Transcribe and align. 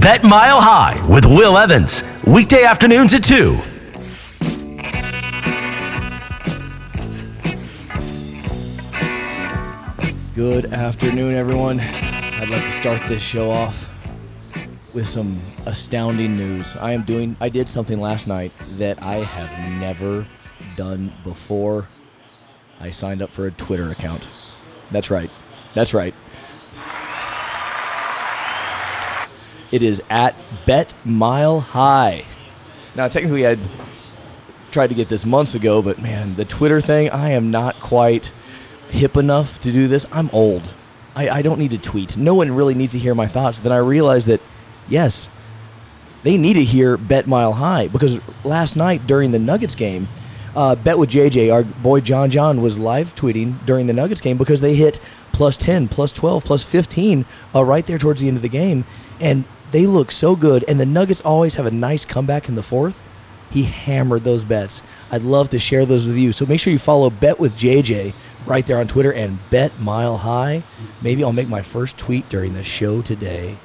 Bet 0.00 0.24
Mile 0.24 0.62
High 0.62 0.98
with 1.08 1.26
Will 1.26 1.58
Evans, 1.58 2.02
weekday 2.26 2.64
afternoons 2.64 3.12
at 3.12 3.22
2. 3.22 3.54
Good 10.34 10.72
afternoon, 10.72 11.34
everyone. 11.34 11.80
I'd 11.80 12.48
like 12.48 12.62
to 12.62 12.70
start 12.70 13.06
this 13.08 13.20
show 13.20 13.50
off 13.50 13.90
with 14.94 15.06
some 15.06 15.38
astounding 15.66 16.34
news. 16.34 16.74
I 16.76 16.92
am 16.92 17.02
doing, 17.02 17.36
I 17.38 17.50
did 17.50 17.68
something 17.68 18.00
last 18.00 18.26
night 18.26 18.52
that 18.78 19.02
I 19.02 19.16
have 19.16 19.80
never 19.80 20.26
done 20.78 21.12
before. 21.24 21.86
I 22.80 22.90
signed 22.90 23.20
up 23.20 23.32
for 23.32 23.48
a 23.48 23.50
Twitter 23.50 23.90
account. 23.90 24.26
That's 24.90 25.10
right. 25.10 25.30
That's 25.74 25.92
right. 25.92 26.14
It 29.72 29.82
is 29.82 30.02
at 30.10 30.34
Bet 30.66 30.94
Mile 31.04 31.60
High. 31.60 32.24
Now, 32.96 33.08
technically, 33.08 33.46
I 33.46 33.56
tried 34.70 34.88
to 34.88 34.94
get 34.94 35.08
this 35.08 35.24
months 35.24 35.54
ago, 35.54 35.80
but 35.82 36.00
man, 36.00 36.34
the 36.34 36.44
Twitter 36.44 36.80
thing, 36.80 37.10
I 37.10 37.30
am 37.30 37.50
not 37.50 37.78
quite 37.80 38.32
hip 38.90 39.16
enough 39.16 39.60
to 39.60 39.72
do 39.72 39.86
this. 39.86 40.06
I'm 40.12 40.30
old. 40.32 40.68
I, 41.14 41.28
I 41.28 41.42
don't 41.42 41.58
need 41.58 41.70
to 41.72 41.78
tweet. 41.78 42.16
No 42.16 42.34
one 42.34 42.50
really 42.52 42.74
needs 42.74 42.92
to 42.92 42.98
hear 42.98 43.14
my 43.14 43.26
thoughts. 43.26 43.60
Then 43.60 43.72
I 43.72 43.78
realized 43.78 44.26
that, 44.28 44.40
yes, 44.88 45.28
they 46.22 46.36
need 46.36 46.54
to 46.54 46.64
hear 46.64 46.96
Bet 46.96 47.26
Mile 47.26 47.52
High 47.52 47.88
because 47.88 48.18
last 48.44 48.76
night 48.76 49.06
during 49.06 49.30
the 49.30 49.38
Nuggets 49.38 49.74
game, 49.74 50.06
uh, 50.54 50.74
Bet 50.74 50.98
with 50.98 51.10
JJ, 51.10 51.52
our 51.52 51.62
boy 51.62 52.00
John 52.00 52.30
John, 52.30 52.60
was 52.60 52.78
live 52.78 53.14
tweeting 53.14 53.54
during 53.66 53.86
the 53.86 53.92
Nuggets 53.92 54.20
game 54.20 54.36
because 54.36 54.60
they 54.60 54.74
hit 54.74 55.00
plus 55.40 55.56
10, 55.56 55.88
plus 55.88 56.12
12, 56.12 56.44
plus 56.44 56.62
15 56.62 57.24
uh, 57.54 57.64
right 57.64 57.86
there 57.86 57.96
towards 57.96 58.20
the 58.20 58.28
end 58.28 58.36
of 58.36 58.42
the 58.42 58.48
game. 58.48 58.84
And 59.20 59.42
they 59.72 59.86
look 59.86 60.10
so 60.10 60.36
good. 60.36 60.66
And 60.68 60.78
the 60.78 60.84
Nuggets 60.84 61.22
always 61.22 61.54
have 61.54 61.64
a 61.64 61.70
nice 61.70 62.04
comeback 62.04 62.50
in 62.50 62.56
the 62.56 62.62
fourth. 62.62 63.00
He 63.50 63.62
hammered 63.62 64.22
those 64.22 64.44
bets. 64.44 64.82
I'd 65.10 65.22
love 65.22 65.48
to 65.48 65.58
share 65.58 65.86
those 65.86 66.06
with 66.06 66.18
you. 66.18 66.34
So 66.34 66.44
make 66.44 66.60
sure 66.60 66.74
you 66.74 66.78
follow 66.78 67.08
Bet 67.08 67.40
with 67.40 67.56
JJ 67.56 68.12
right 68.44 68.66
there 68.66 68.80
on 68.80 68.86
Twitter 68.86 69.14
and 69.14 69.38
Bet 69.48 69.72
Mile 69.80 70.18
High. 70.18 70.62
Maybe 71.00 71.24
I'll 71.24 71.32
make 71.32 71.48
my 71.48 71.62
first 71.62 71.96
tweet 71.96 72.28
during 72.28 72.52
the 72.52 72.62
show 72.62 73.00
today. 73.00 73.56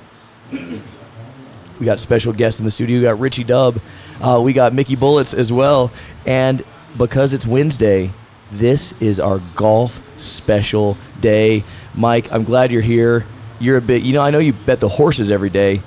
We 0.50 1.86
got 1.86 2.00
special 2.00 2.32
guests 2.32 2.62
in 2.62 2.66
the 2.66 2.72
studio. 2.72 3.00
We 3.00 3.04
got 3.04 3.20
Richie 3.20 3.44
Dub. 3.44 3.82
Uh, 4.22 4.40
we 4.42 4.54
got 4.54 4.74
Mickey 4.74 4.96
Bullets 4.96 5.34
as 5.34 5.52
well. 5.52 5.92
And 6.26 6.64
because 6.98 7.34
it's 7.34 7.46
Wednesday, 7.46 8.12
this 8.58 8.94
is 9.00 9.20
our 9.20 9.40
golf 9.40 10.02
special 10.16 11.02
day. 11.20 11.66
Mike, 11.94 12.28
I'm 12.32 12.44
glad 12.44 12.72
you're 12.72 12.82
here. 12.82 13.30
You're 13.60 13.78
a 13.78 13.82
bit, 13.82 14.04
you 14.04 14.14
know, 14.14 14.22
I 14.22 14.32
know 14.32 14.40
you 14.40 14.54
bet 14.54 14.80
the 14.82 14.90
horses 14.90 15.32
every 15.32 15.50
day. 15.50 15.86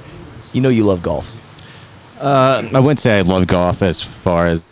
You 0.53 0.61
know 0.61 0.69
you 0.71 0.85
love 0.85 1.03
golf. 1.03 1.41
Uh, 2.17 2.63
I 2.75 2.81
wouldn't 2.81 3.01
say 3.01 3.19
I 3.19 3.23
love 3.23 3.47
golf 3.47 3.83
as 3.83 4.03
far 4.03 4.47
as 4.47 4.68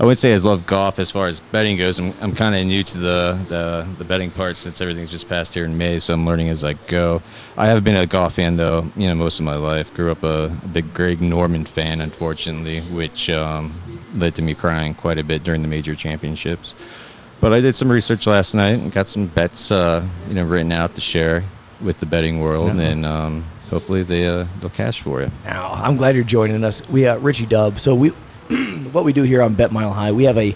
I 0.00 0.04
would 0.04 0.16
say 0.16 0.32
I 0.32 0.36
love 0.38 0.66
golf 0.66 0.98
as 0.98 1.10
far 1.10 1.26
as 1.26 1.40
betting 1.40 1.76
goes. 1.76 1.98
I'm, 1.98 2.14
I'm 2.22 2.34
kind 2.34 2.54
of 2.54 2.64
new 2.64 2.82
to 2.82 2.98
the, 2.98 3.38
the 3.50 3.86
the 3.98 4.04
betting 4.06 4.30
part 4.30 4.56
since 4.56 4.80
everything's 4.80 5.10
just 5.10 5.28
passed 5.28 5.52
here 5.52 5.66
in 5.66 5.76
May, 5.76 5.98
so 5.98 6.14
I'm 6.14 6.24
learning 6.24 6.48
as 6.48 6.64
I 6.64 6.72
go. 6.88 7.20
I 7.58 7.66
have 7.66 7.84
been 7.84 7.96
a 7.96 8.06
golf 8.06 8.36
fan 8.36 8.56
though, 8.56 8.90
you 8.96 9.06
know, 9.08 9.14
most 9.14 9.38
of 9.38 9.44
my 9.44 9.56
life. 9.56 9.92
Grew 9.92 10.10
up 10.10 10.22
a, 10.22 10.46
a 10.64 10.68
big 10.68 10.94
Greg 10.94 11.20
Norman 11.20 11.66
fan, 11.66 12.00
unfortunately, 12.00 12.80
which 12.96 13.28
um, 13.28 13.70
led 14.14 14.34
to 14.36 14.42
me 14.42 14.54
crying 14.54 14.94
quite 14.94 15.18
a 15.18 15.22
bit 15.24 15.44
during 15.44 15.60
the 15.60 15.68
major 15.68 15.94
championships. 15.94 16.74
But 17.42 17.52
I 17.52 17.60
did 17.60 17.76
some 17.76 17.92
research 17.92 18.26
last 18.26 18.54
night 18.54 18.78
and 18.78 18.90
got 18.90 19.06
some 19.06 19.26
bets, 19.26 19.70
uh, 19.70 20.02
you 20.28 20.34
know, 20.34 20.46
written 20.46 20.72
out 20.72 20.94
to 20.94 21.02
share 21.02 21.42
with 21.82 22.00
the 22.00 22.06
betting 22.06 22.40
world, 22.40 22.74
Yeah. 22.76 22.84
and 22.88 23.04
um, 23.04 23.44
hopefully 23.68 24.02
they 24.02 24.26
uh, 24.26 24.46
they'll 24.60 24.70
cash 24.70 25.02
for 25.02 25.20
you. 25.20 25.30
Now, 25.44 25.72
I'm 25.74 25.98
glad 25.98 26.14
you're 26.14 26.24
joining 26.24 26.64
us. 26.64 26.88
We 26.88 27.06
uh, 27.06 27.18
Richie 27.18 27.44
Dub. 27.44 27.78
So 27.78 27.94
we, 27.94 28.12
what 28.92 29.04
we 29.04 29.12
do 29.12 29.22
here 29.22 29.42
on 29.42 29.54
Bet 29.54 29.72
Mile 29.72 29.92
High, 29.92 30.12
we 30.12 30.24
have 30.24 30.38
a 30.38 30.54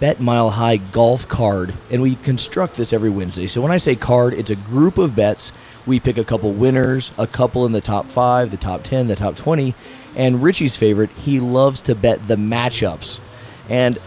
Bet 0.00 0.20
Mile 0.20 0.50
High 0.50 0.78
golf 0.78 1.28
card, 1.28 1.72
and 1.90 2.02
we 2.02 2.16
construct 2.16 2.74
this 2.74 2.92
every 2.92 3.10
Wednesday. 3.10 3.46
So 3.46 3.60
when 3.60 3.70
I 3.70 3.76
say 3.76 3.94
card, 3.94 4.34
it's 4.34 4.50
a 4.50 4.56
group 4.56 4.98
of 4.98 5.14
bets. 5.14 5.52
We 5.86 6.00
pick 6.00 6.18
a 6.18 6.24
couple 6.24 6.52
winners, 6.52 7.12
a 7.18 7.26
couple 7.26 7.66
in 7.66 7.72
the 7.72 7.80
top 7.80 8.08
five, 8.08 8.50
the 8.50 8.56
top 8.56 8.82
ten, 8.82 9.08
the 9.08 9.16
top 9.16 9.36
twenty, 9.36 9.74
and 10.16 10.42
Richie's 10.42 10.76
favorite. 10.76 11.10
He 11.10 11.40
loves 11.40 11.82
to 11.82 11.94
bet 11.94 12.26
the 12.26 12.36
matchups, 12.36 13.20
and 13.68 13.98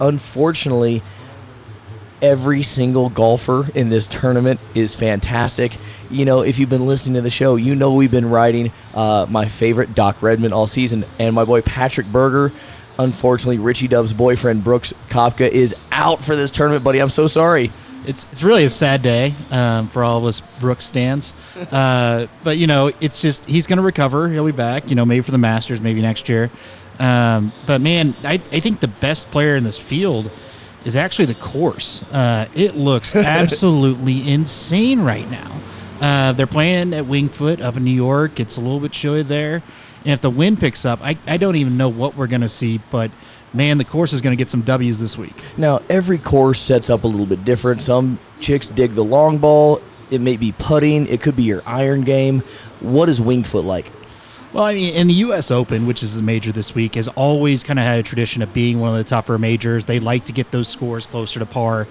unfortunately, 0.00 1.02
every 2.22 2.62
single 2.62 3.10
golfer 3.10 3.68
in 3.74 3.88
this 3.88 4.06
tournament 4.06 4.60
is 4.74 4.94
fantastic. 4.94 5.76
You 6.10 6.24
know, 6.24 6.40
if 6.40 6.58
you've 6.58 6.68
been 6.70 6.86
listening 6.86 7.14
to 7.14 7.20
the 7.20 7.30
show, 7.30 7.56
you 7.56 7.74
know 7.74 7.92
we've 7.94 8.10
been 8.10 8.28
riding 8.28 8.70
uh, 8.94 9.26
my 9.28 9.46
favorite 9.46 9.94
Doc 9.94 10.22
Redman 10.22 10.52
all 10.52 10.66
season, 10.66 11.04
and 11.18 11.34
my 11.34 11.44
boy 11.44 11.62
Patrick 11.62 12.06
Berger. 12.06 12.52
Unfortunately, 12.98 13.58
Richie 13.58 13.88
Dub's 13.88 14.12
boyfriend 14.12 14.62
Brooks 14.62 14.92
Koepka 15.08 15.48
is 15.48 15.74
out 15.92 16.22
for 16.22 16.36
this 16.36 16.50
tournament, 16.50 16.84
buddy. 16.84 16.98
I'm 17.00 17.08
so 17.08 17.26
sorry. 17.26 17.70
It's 18.06 18.26
it's 18.32 18.42
really 18.42 18.64
a 18.64 18.70
sad 18.70 19.02
day 19.02 19.34
um, 19.50 19.88
for 19.88 20.02
all 20.02 20.18
of 20.18 20.24
us 20.24 20.40
Brooks 20.60 20.84
stands, 20.84 21.32
uh, 21.70 22.26
but 22.42 22.58
you 22.58 22.66
know 22.66 22.90
it's 23.00 23.20
just 23.20 23.44
he's 23.46 23.66
going 23.66 23.76
to 23.78 23.82
recover. 23.82 24.28
He'll 24.28 24.44
be 24.44 24.52
back. 24.52 24.88
You 24.88 24.96
know 24.96 25.04
maybe 25.04 25.22
for 25.22 25.30
the 25.30 25.38
Masters, 25.38 25.80
maybe 25.80 26.02
next 26.02 26.28
year. 26.28 26.50
Um, 26.98 27.52
but 27.66 27.80
man, 27.80 28.14
I, 28.24 28.34
I 28.34 28.60
think 28.60 28.80
the 28.80 28.88
best 28.88 29.30
player 29.30 29.56
in 29.56 29.64
this 29.64 29.78
field 29.78 30.30
is 30.84 30.96
actually 30.96 31.26
the 31.26 31.34
course. 31.36 32.02
Uh, 32.12 32.46
it 32.54 32.76
looks 32.76 33.14
absolutely 33.16 34.28
insane 34.30 35.00
right 35.00 35.28
now. 35.30 35.60
Uh, 36.00 36.32
they're 36.32 36.46
playing 36.48 36.92
at 36.94 37.06
Winged 37.06 37.32
Foot 37.32 37.60
up 37.60 37.76
in 37.76 37.84
New 37.84 37.92
York. 37.92 38.40
It's 38.40 38.56
a 38.56 38.60
little 38.60 38.80
bit 38.80 38.92
chilly 38.92 39.22
there. 39.22 39.62
And 40.04 40.12
if 40.12 40.20
the 40.20 40.30
wind 40.30 40.60
picks 40.60 40.84
up, 40.84 41.00
I, 41.02 41.16
I 41.26 41.36
don't 41.36 41.56
even 41.56 41.76
know 41.76 41.88
what 41.88 42.16
we're 42.16 42.26
going 42.26 42.40
to 42.40 42.48
see. 42.48 42.80
But 42.90 43.10
man, 43.54 43.78
the 43.78 43.84
course 43.84 44.12
is 44.12 44.20
going 44.20 44.36
to 44.36 44.36
get 44.36 44.50
some 44.50 44.62
W's 44.62 44.98
this 44.98 45.16
week. 45.16 45.34
Now, 45.56 45.80
every 45.90 46.18
course 46.18 46.60
sets 46.60 46.90
up 46.90 47.04
a 47.04 47.06
little 47.06 47.26
bit 47.26 47.44
different. 47.44 47.80
Some 47.80 48.18
chicks 48.40 48.68
dig 48.68 48.92
the 48.92 49.04
long 49.04 49.38
ball. 49.38 49.80
It 50.10 50.20
may 50.20 50.36
be 50.36 50.52
putting. 50.52 51.06
It 51.06 51.22
could 51.22 51.36
be 51.36 51.44
your 51.44 51.62
iron 51.66 52.02
game. 52.02 52.40
What 52.80 53.08
is 53.08 53.20
Winged 53.20 53.46
Foot 53.46 53.64
like? 53.64 53.90
Well, 54.52 54.64
I 54.64 54.74
mean, 54.74 54.94
in 54.94 55.06
the 55.08 55.14
U.S. 55.14 55.50
Open, 55.50 55.86
which 55.86 56.02
is 56.02 56.14
the 56.14 56.20
major 56.20 56.52
this 56.52 56.74
week, 56.74 56.94
has 56.96 57.08
always 57.08 57.62
kind 57.62 57.78
of 57.78 57.86
had 57.86 57.98
a 57.98 58.02
tradition 58.02 58.42
of 58.42 58.52
being 58.52 58.80
one 58.80 58.90
of 58.90 58.96
the 58.96 59.04
tougher 59.04 59.38
majors. 59.38 59.86
They 59.86 59.98
like 59.98 60.26
to 60.26 60.32
get 60.32 60.52
those 60.52 60.68
scores 60.68 61.06
closer 61.06 61.38
to 61.40 61.46
par. 61.46 61.88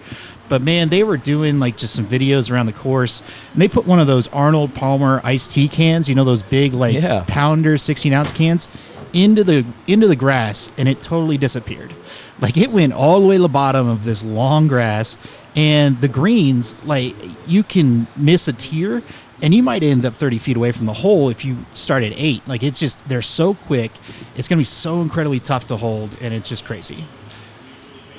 But 0.48 0.62
man, 0.62 0.90
they 0.90 1.04
were 1.04 1.18
doing 1.18 1.58
like 1.60 1.76
just 1.76 1.96
some 1.96 2.06
videos 2.06 2.52
around 2.52 2.68
the 2.68 2.74
course, 2.74 3.24
and 3.54 3.62
they 3.62 3.68
put 3.68 3.88
one 3.88 4.00
of 4.00 4.06
those 4.06 4.28
Arnold 4.28 4.76
Palmer 4.76 5.22
iced 5.24 5.52
tea 5.54 5.70
cans, 5.70 6.08
you 6.08 6.14
know, 6.14 6.24
those 6.24 6.44
big 6.44 6.76
like 6.76 6.94
Yeah. 6.94 7.24
pounder 7.28 7.80
16 7.80 8.14
ounce 8.14 8.32
cans, 8.32 8.68
into 9.14 9.44
the 9.44 9.74
into 9.88 10.08
the 10.08 10.16
grass, 10.16 10.70
and 10.78 10.88
it 10.88 11.02
totally 11.02 11.38
disappeared. 11.40 11.98
Like 12.40 12.58
it 12.58 12.72
went 12.72 12.94
all 12.94 13.20
the 13.22 13.28
way 13.28 13.38
to 13.38 13.42
the 13.42 13.50
bottom 13.50 13.88
of 13.88 14.04
this 14.04 14.22
long 14.24 14.68
grass, 14.68 15.18
and 15.56 16.00
the 16.00 16.08
greens, 16.10 16.76
like 16.84 17.16
you 17.44 17.64
can 17.64 18.08
miss 18.16 18.48
a 18.48 18.54
tier, 18.54 19.04
and 19.42 19.54
you 19.54 19.64
might 19.64 19.84
end 19.84 20.06
up 20.06 20.16
30 20.16 20.38
feet 20.38 20.58
away 20.58 20.72
from 20.72 20.86
the 20.86 20.94
hole 20.94 21.30
if 21.30 21.44
you 21.44 21.58
start 21.74 22.04
at 22.04 22.14
eight. 22.16 22.48
Like 22.48 22.64
it's 22.64 22.80
just 22.80 23.08
they're 23.08 23.22
so 23.22 23.54
quick, 23.54 23.92
it's 24.36 24.48
gonna 24.48 24.60
be 24.60 24.66
so 24.66 25.02
incredibly 25.02 25.40
tough 25.40 25.68
to 25.68 25.78
hold, 25.78 26.16
and 26.22 26.34
it's 26.34 26.48
just 26.48 26.66
crazy. 26.66 27.06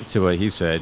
To 0.09 0.21
what 0.21 0.35
he 0.35 0.49
said, 0.49 0.81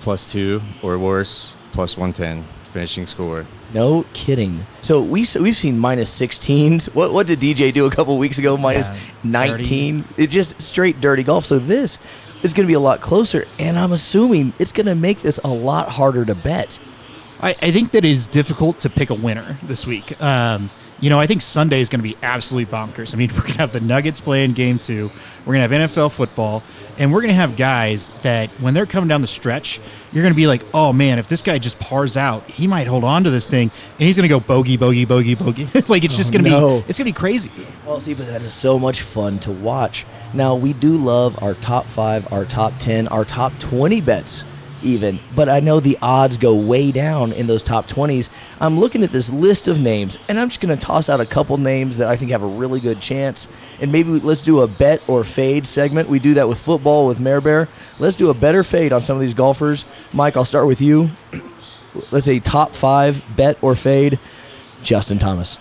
plus 0.00 0.30
two 0.30 0.62
or 0.82 0.98
worse, 0.98 1.56
plus 1.72 1.96
110 1.96 2.44
finishing 2.74 3.06
score. 3.06 3.44
No 3.72 4.04
kidding. 4.12 4.66
So 4.82 5.02
we 5.02 5.26
we've 5.40 5.56
seen 5.56 5.78
minus 5.78 6.16
16s. 6.18 6.92
What 6.94 7.12
what 7.12 7.26
did 7.26 7.40
DJ 7.40 7.72
do 7.72 7.86
a 7.86 7.90
couple 7.90 8.18
weeks 8.18 8.38
ago? 8.38 8.56
Minus 8.56 8.88
Yeah, 8.88 8.98
19. 9.22 10.04
It's 10.16 10.32
just 10.32 10.60
straight 10.60 11.00
dirty 11.00 11.22
golf. 11.22 11.46
So 11.46 11.58
this 11.58 11.98
is 12.42 12.52
going 12.52 12.66
to 12.66 12.68
be 12.68 12.74
a 12.74 12.80
lot 12.80 13.00
closer, 13.00 13.46
and 13.58 13.78
I'm 13.78 13.92
assuming 13.92 14.54
it's 14.58 14.72
going 14.72 14.86
to 14.86 14.94
make 14.94 15.22
this 15.22 15.40
a 15.44 15.48
lot 15.48 15.88
harder 15.88 16.24
to 16.24 16.34
bet. 16.34 16.78
I, 17.40 17.54
I 17.62 17.72
think 17.72 17.92
that 17.92 18.04
it 18.04 18.10
is 18.10 18.28
difficult 18.28 18.78
to 18.80 18.90
pick 18.90 19.10
a 19.10 19.14
winner 19.14 19.58
this 19.62 19.86
week. 19.86 20.20
Um, 20.20 20.70
You 20.98 21.10
know, 21.10 21.18
I 21.18 21.26
think 21.26 21.42
Sunday 21.42 21.80
is 21.80 21.88
going 21.88 21.98
to 21.98 22.04
be 22.04 22.16
absolutely 22.22 22.66
bonkers. 22.66 23.12
I 23.14 23.18
mean, 23.18 23.28
we're 23.34 23.40
going 23.42 23.54
to 23.54 23.58
have 23.58 23.72
the 23.72 23.80
Nuggets 23.80 24.20
playing 24.20 24.54
game 24.54 24.78
two. 24.78 25.12
We're 25.44 25.54
going 25.54 25.68
to 25.68 25.76
have 25.76 25.90
NFL 25.90 26.12
football. 26.12 26.64
And 26.96 27.12
we're 27.12 27.20
going 27.20 27.28
to 27.30 27.34
have 27.34 27.56
guys 27.56 28.10
that 28.22 28.52
when 28.56 28.72
they're 28.74 28.86
coming 28.86 29.08
down 29.08 29.20
the 29.20 29.26
stretch, 29.26 29.80
you're 30.10 30.22
going 30.22 30.32
to 30.32 30.36
be 30.36 30.46
like, 30.46 30.64
oh 30.72 30.92
man, 30.92 31.18
if 31.18 31.26
this 31.26 31.42
guy 31.42 31.58
just 31.58 31.78
pars 31.80 32.16
out, 32.16 32.48
he 32.48 32.66
might 32.66 32.86
hold 32.86 33.04
on 33.04 33.24
to 33.24 33.30
this 33.30 33.46
thing 33.46 33.72
and 33.98 34.06
he's 34.06 34.16
going 34.16 34.28
to 34.28 34.28
go 34.28 34.40
bogey, 34.40 34.76
bogey, 34.76 35.04
bogey, 35.04 35.34
bogey. 35.34 35.70
like 35.88 36.04
it's 36.04 36.16
just 36.16 36.32
Oh, 36.32 36.38
going 36.38 36.44
to 36.44 36.50
no. 36.50 36.82
be, 36.82 36.84
it's 36.88 36.98
going 36.98 37.04
to 37.06 37.10
be 37.10 37.12
crazy. 37.12 37.68
Well, 37.82 38.00
see, 38.00 38.14
but 38.14 38.26
that 38.28 38.42
is 38.42 38.54
so 38.54 38.78
much 38.78 39.02
fun 39.02 39.38
to 39.40 39.52
watch. 39.52 40.06
Now, 40.32 40.56
we 40.56 40.72
do 40.72 40.96
love 40.96 41.36
our 41.42 41.54
top 41.54 41.90
five, 41.90 42.26
our 42.30 42.46
top 42.46 42.78
10, 42.78 43.08
our 43.08 43.24
top 43.24 43.58
20 43.58 44.00
bets, 44.00 44.44
even. 44.84 45.20
But 45.34 45.48
I 45.48 45.60
know 45.60 45.80
the 45.80 45.98
odds 46.02 46.36
go 46.38 46.54
way 46.54 46.92
down 46.92 47.32
in 47.32 47.46
those 47.46 47.62
top 47.62 47.88
20s. 47.88 48.28
I'm 48.60 48.78
looking 48.78 49.02
at 49.02 49.10
this 49.10 49.30
list 49.30 49.68
of 49.68 49.80
names, 49.80 50.16
and 50.28 50.38
I'm 50.38 50.48
just 50.48 50.60
going 50.60 50.76
to 50.76 50.84
toss 50.86 51.08
out 51.08 51.20
a 51.20 51.26
couple 51.26 51.56
names 51.58 51.96
that 51.96 52.08
I 52.08 52.16
think 52.16 52.30
have 52.30 52.42
a 52.42 52.46
really 52.46 52.80
good 52.80 53.00
chance. 53.00 53.48
And 53.80 53.90
maybe 53.90 54.10
we- 54.10 54.20
let's 54.20 54.40
do 54.42 54.60
a 54.60 54.68
bet 54.68 55.02
or 55.08 55.24
fade 55.24 55.66
segment. 55.66 56.08
We 56.08 56.18
do 56.18 56.34
that 56.34 56.48
with 56.48 56.58
football 56.58 57.06
with 57.06 57.20
Mare 57.20 57.40
Bear. 57.40 57.68
Let's 57.98 58.16
do 58.16 58.30
a 58.30 58.34
better 58.34 58.62
fade 58.62 58.92
on 58.92 59.00
some 59.00 59.16
of 59.16 59.20
these 59.20 59.34
golfers. 59.34 59.84
Mike, 60.12 60.36
I'll 60.36 60.44
start 60.44 60.66
with 60.66 60.80
you. 60.80 61.10
Let's 62.10 62.26
say 62.26 62.40
top 62.40 62.74
five 62.74 63.22
bet 63.36 63.58
or 63.62 63.74
fade. 63.74 64.18
Justin 64.82 65.18
Thomas. 65.18 65.58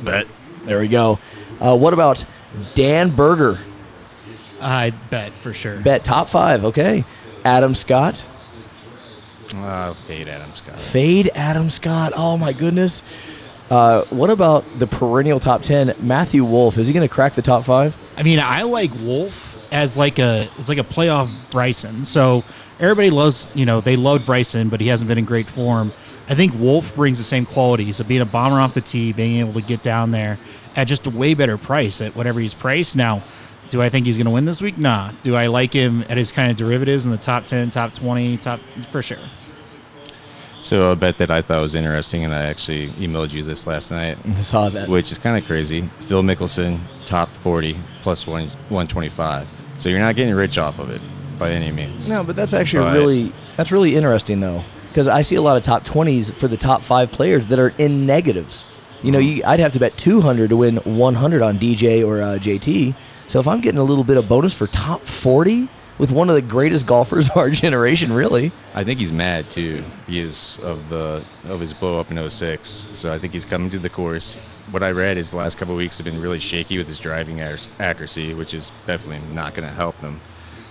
Bet. 0.00 0.26
There 0.64 0.80
we 0.80 0.88
go. 0.88 1.18
Uh, 1.60 1.76
what 1.76 1.92
about 1.94 2.24
Dan 2.74 3.10
Berger? 3.10 3.67
I 4.60 4.90
bet 5.10 5.32
for 5.40 5.52
sure. 5.52 5.78
Bet 5.80 6.04
top 6.04 6.28
five. 6.28 6.64
Okay. 6.64 7.04
Adam 7.44 7.74
Scott. 7.74 8.24
Uh, 9.56 9.92
fade 9.94 10.28
Adam 10.28 10.54
Scott. 10.54 10.78
Fade 10.78 11.30
Adam 11.34 11.70
Scott. 11.70 12.12
Oh 12.16 12.36
my 12.36 12.52
goodness. 12.52 13.02
Uh, 13.70 14.04
what 14.06 14.30
about 14.30 14.64
the 14.78 14.86
perennial 14.86 15.40
top 15.40 15.62
ten? 15.62 15.94
Matthew 16.00 16.44
Wolff. 16.44 16.78
Is 16.78 16.86
he 16.86 16.94
going 16.94 17.06
to 17.06 17.12
crack 17.12 17.34
the 17.34 17.42
top 17.42 17.64
five? 17.64 17.96
I 18.16 18.22
mean, 18.22 18.40
I 18.40 18.62
like 18.62 18.90
Wolff 19.02 19.56
as 19.72 19.96
like 19.96 20.18
a 20.18 20.48
as 20.58 20.68
like 20.68 20.78
a 20.78 20.84
playoff 20.84 21.30
Bryson. 21.50 22.04
So 22.04 22.42
everybody 22.80 23.10
loves, 23.10 23.48
you 23.54 23.66
know, 23.66 23.80
they 23.80 23.96
love 23.96 24.24
Bryson, 24.24 24.68
but 24.68 24.80
he 24.80 24.86
hasn't 24.86 25.08
been 25.08 25.18
in 25.18 25.24
great 25.24 25.46
form. 25.46 25.92
I 26.30 26.34
think 26.34 26.52
Wolff 26.58 26.94
brings 26.94 27.18
the 27.18 27.24
same 27.24 27.46
qualities 27.46 28.00
of 28.00 28.08
being 28.08 28.20
a 28.20 28.26
bomber 28.26 28.60
off 28.60 28.74
the 28.74 28.80
tee, 28.80 29.12
being 29.12 29.38
able 29.38 29.54
to 29.54 29.62
get 29.62 29.82
down 29.82 30.10
there 30.10 30.38
at 30.76 30.86
just 30.86 31.06
a 31.06 31.10
way 31.10 31.34
better 31.34 31.56
price 31.56 32.00
at 32.00 32.14
whatever 32.14 32.40
he's 32.40 32.54
priced. 32.54 32.96
Now, 32.96 33.22
do 33.70 33.82
I 33.82 33.88
think 33.88 34.06
he's 34.06 34.16
going 34.16 34.26
to 34.26 34.30
win 34.32 34.44
this 34.44 34.62
week? 34.62 34.78
Nah. 34.78 35.12
Do 35.22 35.36
I 35.36 35.46
like 35.46 35.72
him 35.72 36.04
at 36.08 36.16
his 36.16 36.32
kind 36.32 36.50
of 36.50 36.56
derivatives 36.56 37.04
in 37.04 37.10
the 37.10 37.18
top 37.18 37.46
10, 37.46 37.70
top 37.70 37.92
20, 37.94 38.38
top 38.38 38.60
for 38.90 39.02
sure? 39.02 39.18
So 40.60 40.90
a 40.90 40.96
bet 40.96 41.18
that 41.18 41.30
I 41.30 41.40
thought 41.40 41.60
was 41.60 41.74
interesting, 41.74 42.24
and 42.24 42.34
I 42.34 42.42
actually 42.46 42.86
emailed 42.88 43.32
you 43.32 43.42
this 43.44 43.66
last 43.66 43.90
night, 43.92 44.18
I 44.26 44.40
saw 44.40 44.68
that. 44.70 44.88
which 44.88 45.12
is 45.12 45.18
kind 45.18 45.38
of 45.38 45.44
crazy. 45.46 45.88
Phil 46.00 46.22
Mickelson, 46.22 46.78
top 47.04 47.28
40, 47.28 47.78
plus 48.02 48.26
one, 48.26 48.48
125. 48.68 49.48
So 49.76 49.88
you're 49.88 50.00
not 50.00 50.16
getting 50.16 50.34
rich 50.34 50.58
off 50.58 50.80
of 50.80 50.90
it 50.90 51.00
by 51.38 51.50
any 51.52 51.70
means. 51.70 52.10
No, 52.10 52.24
but 52.24 52.34
that's 52.34 52.52
actually 52.52 52.82
But- 52.84 52.94
really 52.94 53.32
that's 53.56 53.70
really 53.72 53.94
interesting 53.96 54.40
though, 54.40 54.62
because 54.88 55.06
I 55.08 55.22
see 55.22 55.34
a 55.36 55.42
lot 55.42 55.56
of 55.56 55.62
top 55.62 55.84
twenties 55.84 56.30
for 56.30 56.46
the 56.48 56.56
top 56.56 56.80
five 56.82 57.10
players 57.12 57.46
that 57.48 57.58
are 57.60 57.72
in 57.78 58.06
negatives. 58.06 58.77
You 59.02 59.12
know, 59.12 59.18
you, 59.18 59.42
I'd 59.46 59.60
have 59.60 59.72
to 59.72 59.78
bet 59.78 59.96
200 59.96 60.50
to 60.50 60.56
win 60.56 60.76
100 60.76 61.42
on 61.42 61.58
DJ 61.58 62.04
or 62.06 62.20
uh, 62.20 62.38
JT. 62.38 62.94
So 63.28 63.38
if 63.38 63.46
I'm 63.46 63.60
getting 63.60 63.78
a 63.78 63.84
little 63.84 64.04
bit 64.04 64.16
of 64.16 64.28
bonus 64.28 64.52
for 64.54 64.66
top 64.66 65.06
40 65.06 65.68
with 65.98 66.10
one 66.10 66.28
of 66.28 66.34
the 66.34 66.42
greatest 66.42 66.86
golfers 66.86 67.28
of 67.28 67.36
our 67.36 67.50
generation, 67.64 68.12
really, 68.12 68.50
I 68.74 68.82
think 68.82 68.98
he's 68.98 69.12
mad 69.12 69.50
too. 69.50 69.84
He 70.06 70.20
is 70.20 70.58
of 70.62 70.88
the 70.88 71.24
of 71.44 71.60
his 71.60 71.74
blow 71.74 72.00
up 72.00 72.10
in 72.10 72.28
06. 72.28 72.88
So 72.92 73.12
I 73.12 73.18
think 73.18 73.32
he's 73.34 73.44
coming 73.44 73.70
to 73.70 73.78
the 73.78 73.90
course. 73.90 74.36
What 74.72 74.82
I 74.82 74.90
read 74.90 75.16
is 75.16 75.30
the 75.30 75.36
last 75.36 75.56
couple 75.56 75.74
weeks 75.76 75.96
have 75.98 76.04
been 76.04 76.20
really 76.20 76.40
shaky 76.40 76.76
with 76.76 76.88
his 76.88 76.98
driving 76.98 77.40
accuracy, 77.40 78.34
which 78.34 78.52
is 78.52 78.70
definitely 78.86 79.26
not 79.32 79.54
going 79.54 79.66
to 79.68 79.74
help 79.74 80.00
him. 80.00 80.20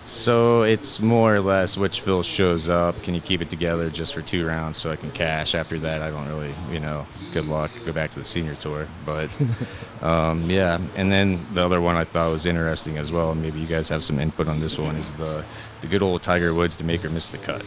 So 0.07 0.63
it's 0.63 0.99
more 1.01 1.35
or 1.35 1.41
less 1.41 1.77
which 1.77 2.01
Phil 2.01 2.23
shows 2.23 2.69
up. 2.69 3.01
Can 3.03 3.13
you 3.13 3.21
keep 3.21 3.41
it 3.41 3.49
together 3.49 3.89
just 3.91 4.13
for 4.13 4.21
two 4.23 4.45
rounds 4.45 4.77
so 4.77 4.89
I 4.89 4.95
can 4.97 5.11
cash? 5.11 5.53
After 5.53 5.79
that, 5.79 6.01
I 6.01 6.09
don't 6.09 6.27
really, 6.27 6.53
you 6.67 6.79
know, 6.79 7.09
good 7.31 7.45
luck. 7.45 7.83
Go 7.83 7.91
back 7.93 8.09
to 8.11 8.19
the 8.19 8.25
senior 8.25 8.55
tour. 8.55 8.89
But 9.01 9.37
um, 10.01 10.49
yeah, 10.49 10.79
and 10.95 11.11
then 11.11 11.45
the 11.51 11.63
other 11.63 11.81
one 11.81 11.95
I 11.97 12.05
thought 12.05 12.31
was 12.31 12.45
interesting 12.45 12.97
as 12.97 13.11
well. 13.11 13.35
Maybe 13.35 13.59
you 13.59 13.67
guys 13.67 13.89
have 13.89 14.03
some 14.03 14.19
input 14.19 14.47
on 14.47 14.59
this 14.61 14.79
one. 14.79 14.95
Is 14.97 15.15
the 15.15 15.45
the 15.81 15.87
good 15.89 16.01
old 16.03 16.23
Tiger 16.23 16.53
Woods 16.53 16.77
to 16.77 16.85
make 16.85 17.03
or 17.03 17.09
miss 17.09 17.29
the 17.29 17.39
cut? 17.39 17.65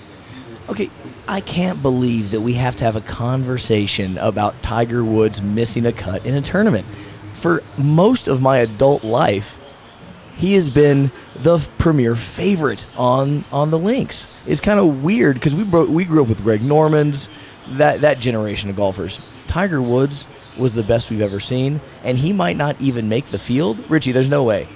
Okay, 0.68 0.92
I 1.28 1.40
can't 1.42 1.82
believe 1.82 2.30
that 2.30 2.40
we 2.42 2.54
have 2.54 2.76
to 2.76 2.84
have 2.84 2.96
a 2.96 3.02
conversation 3.02 4.16
about 4.18 4.62
Tiger 4.62 5.04
Woods 5.04 5.42
missing 5.42 5.84
a 5.84 5.92
cut 5.92 6.24
in 6.24 6.34
a 6.34 6.42
tournament. 6.42 6.88
For 7.32 7.64
most 7.76 8.28
of 8.28 8.40
my 8.40 8.58
adult 8.58 9.04
life, 9.04 9.59
he 10.40 10.54
has 10.54 10.70
been 10.70 11.10
the 11.40 11.58
premier 11.78 12.16
favorite 12.16 12.86
on 12.96 13.44
on 13.52 13.70
the 13.70 13.78
links. 13.78 14.26
It's 14.46 14.60
kind 14.60 14.80
of 14.80 15.04
weird 15.04 15.34
because 15.34 15.54
we 15.54 15.64
bro- 15.64 15.84
we 15.84 16.04
grew 16.04 16.22
up 16.22 16.28
with 16.28 16.42
Greg 16.42 16.62
Normans, 16.62 17.28
that 17.72 18.00
that 18.00 18.18
generation 18.20 18.70
of 18.70 18.76
golfers. 18.76 19.20
Tiger 19.46 19.82
Woods 19.82 20.26
was 20.56 20.72
the 20.72 20.82
best 20.82 21.10
we've 21.10 21.20
ever 21.20 21.40
seen, 21.40 21.80
and 22.04 22.16
he 22.16 22.32
might 22.32 22.56
not 22.56 22.80
even 22.80 23.08
make 23.08 23.26
the 23.26 23.38
field. 23.38 23.84
Richie, 23.90 24.12
there's 24.12 24.30
no 24.30 24.42
way. 24.42 24.66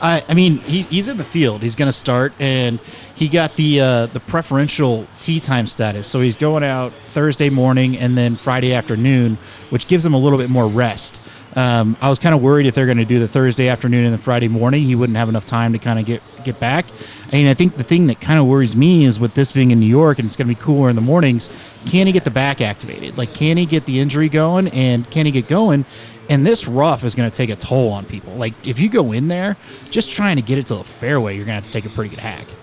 I, 0.00 0.22
I 0.28 0.34
mean, 0.34 0.58
he, 0.58 0.82
he's 0.82 1.08
in 1.08 1.16
the 1.16 1.24
field. 1.24 1.62
He's 1.62 1.76
going 1.76 1.88
to 1.88 1.92
start, 1.92 2.34
and 2.38 2.80
he 3.14 3.28
got 3.28 3.56
the 3.56 3.80
uh, 3.80 4.06
the 4.06 4.20
preferential 4.20 5.06
tee 5.20 5.40
time 5.40 5.66
status. 5.66 6.06
So 6.06 6.20
he's 6.20 6.36
going 6.36 6.64
out 6.64 6.92
Thursday 7.10 7.50
morning 7.50 7.96
and 7.98 8.16
then 8.16 8.36
Friday 8.36 8.74
afternoon, 8.74 9.36
which 9.70 9.86
gives 9.86 10.04
him 10.04 10.14
a 10.14 10.18
little 10.18 10.38
bit 10.38 10.50
more 10.50 10.66
rest. 10.66 11.20
Um, 11.56 11.96
I 12.00 12.08
was 12.08 12.18
kind 12.18 12.34
of 12.34 12.40
worried 12.40 12.66
if 12.66 12.74
they're 12.74 12.86
going 12.86 12.98
to 12.98 13.04
do 13.04 13.20
the 13.20 13.28
Thursday 13.28 13.68
afternoon 13.68 14.04
and 14.04 14.12
the 14.12 14.18
Friday 14.18 14.48
morning, 14.48 14.82
he 14.82 14.96
wouldn't 14.96 15.16
have 15.16 15.28
enough 15.28 15.44
time 15.44 15.72
to 15.72 15.78
kind 15.78 15.98
of 15.98 16.04
get 16.04 16.22
get 16.44 16.58
back. 16.58 16.86
I 17.32 17.36
mean, 17.36 17.46
I 17.46 17.54
think 17.54 17.76
the 17.76 17.84
thing 17.84 18.06
that 18.08 18.20
kind 18.20 18.40
of 18.40 18.46
worries 18.46 18.74
me 18.76 19.04
is 19.04 19.20
with 19.20 19.34
this 19.34 19.52
being 19.52 19.70
in 19.70 19.78
New 19.80 19.86
York 19.86 20.18
and 20.18 20.26
it's 20.26 20.36
going 20.36 20.46
to 20.46 20.54
be 20.54 20.56
cooler 20.56 20.88
in 20.88 20.96
the 20.96 21.02
mornings. 21.02 21.48
Can 21.86 22.06
he 22.06 22.12
get 22.12 22.24
the 22.24 22.30
back 22.30 22.60
activated? 22.60 23.16
Like, 23.16 23.34
can 23.34 23.56
he 23.56 23.66
get 23.66 23.86
the 23.86 24.00
injury 24.00 24.28
going 24.28 24.68
and 24.68 25.08
can 25.10 25.26
he 25.26 25.32
get 25.32 25.46
going? 25.46 25.86
And 26.28 26.46
this 26.46 26.66
rough 26.66 27.04
is 27.04 27.14
going 27.14 27.30
to 27.30 27.36
take 27.36 27.50
a 27.50 27.56
toll 27.56 27.90
on 27.92 28.06
people. 28.06 28.36
Like, 28.36 28.54
if 28.62 28.78
you 28.80 28.88
go 28.88 29.12
in 29.12 29.28
there 29.28 29.58
just 29.90 30.10
trying 30.10 30.36
to 30.36 30.42
get 30.42 30.58
it 30.58 30.66
to 30.66 30.76
the 30.76 30.84
fairway, 30.84 31.36
you're 31.36 31.44
going 31.44 31.52
to 31.52 31.56
have 31.56 31.64
to 31.64 31.70
take 31.70 31.86
a 31.86 31.90
pretty 31.90 32.10
good 32.10 32.20
hack. 32.20 32.56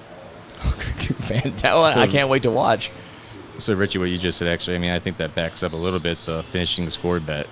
Fantastic! 0.56 2.02
I 2.02 2.08
can't 2.08 2.30
wait 2.30 2.44
to 2.44 2.52
watch. 2.52 2.94
So 3.58 3.74
Richie, 3.76 4.00
what 4.00 4.10
you 4.10 4.18
just 4.18 4.38
said, 4.40 4.48
actually, 4.48 4.76
I 4.76 4.80
mean, 4.80 4.92
I 4.92 5.00
think 5.00 5.18
that 5.18 5.36
backs 5.36 5.64
up 5.64 5.74
a 5.74 5.78
little 5.78 6.00
bit 6.00 6.26
the 6.26 6.44
finishing 6.46 6.86
the 6.86 6.92
score 6.92 7.20
bet. 7.20 7.50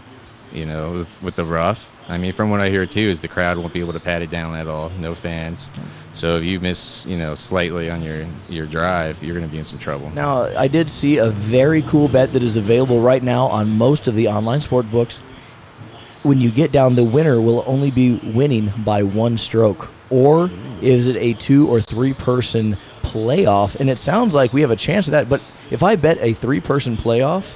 You 0.52 0.66
know, 0.66 0.92
with, 0.92 1.22
with 1.22 1.36
the 1.36 1.46
rough. 1.46 1.96
I 2.08 2.18
mean, 2.18 2.34
from 2.34 2.50
what 2.50 2.60
I 2.60 2.70
hear 2.70 2.86
too, 2.88 3.02
is 3.02 3.22
the 3.22 3.28
crowd 3.28 3.58
won't 3.58 3.72
be 3.72 3.80
able 3.80 3.94
to 3.94 4.00
pat 4.00 4.24
it 4.24 4.32
down 4.32 4.56
at 4.56 4.68
all. 4.68 4.90
No 4.98 5.14
fans. 5.14 5.72
So 6.12 6.38
if 6.38 6.44
you 6.44 6.60
miss, 6.60 7.06
you 7.06 7.18
know, 7.18 7.36
slightly 7.36 7.90
on 7.90 8.02
your 8.02 8.26
your 8.48 8.66
drive, 8.66 9.22
you're 9.22 9.36
going 9.36 9.46
to 9.46 9.52
be 9.52 9.60
in 9.60 9.64
some 9.64 9.78
trouble. 9.78 10.10
Now, 10.12 10.50
I 10.58 10.68
did 10.68 10.90
see 10.90 11.18
a 11.18 11.30
very 11.30 11.84
cool 11.84 12.08
bet 12.08 12.34
that 12.34 12.42
is 12.42 12.58
available 12.58 13.00
right 13.00 13.22
now 13.22 13.46
on 13.48 13.78
most 13.78 14.08
of 14.08 14.16
the 14.16 14.28
online 14.28 14.62
sport 14.62 14.90
books. 14.90 15.20
When 16.24 16.42
you 16.42 16.50
get 16.52 16.72
down, 16.72 16.96
the 16.96 17.04
winner 17.04 17.40
will 17.40 17.64
only 17.68 17.92
be 17.92 18.20
winning 18.34 18.72
by 18.80 19.04
one 19.04 19.38
stroke. 19.38 19.90
Or 20.10 20.50
is 20.82 21.08
it 21.08 21.16
a 21.18 21.34
two 21.36 21.68
or 21.70 21.80
three 21.80 22.14
person 22.14 22.76
playoff? 23.04 23.76
And 23.76 23.90
it 23.90 24.00
sounds 24.00 24.34
like 24.34 24.52
we 24.52 24.62
have 24.62 24.72
a 24.72 24.76
chance 24.76 25.08
of 25.08 25.12
that. 25.12 25.30
But 25.30 25.42
if 25.70 25.84
I 25.84 25.96
bet 25.96 26.18
a 26.20 26.34
three 26.34 26.60
person 26.60 26.98
playoff, 26.98 27.54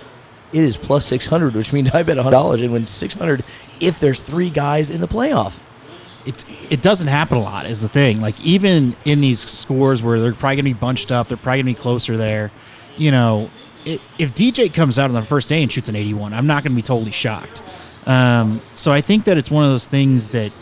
it 0.53 0.63
is 0.63 0.77
plus 0.77 1.07
600, 1.07 1.55
which 1.55 1.73
means 1.73 1.91
I 1.95 2.03
bet 2.03 2.17
$100 2.17 2.63
and 2.63 2.73
win 2.73 2.85
600 2.87 3.45
if 3.81 3.99
there's 3.99 4.21
three 4.21 4.51
guys 4.51 4.91
in 4.91 5.01
the 5.01 5.09
playoff. 5.09 5.61
it 6.25 6.45
it 6.49 6.81
doesn't 6.81 7.07
happen 7.07 7.37
a 7.37 7.41
lot 7.41 7.67
is 7.67 7.81
the 7.81 7.89
thing. 7.89 8.21
Like 8.21 8.39
even 8.41 8.95
in 9.05 9.21
these 9.21 9.41
scores 9.41 10.03
where 10.03 10.19
they're 10.21 10.35
probably 10.35 10.57
gonna 10.57 10.63
be 10.65 10.73
bunched 10.73 11.11
up, 11.11 11.29
they're 11.29 11.37
probably 11.37 11.59
gonna 11.63 11.71
be 11.71 11.75
closer 11.75 12.17
there. 12.17 12.53
You 12.95 13.11
know, 13.11 13.53
it, 13.85 14.03
if 14.19 14.33
DJ 14.33 14.69
comes 14.69 14.99
out 14.99 15.09
on 15.09 15.15
the 15.15 15.23
first 15.25 15.49
day 15.49 15.63
and 15.63 15.71
shoots 15.71 15.89
an 15.89 15.95
81, 15.95 16.33
I'm 16.33 16.47
not 16.47 16.63
gonna 16.63 16.75
be 16.75 16.83
totally 16.83 17.11
shocked. 17.11 17.63
Um, 18.07 18.63
so 18.75 18.91
I 18.93 19.01
think 19.01 19.25
that 19.25 19.37
it's 19.37 19.51
one 19.51 19.65
of 19.65 19.71
those 19.71 19.87
things 19.87 20.29
that, 20.29 20.53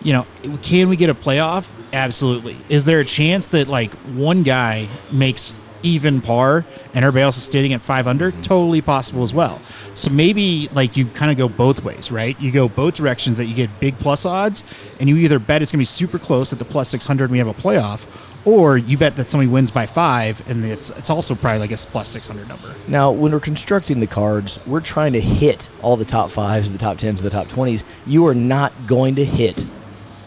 you 0.00 0.12
know, 0.12 0.26
can 0.62 0.88
we 0.88 0.96
get 0.96 1.10
a 1.10 1.14
playoff? 1.14 1.72
Absolutely. 1.92 2.64
Is 2.68 2.84
there 2.86 3.00
a 3.00 3.04
chance 3.06 3.48
that 3.48 3.68
like 3.68 3.94
one 4.02 4.42
guy 4.44 5.00
makes 5.10 5.54
even 5.82 6.20
par 6.20 6.66
and 6.94 7.04
everybody 7.04 7.22
else 7.24 7.36
is 7.36 7.44
standing 7.44 7.72
at 7.72 7.82
500? 7.82 8.36
Mhm. 8.36 8.42
Totally 8.42 8.80
possible 8.82 9.22
as 9.22 9.32
well. 9.34 9.62
So 9.94 10.10
maybe 10.10 10.68
like 10.72 10.96
you 10.96 11.10
kind 11.10 11.30
of 11.30 11.36
go 11.36 11.48
both 11.48 11.82
ways, 11.82 12.10
right? 12.10 12.38
You 12.38 12.50
go 12.52 12.68
both 12.68 12.94
directions 12.94 13.36
that 13.36 13.46
you 13.46 13.54
get 13.54 13.78
big 13.80 13.98
plus 13.98 14.24
odds, 14.24 14.62
and 14.98 15.08
you 15.08 15.16
either 15.16 15.38
bet 15.38 15.62
it's 15.62 15.72
gonna 15.72 15.80
be 15.80 15.84
super 15.84 16.18
close 16.18 16.52
at 16.52 16.58
the 16.58 16.64
plus 16.64 16.88
600 16.88 17.24
and 17.24 17.32
we 17.32 17.38
have 17.38 17.48
a 17.48 17.54
playoff, 17.54 18.06
or 18.44 18.76
you 18.78 18.96
bet 18.96 19.16
that 19.16 19.28
somebody 19.28 19.48
wins 19.48 19.70
by 19.70 19.86
five 19.86 20.40
and 20.46 20.64
it's 20.64 20.90
it's 20.96 21.10
also 21.10 21.34
probably 21.34 21.58
like 21.60 21.72
a 21.72 21.78
plus 21.90 22.08
600 22.10 22.48
number. 22.48 22.78
Now, 22.86 23.12
when 23.12 23.32
we're 23.32 23.40
constructing 23.40 24.00
the 24.00 24.06
cards, 24.06 24.58
we're 24.64 24.80
trying 24.80 25.12
to 25.14 25.20
hit 25.20 25.70
all 25.78 25.96
the 25.96 26.04
top 26.04 26.30
fives, 26.30 26.72
the 26.72 26.78
top 26.78 26.98
tens, 26.98 27.22
the 27.22 27.30
top 27.30 27.48
twenties. 27.48 27.84
You 28.04 28.26
are 28.26 28.34
not 28.34 28.86
going 28.86 29.14
to 29.16 29.24
hit 29.24 29.66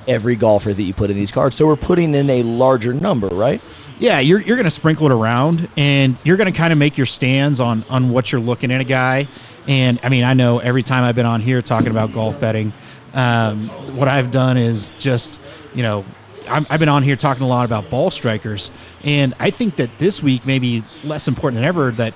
every 0.07 0.35
golfer 0.35 0.74
that 0.74 0.83
you 0.83 0.93
put 0.93 1.09
in 1.09 1.15
these 1.15 1.31
cards. 1.31 1.55
So 1.55 1.65
we're 1.65 1.77
putting 1.77 2.13
in 2.13 2.29
a 2.29 2.43
larger 2.43 2.93
number, 2.93 3.27
right? 3.29 3.63
Yeah, 3.98 4.20
you're 4.20 4.42
you're 4.42 4.58
going 4.58 4.66
to 4.66 4.72
sprinkle 4.72 5.06
it 5.06 5.12
around, 5.14 5.70
and 5.78 6.20
you're 6.24 6.36
going 6.36 6.52
to 6.52 6.58
kind 6.58 6.74
of 6.74 6.80
make 6.80 6.98
your 6.98 7.06
stands 7.06 7.60
on 7.62 7.86
on 7.88 8.10
what 8.10 8.32
you're 8.32 8.42
looking 8.42 8.72
at 8.72 8.82
a 8.82 8.86
guy. 8.86 9.30
And 9.66 10.00
I 10.04 10.10
mean, 10.10 10.24
I 10.25 10.34
know 10.34 10.60
every 10.60 10.84
time 10.84 11.04
I've 11.04 11.16
been 11.16 11.25
on 11.25 11.40
here 11.40 11.62
talking 11.62 11.92
about 11.92 12.12
golf 12.12 12.38
betting, 12.38 12.74
um, 13.14 13.72
what 13.78 14.08
I've 14.10 14.32
done 14.32 14.58
is 14.58 14.92
just, 14.92 15.40
you 15.72 15.82
know, 15.82 16.06
I'm, 16.48 16.68
I've 16.70 16.80
been 16.80 16.90
on 16.90 17.04
here 17.04 17.16
talking 17.16 17.44
a 17.44 17.48
lot 17.48 17.64
about 17.64 17.90
ball 17.90 18.12
strikers, 18.12 18.70
and 19.02 19.34
I 19.40 19.50
think 19.50 19.78
that 19.78 19.98
this 19.98 20.22
week 20.22 20.46
may 20.46 20.60
be 20.60 20.90
less 21.02 21.28
important 21.28 21.56
than 21.60 21.66
ever 21.66 21.92
that 21.94 22.16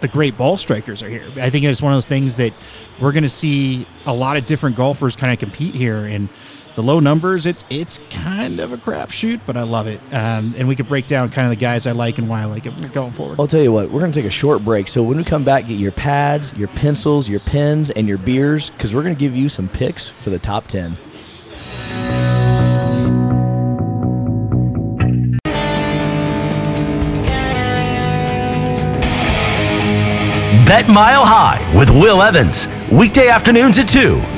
the 0.00 0.08
great 0.08 0.36
ball 0.36 0.56
strikers 0.56 1.02
are 1.02 1.08
here. 1.08 1.32
I 1.36 1.50
think 1.50 1.64
it's 1.64 1.82
one 1.82 1.92
of 1.92 1.96
those 1.96 2.04
things 2.06 2.36
that 2.36 2.54
we're 2.98 3.10
going 3.12 3.24
to 3.24 3.28
see 3.28 3.88
a 4.06 4.14
lot 4.14 4.36
of 4.36 4.46
different 4.46 4.76
golfers 4.76 5.16
kind 5.16 5.32
of 5.32 5.40
compete 5.40 5.74
here, 5.74 6.04
and 6.04 6.30
the 6.78 6.82
low 6.84 7.00
numbers, 7.00 7.44
it's 7.44 7.64
it's 7.70 7.98
kind 8.08 8.60
of 8.60 8.70
a 8.72 8.76
crapshoot, 8.76 9.40
but 9.44 9.56
I 9.56 9.64
love 9.64 9.88
it. 9.88 9.98
Um, 10.12 10.54
and 10.56 10.68
we 10.68 10.76
could 10.76 10.86
break 10.86 11.08
down 11.08 11.28
kind 11.28 11.44
of 11.44 11.50
the 11.50 11.60
guys 11.60 11.88
I 11.88 11.90
like 11.90 12.18
and 12.18 12.28
why 12.28 12.42
I 12.42 12.44
like 12.44 12.62
them 12.62 12.88
going 12.90 13.10
forward. 13.10 13.40
I'll 13.40 13.48
tell 13.48 13.60
you 13.60 13.72
what, 13.72 13.90
we're 13.90 13.98
going 13.98 14.12
to 14.12 14.20
take 14.20 14.28
a 14.28 14.32
short 14.32 14.64
break. 14.64 14.86
So 14.86 15.02
when 15.02 15.16
we 15.16 15.24
come 15.24 15.42
back, 15.42 15.66
get 15.66 15.80
your 15.80 15.90
pads, 15.90 16.54
your 16.54 16.68
pencils, 16.68 17.28
your 17.28 17.40
pens, 17.40 17.90
and 17.90 18.06
your 18.06 18.18
beers, 18.18 18.70
because 18.70 18.94
we're 18.94 19.02
going 19.02 19.16
to 19.16 19.18
give 19.18 19.34
you 19.34 19.48
some 19.48 19.68
picks 19.68 20.08
for 20.08 20.30
the 20.30 20.38
top 20.38 20.68
10. 20.68 20.96
Bet 30.64 30.88
Mile 30.88 31.24
High 31.24 31.76
with 31.76 31.90
Will 31.90 32.22
Evans. 32.22 32.68
Weekday 32.92 33.26
afternoons 33.26 33.80
at 33.80 33.88
2. 33.88 34.37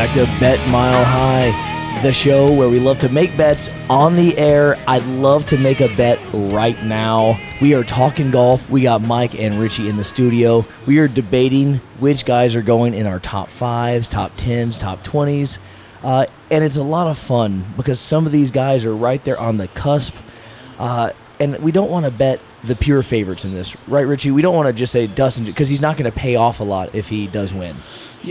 Back 0.00 0.14
to 0.14 0.24
Bet 0.40 0.66
Mile 0.70 1.04
High, 1.04 2.00
the 2.02 2.10
show 2.10 2.50
where 2.50 2.70
we 2.70 2.80
love 2.80 2.98
to 3.00 3.10
make 3.10 3.36
bets 3.36 3.68
on 3.90 4.16
the 4.16 4.34
air. 4.38 4.78
I'd 4.88 5.04
love 5.04 5.44
to 5.48 5.58
make 5.58 5.82
a 5.82 5.94
bet 5.94 6.18
right 6.32 6.82
now. 6.84 7.38
We 7.60 7.74
are 7.74 7.84
talking 7.84 8.30
golf. 8.30 8.70
We 8.70 8.80
got 8.80 9.02
Mike 9.02 9.38
and 9.38 9.60
Richie 9.60 9.90
in 9.90 9.98
the 9.98 10.04
studio. 10.04 10.64
We 10.86 11.00
are 11.00 11.06
debating 11.06 11.82
which 11.98 12.24
guys 12.24 12.56
are 12.56 12.62
going 12.62 12.94
in 12.94 13.06
our 13.06 13.20
top 13.20 13.50
fives, 13.50 14.08
top 14.08 14.32
tens, 14.38 14.78
top 14.78 15.04
twenties. 15.04 15.58
Uh, 16.02 16.24
and 16.50 16.64
it's 16.64 16.78
a 16.78 16.82
lot 16.82 17.06
of 17.06 17.18
fun 17.18 17.62
because 17.76 18.00
some 18.00 18.24
of 18.24 18.32
these 18.32 18.50
guys 18.50 18.86
are 18.86 18.96
right 18.96 19.22
there 19.24 19.38
on 19.38 19.58
the 19.58 19.68
cusp. 19.68 20.14
Uh, 20.78 21.10
and 21.40 21.58
we 21.58 21.72
don't 21.72 21.90
want 21.90 22.04
to 22.04 22.10
bet 22.10 22.40
the 22.62 22.76
pure 22.76 23.02
favorites 23.02 23.44
in 23.44 23.54
this, 23.54 23.74
right, 23.88 24.06
Richie? 24.06 24.30
We 24.30 24.42
don't 24.42 24.54
want 24.54 24.68
to 24.68 24.72
just 24.72 24.92
say 24.92 25.06
Dustin 25.06 25.44
because 25.44 25.68
he's 25.68 25.80
not 25.80 25.96
going 25.96 26.10
to 26.10 26.16
pay 26.16 26.36
off 26.36 26.60
a 26.60 26.64
lot 26.64 26.94
if 26.94 27.08
he 27.08 27.26
does 27.26 27.54
win. 27.54 27.74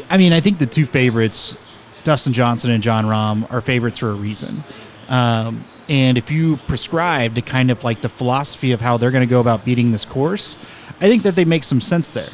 I 0.10 0.18
mean, 0.18 0.32
I 0.32 0.40
think 0.40 0.60
the 0.60 0.68
two 0.68 0.86
favorites, 0.86 1.58
Dustin 2.04 2.32
Johnson 2.32 2.70
and 2.72 2.82
Jon 2.84 3.06
Rahm, 3.06 3.52
are 3.52 3.62
favorites 3.62 4.00
for 4.00 4.12
a 4.12 4.16
reason. 4.16 4.64
Um, 5.08 5.66
and 5.90 6.20
if 6.20 6.30
you 6.30 6.58
prescribe 6.68 7.34
to 7.34 7.42
kind 7.42 7.72
of 7.72 7.84
like 7.84 8.02
the 8.02 8.10
philosophy 8.10 8.72
of 8.72 8.80
how 8.80 8.98
they're 8.98 9.10
going 9.10 9.28
to 9.28 9.30
go 9.30 9.40
about 9.40 9.66
beating 9.66 9.92
this 9.92 10.06
course, 10.06 10.56
I 11.02 11.08
think 11.08 11.24
that 11.24 11.36
they 11.36 11.46
make 11.46 11.64
some 11.64 11.82
sense 11.82 12.12
there. 12.12 12.30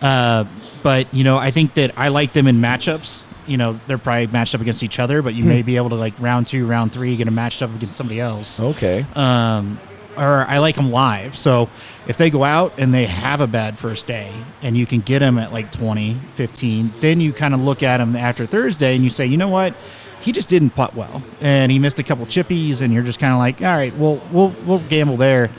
Uh, 0.00 0.44
but 0.84 1.12
you 1.12 1.24
know, 1.24 1.36
I 1.36 1.50
think 1.50 1.74
that 1.74 1.92
I 1.96 2.08
like 2.08 2.32
them 2.32 2.46
in 2.46 2.60
matchups. 2.60 3.24
You 3.48 3.56
know, 3.56 3.80
they're 3.88 3.98
probably 3.98 4.28
matched 4.28 4.54
up 4.54 4.60
against 4.60 4.84
each 4.84 5.00
other, 5.00 5.22
but 5.22 5.34
you 5.34 5.44
may 5.44 5.62
be 5.62 5.76
able 5.76 5.88
to 5.88 5.96
like 5.96 6.14
round 6.20 6.46
two, 6.46 6.66
round 6.66 6.92
three, 6.92 7.16
get 7.16 7.24
them 7.24 7.34
matched 7.34 7.62
up 7.62 7.74
against 7.74 7.96
somebody 7.96 8.20
else. 8.20 8.60
Okay. 8.60 9.04
Um, 9.14 9.80
or 10.16 10.44
I 10.48 10.58
like 10.58 10.76
them 10.76 10.90
live. 10.90 11.36
So 11.36 11.68
if 12.06 12.16
they 12.16 12.30
go 12.30 12.44
out 12.44 12.72
and 12.78 12.92
they 12.92 13.06
have 13.06 13.40
a 13.40 13.46
bad 13.46 13.78
first 13.78 14.06
day 14.06 14.32
and 14.62 14.76
you 14.76 14.86
can 14.86 15.00
get 15.00 15.20
them 15.20 15.38
at 15.38 15.52
like 15.52 15.70
20, 15.72 16.14
15, 16.34 16.92
then 17.00 17.20
you 17.20 17.32
kind 17.32 17.54
of 17.54 17.60
look 17.60 17.82
at 17.82 17.98
them 17.98 18.16
after 18.16 18.46
Thursday 18.46 18.94
and 18.94 19.04
you 19.04 19.10
say, 19.10 19.26
you 19.26 19.36
know 19.36 19.48
what? 19.48 19.74
He 20.20 20.32
just 20.32 20.48
didn't 20.48 20.70
putt 20.70 20.94
well 20.94 21.22
and 21.40 21.72
he 21.72 21.78
missed 21.78 21.98
a 21.98 22.04
couple 22.04 22.26
chippies 22.26 22.82
and 22.82 22.92
you're 22.92 23.02
just 23.02 23.18
kind 23.18 23.32
of 23.32 23.38
like, 23.38 23.62
all 23.62 23.76
right, 23.76 23.94
well, 23.96 24.20
we'll, 24.32 24.52
we'll 24.66 24.82
gamble 24.88 25.16
there. 25.16 25.50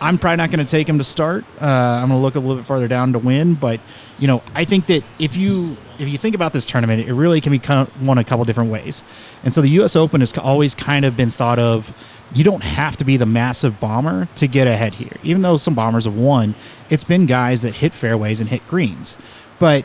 I'm 0.00 0.18
probably 0.18 0.36
not 0.36 0.50
going 0.50 0.64
to 0.64 0.70
take 0.70 0.88
him 0.88 0.98
to 0.98 1.04
start. 1.04 1.44
Uh, 1.60 1.64
I'm 1.64 2.08
going 2.08 2.20
to 2.20 2.22
look 2.22 2.36
a 2.36 2.40
little 2.40 2.56
bit 2.56 2.66
farther 2.66 2.88
down 2.88 3.12
to 3.12 3.18
win, 3.18 3.54
but 3.54 3.80
you 4.18 4.26
know, 4.28 4.42
I 4.54 4.64
think 4.64 4.86
that 4.86 5.02
if 5.18 5.36
you 5.36 5.76
if 5.98 6.08
you 6.08 6.16
think 6.18 6.34
about 6.34 6.52
this 6.52 6.64
tournament, 6.64 7.08
it 7.08 7.12
really 7.12 7.40
can 7.40 7.50
be 7.52 7.60
won 8.04 8.18
a 8.18 8.24
couple 8.24 8.44
different 8.44 8.70
ways. 8.70 9.02
And 9.42 9.52
so 9.52 9.60
the 9.60 9.68
U.S. 9.70 9.96
Open 9.96 10.20
has 10.20 10.32
always 10.38 10.74
kind 10.74 11.04
of 11.04 11.16
been 11.16 11.30
thought 11.30 11.58
of. 11.58 11.92
You 12.34 12.44
don't 12.44 12.62
have 12.62 12.96
to 12.98 13.04
be 13.04 13.16
the 13.16 13.26
massive 13.26 13.80
bomber 13.80 14.26
to 14.36 14.46
get 14.46 14.68
ahead 14.68 14.94
here. 14.94 15.16
Even 15.22 15.42
though 15.42 15.56
some 15.56 15.74
bombers 15.74 16.04
have 16.04 16.14
won, 16.14 16.54
it's 16.90 17.04
been 17.04 17.26
guys 17.26 17.62
that 17.62 17.74
hit 17.74 17.94
fairways 17.94 18.40
and 18.40 18.48
hit 18.48 18.66
greens. 18.66 19.16
But 19.58 19.84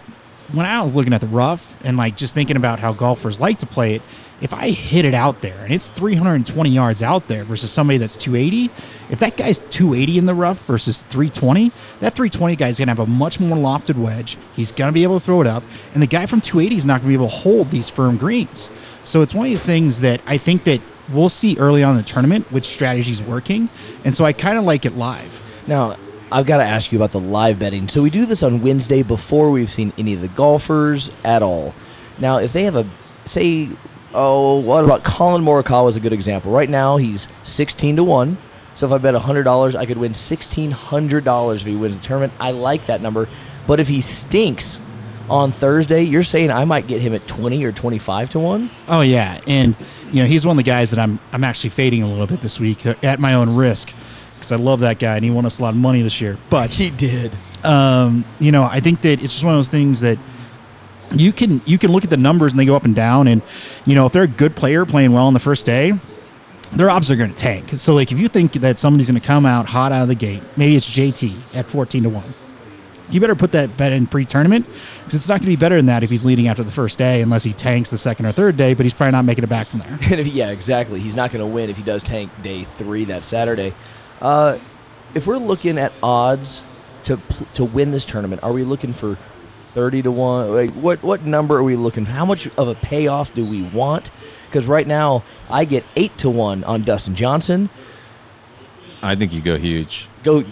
when 0.51 0.65
I 0.65 0.81
was 0.81 0.93
looking 0.93 1.13
at 1.13 1.21
the 1.21 1.27
rough 1.27 1.77
and 1.85 1.95
like 1.95 2.15
just 2.15 2.33
thinking 2.35 2.57
about 2.57 2.79
how 2.79 2.91
golfers 2.91 3.39
like 3.39 3.59
to 3.59 3.65
play 3.65 3.95
it, 3.95 4.01
if 4.41 4.53
I 4.53 4.71
hit 4.71 5.05
it 5.05 5.13
out 5.13 5.41
there 5.41 5.55
and 5.63 5.71
it's 5.71 5.89
320 5.89 6.69
yards 6.69 7.01
out 7.01 7.27
there 7.27 7.45
versus 7.45 7.71
somebody 7.71 7.97
that's 7.97 8.17
280, 8.17 8.69
if 9.09 9.19
that 9.19 9.37
guy's 9.37 9.59
280 9.59 10.17
in 10.17 10.25
the 10.25 10.35
rough 10.35 10.65
versus 10.65 11.03
320, 11.03 11.71
that 11.99 12.13
320 12.13 12.57
guy's 12.57 12.77
gonna 12.77 12.91
have 12.91 12.99
a 12.99 13.05
much 13.07 13.39
more 13.39 13.57
lofted 13.57 13.95
wedge. 13.95 14.37
He's 14.51 14.71
gonna 14.71 14.91
be 14.91 15.03
able 15.03 15.17
to 15.17 15.25
throw 15.25 15.39
it 15.39 15.47
up, 15.47 15.63
and 15.93 16.03
the 16.03 16.07
guy 16.07 16.25
from 16.25 16.41
280 16.41 16.75
is 16.75 16.85
not 16.85 16.99
gonna 16.99 17.07
be 17.07 17.13
able 17.13 17.29
to 17.29 17.35
hold 17.35 17.71
these 17.71 17.89
firm 17.89 18.17
greens. 18.17 18.69
So 19.05 19.21
it's 19.21 19.33
one 19.33 19.45
of 19.45 19.51
these 19.51 19.63
things 19.63 20.01
that 20.01 20.21
I 20.27 20.37
think 20.37 20.65
that 20.65 20.81
we'll 21.07 21.29
see 21.29 21.57
early 21.57 21.83
on 21.83 21.91
in 21.91 21.97
the 21.97 22.03
tournament 22.03 22.45
which 22.49 22.65
strategy's 22.65 23.21
working, 23.21 23.69
and 24.03 24.15
so 24.15 24.25
I 24.25 24.33
kind 24.33 24.57
of 24.57 24.63
like 24.63 24.85
it 24.85 24.93
live. 24.93 25.41
Now, 25.67 25.95
I've 26.31 26.45
got 26.45 26.57
to 26.57 26.63
ask 26.63 26.91
you 26.91 26.97
about 26.97 27.11
the 27.11 27.19
live 27.19 27.59
betting. 27.59 27.87
So 27.87 28.01
we 28.01 28.09
do 28.09 28.25
this 28.25 28.41
on 28.41 28.61
Wednesday 28.61 29.03
before 29.03 29.51
we've 29.51 29.69
seen 29.69 29.93
any 29.97 30.13
of 30.13 30.21
the 30.21 30.27
golfers 30.29 31.09
at 31.23 31.43
all. 31.43 31.75
Now, 32.17 32.37
if 32.37 32.53
they 32.53 32.63
have 32.63 32.75
a 32.75 32.85
say, 33.25 33.69
oh, 34.13 34.59
what 34.61 34.83
about 34.83 35.03
Collin 35.03 35.43
Morikawa 35.43 35.89
is 35.89 35.95
a 35.95 35.99
good 35.99 36.13
example. 36.13 36.51
Right 36.51 36.69
now, 36.69 36.97
he's 36.97 37.27
16 37.43 37.97
to 37.97 38.03
one. 38.03 38.37
So 38.75 38.87
if 38.87 38.91
I 38.91 38.97
bet 38.97 39.13
$100, 39.13 39.75
I 39.75 39.85
could 39.85 39.97
win 39.97 40.11
$1,600 40.11 41.55
if 41.55 41.61
he 41.61 41.75
wins 41.75 41.99
the 41.99 42.05
tournament. 42.05 42.33
I 42.39 42.51
like 42.51 42.85
that 42.87 43.01
number. 43.01 43.27
But 43.67 43.79
if 43.79 43.87
he 43.87 44.01
stinks 44.01 44.79
on 45.29 45.51
Thursday, 45.51 46.03
you're 46.03 46.23
saying 46.23 46.51
I 46.51 46.65
might 46.65 46.87
get 46.87 47.01
him 47.01 47.13
at 47.13 47.25
20 47.27 47.63
or 47.63 47.71
25 47.71 48.29
to 48.31 48.39
one? 48.39 48.69
Oh 48.87 49.01
yeah, 49.01 49.39
and 49.47 49.75
you 50.03 50.21
know 50.21 50.27
he's 50.27 50.45
one 50.45 50.55
of 50.55 50.57
the 50.57 50.69
guys 50.69 50.89
that 50.91 50.99
I'm 50.99 51.19
I'm 51.31 51.43
actually 51.43 51.69
fading 51.71 52.03
a 52.03 52.07
little 52.07 52.27
bit 52.27 52.41
this 52.41 52.59
week 52.59 52.85
uh, 52.85 52.95
at 53.03 53.19
my 53.19 53.33
own 53.33 53.55
risk 53.55 53.93
because 54.35 54.51
I 54.51 54.57
love 54.57 54.81
that 54.81 54.99
guy 54.99 55.15
and 55.15 55.23
he 55.23 55.31
won 55.31 55.45
us 55.45 55.59
a 55.59 55.61
lot 55.61 55.69
of 55.69 55.77
money 55.77 56.01
this 56.01 56.19
year. 56.19 56.37
But 56.49 56.71
He 56.71 56.89
did. 56.89 57.37
um, 57.63 58.25
you 58.39 58.51
know, 58.51 58.63
I 58.63 58.79
think 58.79 59.01
that 59.01 59.21
it's 59.21 59.33
just 59.33 59.45
one 59.45 59.53
of 59.53 59.57
those 59.57 59.69
things 59.69 60.01
that 60.01 60.17
you 61.15 61.31
can 61.31 61.61
you 61.65 61.77
can 61.77 61.91
look 61.91 62.03
at 62.03 62.09
the 62.09 62.17
numbers 62.17 62.53
and 62.53 62.59
they 62.59 62.65
go 62.65 62.75
up 62.75 62.85
and 62.85 62.95
down, 62.95 63.27
and 63.27 63.41
you 63.85 63.95
know 63.95 64.05
if 64.05 64.11
they're 64.11 64.23
a 64.23 64.27
good 64.27 64.55
player 64.55 64.85
playing 64.85 65.13
well 65.13 65.25
on 65.25 65.33
the 65.33 65.39
first 65.39 65.65
day, 65.65 65.93
their 66.73 66.89
odds 66.89 67.09
are 67.09 67.15
going 67.15 67.29
to 67.29 67.35
tank. 67.35 67.71
So 67.71 67.93
like 67.93 68.11
if 68.11 68.19
you 68.19 68.27
think 68.27 68.53
that 68.53 68.77
somebody's 68.77 69.09
going 69.09 69.21
to 69.21 69.25
come 69.25 69.45
out 69.45 69.67
hot 69.67 69.91
out 69.91 70.01
of 70.03 70.07
the 70.09 70.15
gate, 70.15 70.43
maybe 70.57 70.75
it's 70.75 70.89
JT 70.89 71.55
at 71.55 71.67
14 71.69 72.03
to 72.03 72.09
one. 72.09 72.33
You 73.07 73.19
better 73.19 73.35
put 73.35 73.51
that 73.51 73.75
bet 73.77 73.91
in 73.91 74.07
pre-tournament 74.07 74.67
because 74.67 75.13
it's 75.19 75.27
not 75.27 75.35
going 75.35 75.41
to 75.41 75.47
be 75.47 75.55
better 75.55 75.75
than 75.75 75.85
that 75.87 76.03
if 76.03 76.09
he's 76.09 76.25
leading 76.25 76.47
after 76.47 76.63
the 76.63 76.71
first 76.71 76.97
day, 76.97 77.21
unless 77.21 77.43
he 77.43 77.53
tanks 77.53 77.89
the 77.89 77.97
second 77.97 78.25
or 78.25 78.31
third 78.31 78.55
day. 78.57 78.73
But 78.73 78.85
he's 78.85 78.93
probably 78.93 79.11
not 79.11 79.25
making 79.25 79.43
it 79.43 79.49
back 79.49 79.67
from 79.67 79.79
there. 79.79 79.97
Yeah, 80.23 80.51
exactly. 80.51 80.99
He's 81.01 81.15
not 81.15 81.31
going 81.31 81.41
to 81.41 81.47
win 81.47 81.69
if 81.69 81.77
he 81.77 81.83
does 81.83 82.03
tank 82.03 82.33
day 82.41 82.63
three 82.63 83.05
that 83.05 83.23
Saturday. 83.23 83.75
Uh, 84.21 84.59
if 85.15 85.27
we're 85.27 85.37
looking 85.37 85.77
at 85.77 85.97
odds 86.01 86.65
to 87.03 87.21
to 87.53 87.65
win 87.65 87.91
this 87.91 88.05
tournament, 88.05 88.41
are 88.43 88.53
we 88.53 88.63
looking 88.63 88.93
for 88.93 89.19
thirty 89.73 90.01
to 90.01 90.11
one? 90.11 90.49
Like 90.53 90.71
what 90.71 91.03
what 91.03 91.23
number 91.23 91.57
are 91.57 91.63
we 91.63 91.75
looking? 91.75 92.05
for? 92.05 92.11
How 92.11 92.25
much 92.25 92.47
of 92.57 92.67
a 92.67 92.75
payoff 92.75 93.33
do 93.33 93.45
we 93.45 93.61
want? 93.61 94.11
Because 94.45 94.65
right 94.67 94.87
now 94.87 95.25
I 95.49 95.65
get 95.65 95.91
eight 95.97 96.17
to 96.19 96.29
one 96.29 96.63
on 96.63 96.83
Dustin 96.83 97.15
Johnson. 97.15 97.69
I 99.03 99.15
think 99.15 99.33
you 99.33 99.41
go 99.41 99.57
huge. 99.57 100.09
Go 100.23 100.43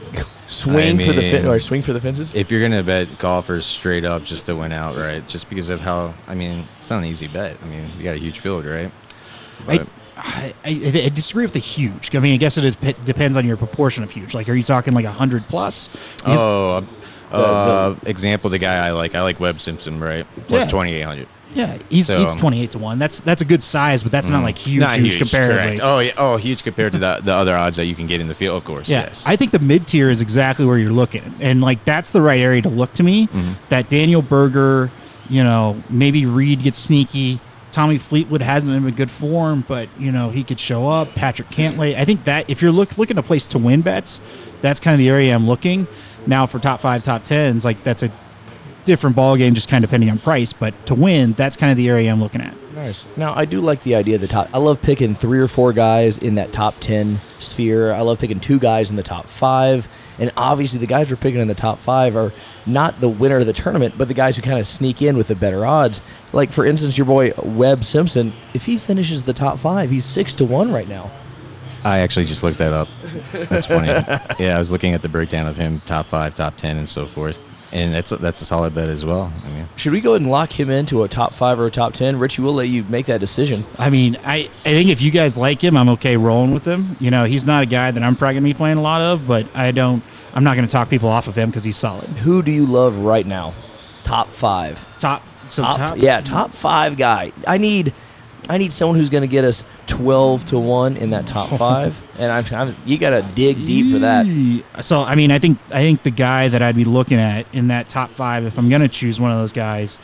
swing 0.47 0.99
for 0.99 1.13
the 1.13 1.21
fin- 1.21 1.43
mean, 1.43 1.51
or 1.51 1.59
swing 1.59 1.81
for 1.81 1.93
the 1.93 2.01
fences. 2.01 2.35
If 2.35 2.51
you're 2.51 2.61
gonna 2.61 2.83
bet 2.83 3.17
golfers 3.17 3.65
straight 3.65 4.03
up 4.03 4.23
just 4.23 4.45
to 4.47 4.55
win 4.55 4.73
outright, 4.73 5.27
just 5.27 5.49
because 5.49 5.69
of 5.69 5.79
how 5.79 6.13
I 6.27 6.35
mean, 6.35 6.65
it's 6.81 6.89
not 6.89 6.99
an 6.99 7.05
easy 7.05 7.27
bet. 7.27 7.57
I 7.61 7.65
mean, 7.65 7.89
you 7.97 8.03
got 8.03 8.15
a 8.15 8.19
huge 8.19 8.39
field, 8.39 8.65
right? 8.65 8.91
I, 9.67 9.77
But- 9.77 9.87
I, 10.17 10.53
I, 10.65 10.69
I 11.05 11.09
disagree 11.09 11.45
with 11.45 11.53
the 11.53 11.59
huge. 11.59 12.13
I 12.13 12.19
mean, 12.19 12.33
I 12.33 12.37
guess 12.37 12.57
it 12.57 12.79
dep- 12.79 13.03
depends 13.05 13.37
on 13.37 13.45
your 13.47 13.57
proportion 13.57 14.03
of 14.03 14.11
huge. 14.11 14.33
Like, 14.35 14.49
are 14.49 14.53
you 14.53 14.63
talking 14.63 14.93
like 14.93 15.05
a 15.05 15.11
hundred 15.11 15.43
plus? 15.47 15.87
Because- 16.17 16.39
oh, 16.39 16.85
uh, 17.31 17.95
example, 18.05 18.49
the 18.49 18.59
guy 18.59 18.85
I 18.85 18.91
like, 18.91 19.15
I 19.15 19.21
like 19.21 19.39
Webb 19.39 19.61
Simpson, 19.61 19.99
right? 20.01 20.25
Plus 20.47 20.63
Yeah. 20.63 20.69
2,800. 20.69 21.27
Yeah, 21.53 21.77
he's 21.89 22.07
so- 22.07 22.21
he's 22.23 22.35
twenty 22.35 22.61
eight 22.61 22.71
to 22.71 22.79
one. 22.79 22.99
That's 22.99 23.19
that's 23.19 23.41
a 23.41 23.45
good 23.45 23.61
size, 23.63 24.03
but 24.03 24.11
that's 24.11 24.29
not 24.29 24.43
like 24.43 24.57
huge, 24.57 24.77
Mm. 24.83 24.87
Not 24.87 24.99
huge, 24.99 25.17
comparatively. 25.17 25.61
correct. 25.77 25.79
Oh, 25.83 25.99
yeah. 25.99 26.11
Oh, 26.17 26.37
huge 26.37 26.63
compared 26.63 26.91
to 26.93 26.97
the, 26.99 27.19
the 27.23 27.33
other 27.33 27.55
odds 27.55 27.77
that 27.77 27.85
you 27.85 27.95
can 27.95 28.07
get 28.07 28.21
in 28.21 28.27
the 28.27 28.35
field, 28.35 28.57
of 28.57 28.63
course. 28.63 28.89
Yeah, 28.89 29.01
Yes. 29.01 29.23
I 29.27 29.35
think 29.35 29.51
the 29.51 29.59
mid 29.59 29.87
tier 29.87 30.09
is 30.09 30.21
exactly 30.21 30.65
where 30.65 30.77
you're 30.77 30.91
looking, 30.91 31.33
and 31.41 31.61
like 31.61 31.83
that's 31.85 32.11
the 32.11 32.21
right 32.21 32.39
area 32.39 32.61
to 32.61 32.69
look 32.69 32.93
to 32.93 33.03
me. 33.03 33.27
Mhm. 33.27 33.55
That 33.69 33.89
Daniel 33.89 34.21
Berger, 34.21 34.89
you 35.29 35.43
know, 35.43 35.83
maybe 35.89 36.25
Reed 36.25 36.63
gets 36.63 36.79
sneaky, 36.79 37.39
Tommy 37.71 37.97
Fleetwood 37.97 38.41
hasn't 38.41 38.73
been 38.73 38.85
in 38.85 38.93
good 38.95 39.09
form, 39.11 39.63
but 39.67 39.87
you 39.97 40.11
know 40.11 40.29
he 40.29 40.43
could 40.43 40.59
show 40.59 40.87
up. 40.89 41.15
Patrick 41.15 41.49
Cantlay. 41.49 41.95
I 41.97 42.03
think 42.05 42.25
that 42.25 42.49
if 42.49 42.61
you're 42.61 42.71
look, 42.71 42.97
looking 42.97 43.17
a 43.17 43.23
place 43.23 43.45
to 43.47 43.57
win 43.57 43.81
bets, 43.81 44.19
that's 44.61 44.79
kind 44.79 44.93
of 44.93 44.99
the 44.99 45.07
area 45.09 45.33
I'm 45.33 45.47
looking. 45.47 45.87
Now 46.27 46.45
for 46.45 46.59
top 46.59 46.81
five, 46.81 47.03
top 47.03 47.23
tens, 47.23 47.63
like 47.65 47.81
that's 47.83 48.03
a 48.03 48.11
different 48.85 49.15
ball 49.15 49.35
game, 49.37 49.53
just 49.53 49.69
kind 49.69 49.83
of 49.83 49.89
depending 49.89 50.09
on 50.09 50.19
price. 50.19 50.53
But 50.53 50.73
to 50.87 50.95
win, 50.95 51.33
that's 51.33 51.55
kind 51.55 51.71
of 51.71 51.77
the 51.77 51.89
area 51.89 52.11
I'm 52.11 52.21
looking 52.21 52.41
at. 52.41 52.55
Nice. 52.73 53.05
Now 53.17 53.33
I 53.35 53.45
do 53.45 53.59
like 53.59 53.81
the 53.81 53.95
idea 53.95 54.15
of 54.15 54.21
the 54.21 54.27
top. 54.27 54.49
I 54.53 54.57
love 54.57 54.81
picking 54.81 55.13
three 55.13 55.39
or 55.39 55.47
four 55.47 55.73
guys 55.73 56.17
in 56.17 56.35
that 56.35 56.51
top 56.51 56.75
ten 56.79 57.17
sphere. 57.39 57.93
I 57.93 58.01
love 58.01 58.19
picking 58.19 58.39
two 58.39 58.59
guys 58.59 58.89
in 58.89 58.95
the 58.95 59.03
top 59.03 59.27
five, 59.27 59.87
and 60.19 60.31
obviously 60.37 60.79
the 60.79 60.87
guys 60.87 61.09
we're 61.11 61.17
picking 61.17 61.41
in 61.41 61.47
the 61.47 61.55
top 61.55 61.77
five 61.79 62.15
are 62.15 62.31
not 62.65 62.99
the 62.99 63.09
winner 63.09 63.37
of 63.37 63.45
the 63.45 63.53
tournament, 63.53 63.95
but 63.97 64.07
the 64.07 64.13
guys 64.13 64.35
who 64.35 64.41
kind 64.41 64.59
of 64.59 64.67
sneak 64.67 65.01
in 65.01 65.17
with 65.17 65.27
the 65.27 65.35
better 65.35 65.65
odds. 65.65 66.01
Like 66.33 66.51
for 66.51 66.65
instance, 66.65 66.97
your 66.97 67.05
boy 67.05 67.33
Webb 67.43 67.83
Simpson. 67.83 68.33
If 68.53 68.65
he 68.65 68.77
finishes 68.77 69.23
the 69.23 69.33
top 69.33 69.59
five, 69.59 69.89
he's 69.89 70.05
six 70.05 70.33
to 70.35 70.45
one 70.45 70.71
right 70.71 70.87
now. 70.87 71.11
I 71.83 71.99
actually 71.99 72.25
just 72.25 72.43
looked 72.43 72.59
that 72.59 72.73
up. 72.73 72.87
That's 73.31 73.65
funny. 73.65 73.87
yeah, 74.39 74.55
I 74.55 74.59
was 74.59 74.71
looking 74.71 74.93
at 74.93 75.01
the 75.01 75.09
breakdown 75.09 75.47
of 75.47 75.57
him, 75.57 75.79
top 75.81 76.05
five, 76.05 76.35
top 76.35 76.55
ten, 76.55 76.77
and 76.77 76.87
so 76.87 77.07
forth, 77.07 77.39
and 77.73 77.93
that's 77.93 78.11
a, 78.11 78.17
that's 78.17 78.41
a 78.41 78.45
solid 78.45 78.75
bet 78.75 78.89
as 78.89 79.05
well. 79.05 79.31
I 79.45 79.49
mean, 79.49 79.67
Should 79.77 79.93
we 79.93 80.01
go 80.01 80.11
ahead 80.11 80.21
and 80.21 80.31
lock 80.31 80.51
him 80.51 80.69
into 80.69 81.03
a 81.03 81.07
top 81.07 81.33
five 81.33 81.59
or 81.59 81.67
a 81.67 81.71
top 81.71 81.93
ten? 81.93 82.17
Richie, 82.19 82.41
we'll 82.41 82.53
let 82.53 82.67
you 82.67 82.83
make 82.85 83.05
that 83.05 83.19
decision. 83.19 83.63
I 83.77 83.89
mean, 83.89 84.17
I, 84.25 84.49
I 84.65 84.69
think 84.69 84.89
if 84.89 85.01
you 85.01 85.11
guys 85.11 85.37
like 85.37 85.63
him, 85.63 85.77
I'm 85.77 85.89
okay 85.89 86.17
rolling 86.17 86.53
with 86.53 86.65
him. 86.65 86.95
You 86.99 87.11
know, 87.11 87.23
he's 87.23 87.45
not 87.45 87.63
a 87.63 87.65
guy 87.65 87.91
that 87.91 88.03
I'm 88.03 88.15
probably 88.15 88.35
gonna 88.35 88.43
be 88.43 88.53
playing 88.53 88.77
a 88.77 88.81
lot 88.81 89.01
of, 89.01 89.27
but 89.27 89.47
I 89.55 89.71
don't. 89.71 90.03
I'm 90.33 90.43
not 90.43 90.55
gonna 90.55 90.67
talk 90.67 90.89
people 90.89 91.09
off 91.09 91.27
of 91.27 91.35
him 91.35 91.49
because 91.49 91.63
he's 91.63 91.77
solid. 91.77 92.07
Who 92.09 92.41
do 92.41 92.51
you 92.51 92.65
love 92.65 92.97
right 92.99 93.25
now? 93.25 93.53
Top 94.03 94.27
five. 94.29 94.85
Top. 94.99 95.23
So 95.49 95.63
top, 95.63 95.77
top. 95.77 95.97
yeah, 95.97 96.21
top 96.21 96.51
five 96.53 96.95
guy. 96.95 97.33
I 97.45 97.57
need, 97.57 97.93
I 98.49 98.57
need 98.57 98.73
someone 98.73 98.97
who's 98.97 99.09
going 99.09 99.21
to 99.21 99.27
get 99.27 99.43
us 99.43 99.63
twelve 99.87 100.45
to 100.45 100.59
one 100.59 100.97
in 100.97 101.11
that 101.11 101.27
top 101.27 101.49
five, 101.57 102.01
and 102.19 102.31
I'm, 102.31 102.45
I'm 102.53 102.75
you 102.85 102.97
got 102.97 103.11
to 103.11 103.21
dig 103.35 103.65
deep 103.65 103.93
for 103.93 103.99
that. 103.99 104.25
So 104.83 105.01
I 105.01 105.15
mean, 105.15 105.31
I 105.31 105.39
think 105.39 105.59
I 105.71 105.81
think 105.81 106.03
the 106.03 106.11
guy 106.11 106.47
that 106.47 106.61
I'd 106.61 106.75
be 106.75 106.85
looking 106.85 107.19
at 107.19 107.45
in 107.53 107.67
that 107.67 107.89
top 107.89 108.09
five, 108.11 108.45
if 108.45 108.57
I'm 108.57 108.69
gonna 108.69 108.89
choose 108.89 109.19
one 109.19 109.31
of 109.31 109.37
those 109.37 109.51
guys, 109.51 109.99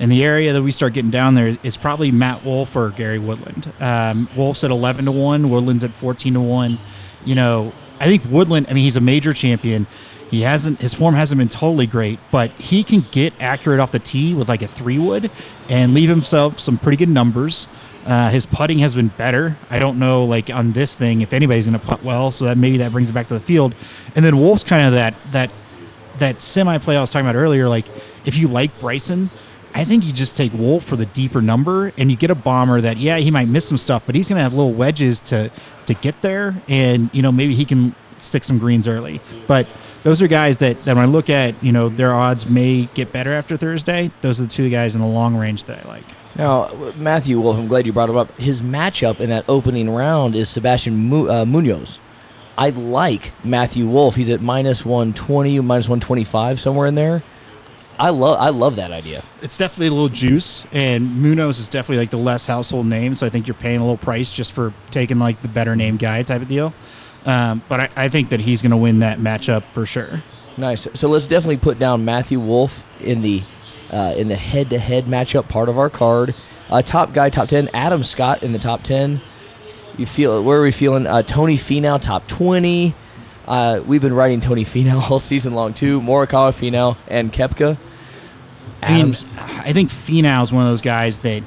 in 0.00 0.08
the 0.08 0.24
area 0.24 0.52
that 0.52 0.62
we 0.62 0.72
start 0.72 0.92
getting 0.92 1.10
down 1.10 1.34
there 1.34 1.56
is 1.62 1.76
probably 1.76 2.10
Matt 2.10 2.44
Wolff 2.44 2.76
or 2.76 2.90
Gary 2.90 3.18
Woodland. 3.18 3.72
Um, 3.80 4.28
Wolff's 4.36 4.64
at 4.64 4.70
11 4.70 5.06
to 5.06 5.12
one, 5.12 5.50
Woodland's 5.50 5.84
at 5.84 5.92
14 5.92 6.34
to 6.34 6.40
one. 6.40 6.78
You 7.24 7.34
know, 7.34 7.72
I 8.00 8.06
think 8.06 8.22
Woodland. 8.30 8.66
I 8.70 8.74
mean, 8.74 8.84
he's 8.84 8.96
a 8.96 9.00
major 9.00 9.32
champion. 9.32 9.86
He 10.30 10.42
hasn't 10.42 10.80
his 10.80 10.92
form 10.92 11.14
hasn't 11.14 11.38
been 11.38 11.48
totally 11.48 11.86
great, 11.86 12.18
but 12.30 12.50
he 12.52 12.84
can 12.84 13.00
get 13.12 13.32
accurate 13.40 13.80
off 13.80 13.92
the 13.92 13.98
tee 13.98 14.34
with 14.34 14.48
like 14.48 14.62
a 14.62 14.68
three 14.68 14.98
wood 14.98 15.30
and 15.70 15.94
leave 15.94 16.08
himself 16.08 16.60
some 16.60 16.78
pretty 16.78 16.96
good 16.96 17.08
numbers. 17.08 17.66
Uh, 18.04 18.30
his 18.30 18.46
putting 18.46 18.78
has 18.78 18.94
been 18.94 19.08
better. 19.08 19.56
I 19.70 19.78
don't 19.78 19.98
know, 19.98 20.24
like 20.24 20.50
on 20.50 20.72
this 20.72 20.96
thing, 20.96 21.20
if 21.22 21.32
anybody's 21.32 21.66
going 21.66 21.78
to 21.78 21.86
putt 21.86 22.02
well, 22.02 22.32
so 22.32 22.44
that 22.46 22.58
maybe 22.58 22.78
that 22.78 22.92
brings 22.92 23.10
it 23.10 23.12
back 23.12 23.26
to 23.28 23.34
the 23.34 23.40
field. 23.40 23.74
And 24.14 24.24
then 24.24 24.38
Wolff's 24.38 24.64
kind 24.64 24.86
of 24.86 24.92
that 24.92 25.14
that 25.32 25.50
that 26.18 26.40
semi 26.40 26.76
play 26.78 26.96
I 26.96 27.00
was 27.00 27.10
talking 27.10 27.26
about 27.26 27.38
earlier. 27.38 27.68
Like 27.68 27.86
if 28.24 28.36
you 28.36 28.48
like 28.48 28.78
Bryson, 28.78 29.30
I 29.74 29.84
think 29.84 30.04
you 30.04 30.12
just 30.12 30.36
take 30.36 30.52
Wolff 30.52 30.84
for 30.84 30.96
the 30.96 31.06
deeper 31.06 31.40
number, 31.40 31.92
and 31.96 32.10
you 32.10 32.16
get 32.18 32.30
a 32.30 32.34
bomber 32.34 32.80
that 32.82 32.98
yeah 32.98 33.16
he 33.18 33.30
might 33.30 33.48
miss 33.48 33.66
some 33.66 33.78
stuff, 33.78 34.02
but 34.04 34.14
he's 34.14 34.28
going 34.28 34.38
to 34.38 34.42
have 34.42 34.52
little 34.52 34.74
wedges 34.74 35.20
to 35.22 35.50
to 35.86 35.94
get 35.94 36.20
there, 36.20 36.62
and 36.68 37.10
you 37.14 37.22
know 37.22 37.32
maybe 37.32 37.54
he 37.54 37.64
can 37.64 37.94
stick 38.22 38.44
some 38.44 38.58
greens 38.58 38.86
early. 38.88 39.20
But 39.46 39.66
those 40.02 40.22
are 40.22 40.28
guys 40.28 40.56
that, 40.58 40.82
that 40.82 40.96
when 40.96 41.04
I 41.04 41.08
look 41.08 41.28
at, 41.30 41.60
you 41.62 41.72
know, 41.72 41.88
their 41.88 42.14
odds 42.14 42.46
may 42.46 42.86
get 42.94 43.12
better 43.12 43.32
after 43.32 43.56
Thursday. 43.56 44.10
Those 44.20 44.40
are 44.40 44.44
the 44.44 44.50
two 44.50 44.70
guys 44.70 44.94
in 44.94 45.00
the 45.00 45.06
long 45.06 45.36
range 45.36 45.64
that 45.64 45.84
I 45.84 45.88
like. 45.88 46.04
Now, 46.36 46.68
Matthew 46.96 47.40
Wolff, 47.40 47.58
I'm 47.58 47.66
glad 47.66 47.84
you 47.86 47.92
brought 47.92 48.08
him 48.08 48.16
up. 48.16 48.36
His 48.38 48.62
matchup 48.62 49.20
in 49.20 49.30
that 49.30 49.44
opening 49.48 49.90
round 49.90 50.36
is 50.36 50.48
Sebastian 50.48 50.94
Mu- 50.96 51.28
uh, 51.28 51.44
Munoz. 51.44 51.98
I 52.56 52.70
like 52.70 53.32
Matthew 53.44 53.86
Wolff. 53.86 54.14
He's 54.14 54.30
at 54.30 54.40
minus 54.40 54.84
120, 54.84 55.60
minus 55.60 55.88
125, 55.88 56.60
somewhere 56.60 56.86
in 56.86 56.94
there. 56.94 57.22
I 58.00 58.10
love 58.10 58.38
I 58.40 58.50
love 58.50 58.76
that 58.76 58.92
idea. 58.92 59.22
It's 59.42 59.58
definitely 59.58 59.88
a 59.88 59.90
little 59.90 60.08
juice, 60.08 60.64
and 60.72 61.20
Munoz 61.20 61.58
is 61.58 61.68
definitely 61.68 61.98
like 61.98 62.10
the 62.10 62.16
less 62.16 62.46
household 62.46 62.86
name, 62.86 63.14
so 63.16 63.26
I 63.26 63.28
think 63.28 63.48
you're 63.48 63.54
paying 63.54 63.78
a 63.78 63.80
little 63.80 63.96
price 63.96 64.30
just 64.30 64.52
for 64.52 64.72
taking 64.92 65.18
like 65.18 65.42
the 65.42 65.48
better 65.48 65.74
name 65.74 65.96
guy 65.96 66.22
type 66.22 66.40
of 66.40 66.48
deal. 66.48 66.72
Um, 67.24 67.62
but 67.68 67.80
I, 67.80 67.88
I 67.96 68.08
think 68.08 68.30
that 68.30 68.40
he's 68.40 68.62
going 68.62 68.70
to 68.70 68.76
win 68.76 69.00
that 69.00 69.18
matchup 69.18 69.62
for 69.64 69.84
sure. 69.84 70.22
Nice. 70.56 70.88
So 70.94 71.08
let's 71.08 71.26
definitely 71.26 71.58
put 71.58 71.78
down 71.78 72.04
Matthew 72.04 72.40
Wolff 72.40 72.82
in 73.00 73.22
the 73.22 73.42
uh, 73.92 74.14
in 74.16 74.28
the 74.28 74.36
head-to-head 74.36 75.04
matchup 75.04 75.48
part 75.48 75.68
of 75.68 75.78
our 75.78 75.88
card. 75.88 76.34
Uh, 76.70 76.82
top 76.82 77.12
guy, 77.12 77.30
top 77.30 77.48
ten. 77.48 77.70
Adam 77.72 78.02
Scott 78.02 78.42
in 78.42 78.52
the 78.52 78.58
top 78.58 78.82
ten. 78.82 79.20
You 79.96 80.06
feel 80.06 80.42
where 80.42 80.58
are 80.58 80.62
we 80.62 80.70
feeling? 80.70 81.06
Uh, 81.06 81.22
Tony 81.22 81.56
Finau, 81.56 82.00
top 82.00 82.26
twenty. 82.28 82.94
Uh, 83.46 83.80
we've 83.86 84.02
been 84.02 84.12
writing 84.12 84.40
Tony 84.40 84.64
Finau 84.64 85.00
all 85.10 85.18
season 85.18 85.54
long 85.54 85.74
too. 85.74 86.00
Morikawa, 86.00 86.52
Finau, 86.52 86.96
and 87.08 87.32
Koepka. 87.32 87.78
I 88.82 89.02
mean, 89.02 89.14
I 89.36 89.72
think 89.72 89.90
Finau 89.90 90.42
is 90.42 90.52
one 90.52 90.62
of 90.62 90.68
those 90.70 90.82
guys 90.82 91.18
that 91.20 91.42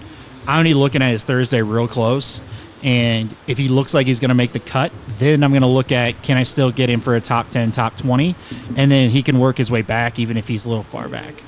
I'm 0.47 0.63
be 0.63 0.73
looking 0.73 1.01
at 1.01 1.11
his 1.11 1.23
Thursday 1.23 1.61
real 1.61 1.87
close. 1.87 2.41
And 2.83 3.35
if 3.47 3.57
he 3.57 3.67
looks 3.67 3.93
like 3.93 4.07
he's 4.07 4.19
going 4.19 4.29
to 4.29 4.35
make 4.35 4.53
the 4.53 4.59
cut, 4.59 4.93
then 5.07 5.43
I'm 5.43 5.51
going 5.51 5.61
to 5.61 5.67
look 5.67 5.91
at 5.91 6.23
can 6.23 6.37
I 6.37 6.43
still 6.43 6.71
get 6.71 6.89
him 6.89 7.01
for 7.01 7.15
a 7.15 7.21
top 7.21 7.51
10, 7.51 7.71
top 7.71 7.95
20? 7.95 8.35
And 8.75 8.91
then 8.91 9.09
he 9.09 9.21
can 9.21 9.39
work 9.39 9.57
his 9.57 9.69
way 9.69 9.83
back 9.83 10.17
even 10.19 10.37
if 10.37 10.47
he's 10.47 10.65
a 10.65 10.69
little 10.69 10.83
far 10.83 11.07
back. 11.09 11.45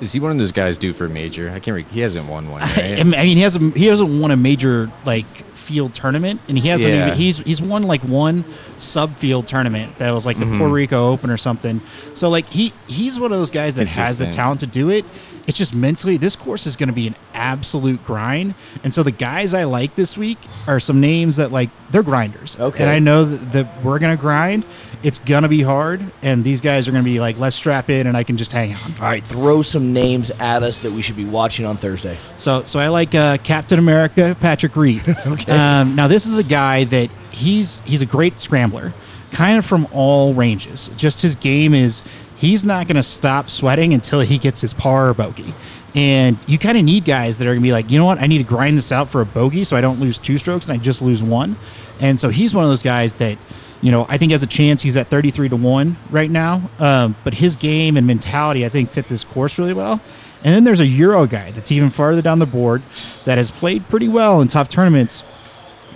Is 0.00 0.12
he 0.12 0.20
one 0.20 0.30
of 0.32 0.38
those 0.38 0.52
guys 0.52 0.78
due 0.78 0.92
for 0.92 1.06
a 1.06 1.08
major? 1.08 1.50
I 1.50 1.60
can't. 1.60 1.74
Re- 1.76 1.86
he 1.90 2.00
hasn't 2.00 2.28
won 2.28 2.50
one. 2.50 2.62
I 2.62 2.66
Right? 2.66 3.00
I 3.00 3.02
mean, 3.04 3.36
he 3.36 3.40
hasn't 3.42 3.76
he 3.76 3.86
hasn't 3.86 4.20
won 4.20 4.30
a 4.30 4.36
major 4.36 4.90
like 5.04 5.26
field 5.54 5.94
tournament, 5.94 6.40
and 6.48 6.58
he 6.58 6.68
hasn't 6.68 6.92
Yeah. 6.92 7.06
even 7.06 7.18
he's 7.18 7.38
he's 7.38 7.62
won 7.62 7.84
like 7.84 8.00
one 8.02 8.44
sub 8.78 9.16
field 9.18 9.46
tournament 9.46 9.96
that 9.98 10.10
was 10.12 10.26
like 10.26 10.38
the 10.38 10.44
Mhm. 10.44 10.58
Puerto 10.58 10.74
Rico 10.74 11.08
Open 11.10 11.30
or 11.30 11.36
something. 11.36 11.80
So 12.14 12.28
like 12.28 12.48
he 12.48 12.72
he's 12.88 13.18
one 13.20 13.32
of 13.32 13.38
those 13.38 13.50
guys 13.50 13.74
that 13.76 13.88
has 13.90 14.18
the 14.18 14.26
talent 14.30 14.60
to 14.60 14.66
do 14.66 14.90
it. 14.90 15.04
It's 15.48 15.58
just 15.58 15.74
mentally, 15.74 16.16
this 16.16 16.36
course 16.36 16.68
is 16.68 16.76
going 16.76 16.88
to 16.88 16.92
be 16.94 17.08
an 17.08 17.16
absolute 17.34 18.04
grind, 18.06 18.54
and 18.84 18.94
so 18.94 19.02
the 19.02 19.10
guys 19.10 19.54
I 19.54 19.64
like 19.64 19.96
this 19.96 20.16
week 20.16 20.38
are 20.68 20.78
some 20.78 21.00
names 21.00 21.34
that 21.36 21.50
like 21.50 21.68
they're 21.90 22.04
grinders. 22.04 22.56
Okay. 22.60 22.82
and 22.84 22.90
I 22.90 22.98
know 23.00 23.24
that, 23.24 23.52
that 23.52 23.84
we're 23.84 23.98
gonna 23.98 24.16
grind. 24.16 24.64
It's 25.02 25.18
gonna 25.18 25.48
be 25.48 25.60
hard, 25.60 26.00
and 26.22 26.44
these 26.44 26.60
guys 26.60 26.86
are 26.86 26.92
gonna 26.92 27.02
be 27.02 27.18
like, 27.18 27.36
let's 27.40 27.56
strap 27.56 27.90
in, 27.90 28.06
and 28.06 28.16
I 28.16 28.22
can 28.22 28.36
just 28.36 28.52
hang 28.52 28.72
on. 28.74 28.80
All 29.00 29.02
right, 29.06 29.24
throw 29.24 29.62
some 29.62 29.91
names 29.92 30.30
at 30.40 30.62
us 30.62 30.80
that 30.80 30.92
we 30.92 31.02
should 31.02 31.16
be 31.16 31.24
watching 31.24 31.66
on 31.66 31.76
Thursday. 31.76 32.18
So, 32.36 32.64
so 32.64 32.80
I 32.80 32.88
like 32.88 33.14
uh, 33.14 33.38
Captain 33.38 33.78
America, 33.78 34.36
Patrick 34.40 34.76
Reed. 34.76 35.02
Okay. 35.26 35.52
Um, 35.52 35.94
now, 35.94 36.08
this 36.08 36.26
is 36.26 36.36
a 36.38 36.44
guy 36.44 36.84
that 36.84 37.14
he's 37.30 37.80
he's 37.84 38.02
a 38.02 38.06
great 38.06 38.40
scrambler, 38.40 38.94
kind 39.30 39.58
of 39.58 39.64
from 39.64 39.86
all 39.90 40.34
ranges. 40.34 40.86
Just 40.94 41.22
his 41.22 41.34
game 41.36 41.74
is 41.74 42.02
he's 42.34 42.64
not 42.64 42.86
going 42.86 42.96
to 42.96 43.02
stop 43.02 43.50
sweating 43.50 43.94
until 43.94 44.20
he 44.20 44.38
gets 44.38 44.60
his 44.60 44.74
par 44.74 45.10
or 45.10 45.14
bogey. 45.14 45.56
And 45.94 46.42
you 46.48 46.58
kind 46.58 46.76
of 46.76 46.84
need 46.84 47.04
guys 47.04 47.38
that 47.38 47.46
are 47.46 47.50
going 47.50 47.60
to 47.60 47.62
be 47.62 47.72
like, 47.72 47.90
you 47.90 47.98
know 47.98 48.04
what, 48.04 48.20
I 48.20 48.26
need 48.26 48.38
to 48.38 48.44
grind 48.44 48.76
this 48.78 48.90
out 48.92 49.10
for 49.10 49.20
a 49.20 49.26
bogey 49.26 49.64
so 49.64 49.76
I 49.76 49.80
don't 49.80 50.00
lose 50.00 50.18
two 50.18 50.38
strokes 50.38 50.66
and 50.68 50.74
I 50.74 50.78
just 50.78 51.02
lose 51.02 51.22
one. 51.22 51.56
And 51.98 52.18
so 52.18 52.30
he's 52.30 52.54
one 52.54 52.64
of 52.64 52.70
those 52.70 52.82
guys 52.82 53.16
that, 53.16 53.38
you 53.82 53.90
know, 53.90 54.06
I 54.08 54.16
think 54.16 54.32
has 54.32 54.42
a 54.42 54.46
chance. 54.46 54.80
He's 54.80 54.96
at 54.96 55.08
33 55.08 55.50
to 55.50 55.56
1 55.56 55.96
right 56.10 56.30
now. 56.30 56.62
Um, 56.78 57.14
but 57.24 57.34
his 57.34 57.56
game 57.56 57.96
and 57.96 58.06
mentality, 58.06 58.64
I 58.64 58.68
think, 58.68 58.88
fit 58.90 59.08
this 59.08 59.24
course 59.24 59.58
really 59.58 59.74
well. 59.74 60.00
And 60.44 60.54
then 60.54 60.64
there's 60.64 60.80
a 60.80 60.86
Euro 60.86 61.26
guy 61.26 61.50
that's 61.50 61.70
even 61.70 61.90
farther 61.90 62.22
down 62.22 62.38
the 62.38 62.46
board 62.46 62.82
that 63.24 63.38
has 63.38 63.50
played 63.50 63.86
pretty 63.88 64.08
well 64.08 64.40
in 64.40 64.48
tough 64.48 64.68
tournaments, 64.68 65.22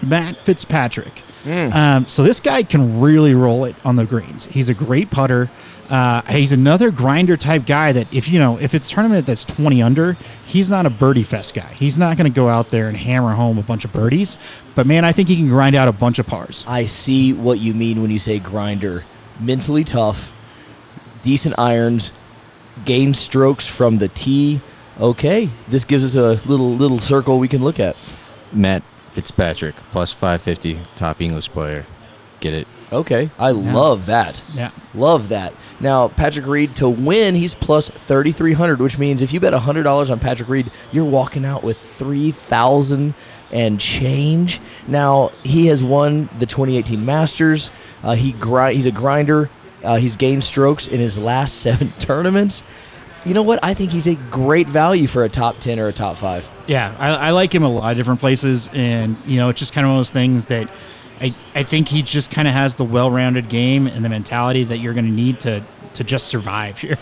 Matt 0.03 0.37
Fitzpatrick. 0.37 1.23
Um, 1.73 2.07
so 2.07 2.23
this 2.25 2.41
guy 2.41 2.63
can 2.65 3.01
really 3.01 3.35
roll 3.35 3.65
it 3.65 3.77
on 3.85 3.95
the 3.97 4.05
greens. 4.05 4.47
He's 4.47 4.69
a 4.69 4.75
great 4.75 5.11
putter. 5.11 5.49
Uh, 5.91 6.23
he's 6.23 6.53
another 6.53 6.91
grinder 6.91 7.37
type 7.37 7.67
guy 7.67 7.93
that 7.93 8.13
if 8.13 8.29
you 8.29 8.39
know 8.39 8.59
if 8.59 8.75
it's 8.75 8.91
tournament 8.91 9.27
that's 9.27 9.45
20 9.45 9.83
under, 9.83 10.17
he's 10.47 10.71
not 10.71 10.87
a 10.87 10.91
birdie 10.91 11.23
fest 11.23 11.55
guy. 11.55 11.73
He's 11.75 11.97
not 11.97 12.17
going 12.17 12.31
to 12.31 12.35
go 12.35 12.49
out 12.49 12.71
there 12.71 12.89
and 12.89 12.97
hammer 12.97 13.33
home 13.33 13.59
a 13.59 13.63
bunch 13.63 13.85
of 13.85 13.93
birdies. 13.93 14.37
But 14.75 14.87
man, 14.87 15.05
I 15.05 15.13
think 15.13 15.29
he 15.29 15.37
can 15.37 15.49
grind 15.49 15.77
out 15.77 15.89
a 15.89 15.93
bunch 15.93 16.19
of 16.19 16.27
pars. 16.27 16.65
I 16.69 16.85
see 16.87 17.33
what 17.33 17.61
you 17.61 17.75
mean 17.75 18.03
when 18.03 18.11
you 18.11 18.19
say 18.19 18.39
grinder. 18.39 19.03
Mentally 19.39 19.85
tough, 19.85 20.33
decent 21.23 21.59
irons, 21.59 22.13
gain 22.85 23.15
strokes 23.15 23.67
from 23.67 23.99
the 23.99 24.09
tee. 24.09 24.61
Okay, 24.99 25.49
this 25.69 25.85
gives 25.85 26.05
us 26.05 26.17
a 26.17 26.41
little 26.49 26.75
little 26.75 26.99
circle 26.99 27.39
we 27.39 27.49
can 27.49 27.63
look 27.63 27.79
at. 27.79 27.97
Matt 28.53 28.83
Fitzpatrick 29.11 29.75
plus 29.93 30.13
550, 30.13 30.79
top 30.97 31.21
English 31.21 31.49
player. 31.51 31.85
Get 32.41 32.55
it? 32.55 32.69
Okay, 32.93 33.31
I 33.39 33.51
love 33.51 34.07
that. 34.07 34.43
Yeah. 34.55 34.71
Love 34.95 35.29
that. 35.31 35.53
Now, 35.79 36.09
Patrick 36.09 36.47
Reed 36.47 36.77
to 36.77 36.89
win, 36.89 37.35
he's 37.35 37.55
plus 37.55 37.91
3,300, 37.91 38.81
which 38.81 38.99
means 38.99 39.23
if 39.23 39.33
you 39.33 39.41
bet 39.41 39.53
$100 39.53 40.11
on 40.11 40.21
Patrick 40.21 40.49
Reed, 40.49 40.71
you're 40.91 41.05
walking 41.05 41.45
out 41.45 41.63
with 41.63 41.79
3,000 41.79 43.15
and 43.53 43.81
change. 43.81 44.61
Now, 44.87 45.31
he 45.45 45.67
has 45.67 45.85
won 45.85 46.29
the 46.39 46.47
2018 46.47 47.05
Masters. 47.05 47.71
Uh, 48.03 48.15
he 48.15 48.33
gri- 48.33 48.75
He's 48.75 48.87
a 48.87 48.93
grinder. 48.93 49.51
Uh, 49.85 49.97
he's 49.97 50.17
gained 50.17 50.43
strokes 50.43 50.87
in 50.89 50.99
his 50.99 51.19
last 51.19 51.57
seven 51.61 51.93
tournaments. 51.99 52.63
You 53.25 53.35
know 53.35 53.43
what? 53.43 53.59
I 53.63 53.75
think 53.75 53.91
he's 53.91 54.07
a 54.07 54.15
great 54.15 54.69
value 54.69 55.07
for 55.07 55.25
a 55.25 55.29
top 55.29 55.59
10 55.61 55.79
or 55.79 55.89
a 55.89 55.93
top 55.93 56.17
5. 56.17 56.49
Yeah, 56.69 56.95
I, 56.99 57.09
I 57.09 57.31
like 57.33 57.55
him 57.55 57.65
a 57.65 57.69
lot 57.69 57.91
of 57.91 57.97
different 57.97 58.21
places, 58.21 58.71
and 58.73 59.17
you 59.27 59.37
know, 59.37 59.49
it's 59.49 59.59
just 59.59 59.73
kind 59.73 59.85
of 59.85 59.91
one 59.91 59.97
of 59.97 60.01
those 60.01 60.11
things 60.11 60.47
that 60.47 60.69
I 61.21 61.35
I 61.55 61.63
think 61.63 61.89
he 61.89 62.03
just 62.03 62.31
kind 62.31 62.47
of 62.49 62.55
has 62.55 62.77
the 62.77 62.85
well-rounded 62.85 63.49
game 63.49 63.87
and 63.87 64.05
the 64.05 64.09
mentality 64.09 64.65
that 64.65 64.79
you're 64.79 64.95
going 64.95 65.07
to 65.07 65.13
need 65.13 65.41
to 65.41 65.63
to 65.95 66.05
just 66.05 66.27
survive 66.29 66.79
here. 66.81 66.99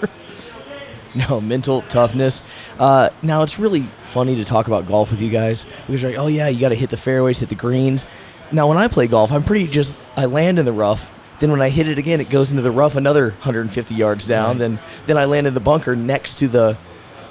No, 1.29 1.41
mental 1.41 1.83
toughness. 1.83 2.43
Uh, 2.79 3.11
now, 3.23 3.43
it's 3.43 3.59
really 3.59 3.83
funny 4.05 4.35
to 4.37 4.45
talk 4.45 4.67
about 4.67 4.87
golf 4.87 5.11
with 5.11 5.21
you 5.21 5.31
guys 5.31 5.65
because 5.87 6.03
you're 6.03 6.11
like, 6.11 6.21
oh, 6.21 6.27
yeah, 6.27 6.49
you 6.49 6.61
got 6.61 6.71
to 6.71 6.75
hit 6.75 6.91
the 6.91 6.97
fairways, 6.97 7.39
hit 7.39 7.49
the 7.49 7.55
greens. 7.55 8.05
Now, 8.51 8.69
when 8.69 8.77
I 8.77 8.89
play 8.89 9.07
golf, 9.07 9.31
I'm 9.31 9.45
pretty 9.45 9.69
just, 9.69 9.97
I 10.17 10.27
land 10.27 10.59
in 10.59 10.65
the 10.65 10.73
rough. 10.73 11.13
Then 11.39 11.51
when 11.51 11.63
I 11.63 11.69
hit 11.69 11.89
it 11.89 11.99
again, 11.99 12.21
it 12.21 12.31
goes 12.31 12.51
into 12.51 12.63
the 12.63 12.71
rough 12.71 12.97
another 12.97 13.31
150 13.31 13.95
yards 13.95 14.27
down. 14.27 14.51
Right. 14.51 14.59
Then, 14.59 14.81
then 15.07 15.17
I 15.17 15.25
land 15.25 15.47
in 15.47 15.55
the 15.55 15.61
bunker 15.61 15.95
next 15.95 16.39
to 16.39 16.49
the, 16.49 16.77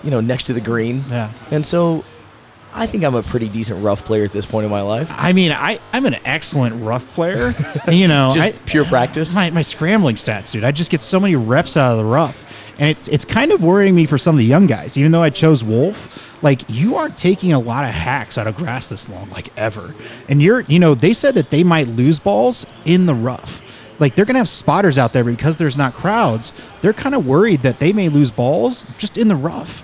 you 0.02 0.12
know, 0.12 0.22
next 0.22 0.46
to 0.46 0.54
the 0.54 0.62
green. 0.62 1.02
Yeah. 1.10 1.32
And 1.52 1.65
so 1.65 2.06
I 2.75 2.88
think 2.88 3.03
I'm 3.03 3.15
a 3.15 3.23
pretty 3.23 3.49
decent 3.49 3.83
rough 3.83 4.03
player 4.03 4.25
at 4.25 4.31
this 4.31 4.45
point 4.45 4.65
in 4.65 4.71
my 4.71 4.81
life. 4.81 5.09
I 5.12 5.31
mean, 5.31 5.51
I 5.51 5.79
I'm 5.93 6.05
an 6.05 6.15
excellent 6.25 6.83
rough 6.83 7.05
player. 7.13 7.53
you 7.88 8.07
know, 8.07 8.31
Just 8.33 8.47
I, 8.47 8.51
pure 8.65 8.86
practice. 8.86 9.36
my, 9.36 9.49
my 9.51 9.62
scrambling 9.62 10.15
stats, 10.15 10.51
dude. 10.51 10.63
I 10.63 10.71
just 10.71 10.89
get 10.89 11.01
so 11.01 11.19
many 11.19 11.36
reps 11.36 11.77
out 11.77 11.91
of 11.91 11.97
the 11.97 12.05
rough. 12.05 12.43
And 12.79 12.89
it's, 12.89 13.07
it's 13.07 13.25
kind 13.25 13.51
of 13.51 13.63
worrying 13.63 13.93
me 13.93 14.07
for 14.07 14.17
some 14.17 14.33
of 14.33 14.39
the 14.39 14.45
young 14.45 14.65
guys. 14.65 14.97
Even 14.97 15.12
though 15.12 15.21
I 15.21 15.29
chose 15.29 15.63
Wolff, 15.63 16.41
like, 16.41 16.63
you 16.69 16.95
aren't 16.95 17.17
taking 17.17 17.53
a 17.53 17.59
lot 17.59 17.86
of 17.86 17.91
hacks 17.91 18.38
out 18.38 18.47
of 18.47 18.55
grass 18.55 18.89
this 18.89 19.07
long, 19.07 19.29
like, 19.29 19.55
ever. 19.57 19.93
And 20.27 20.41
you're, 20.41 20.62
you 20.62 20.79
know, 20.79 20.95
they 20.95 21.13
said 21.13 21.36
that 21.36 21.51
they 21.51 21.63
might 21.63 21.88
lose 21.89 22.17
balls 22.17 22.65
in 22.86 23.05
the 23.05 23.13
rough. 23.13 23.62
Like, 23.99 24.15
they're 24.15 24.25
going 24.25 24.33
to 24.33 24.39
have 24.39 24.49
spotters 24.49 24.97
out 24.97 25.13
there 25.13 25.23
because 25.23 25.55
there's 25.55 25.77
not 25.77 25.93
crowds. 25.93 26.51
They're 26.81 26.93
kind 26.93 27.13
of 27.13 27.27
worried 27.27 27.62
that 27.62 27.77
they 27.77 27.93
may 27.93 28.09
lose 28.09 28.31
balls 28.31 28.86
just 28.97 29.19
in 29.19 29.27
the 29.27 29.36
rough. 29.36 29.83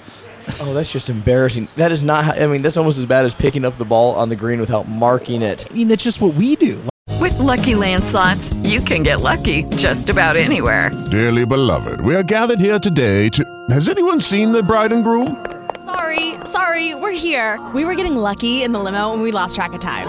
Oh, 0.59 0.73
that's 0.73 0.91
just 0.91 1.09
embarrassing. 1.09 1.67
That 1.75 1.91
is 1.91 2.03
not, 2.03 2.25
how, 2.25 2.33
I 2.33 2.47
mean, 2.47 2.61
that's 2.61 2.77
almost 2.77 2.97
as 2.97 3.05
bad 3.05 3.25
as 3.25 3.33
picking 3.33 3.65
up 3.65 3.77
the 3.77 3.85
ball 3.85 4.15
on 4.15 4.29
the 4.29 4.35
green 4.35 4.59
without 4.59 4.87
marking 4.87 5.41
it. 5.41 5.69
I 5.69 5.73
mean, 5.73 5.87
that's 5.87 6.03
just 6.03 6.21
what 6.21 6.33
we 6.35 6.55
do. 6.55 6.81
With 7.19 7.37
Lucky 7.39 7.75
Land 7.75 8.03
slots, 8.05 8.53
you 8.63 8.79
can 8.81 9.03
get 9.03 9.21
lucky 9.21 9.63
just 9.75 10.09
about 10.09 10.35
anywhere. 10.37 10.91
Dearly 11.11 11.45
beloved, 11.45 12.01
we 12.01 12.15
are 12.15 12.23
gathered 12.23 12.59
here 12.59 12.79
today 12.79 13.29
to. 13.29 13.43
Has 13.69 13.89
anyone 13.89 14.19
seen 14.19 14.51
the 14.51 14.63
bride 14.63 14.93
and 14.93 15.03
groom? 15.03 15.45
Sorry, 15.85 16.35
sorry, 16.45 16.95
we're 16.95 17.11
here. 17.11 17.59
We 17.73 17.83
were 17.83 17.95
getting 17.95 18.15
lucky 18.15 18.63
in 18.63 18.71
the 18.71 18.79
limo 18.79 19.13
and 19.13 19.21
we 19.21 19.31
lost 19.31 19.55
track 19.55 19.73
of 19.73 19.79
time. 19.79 20.07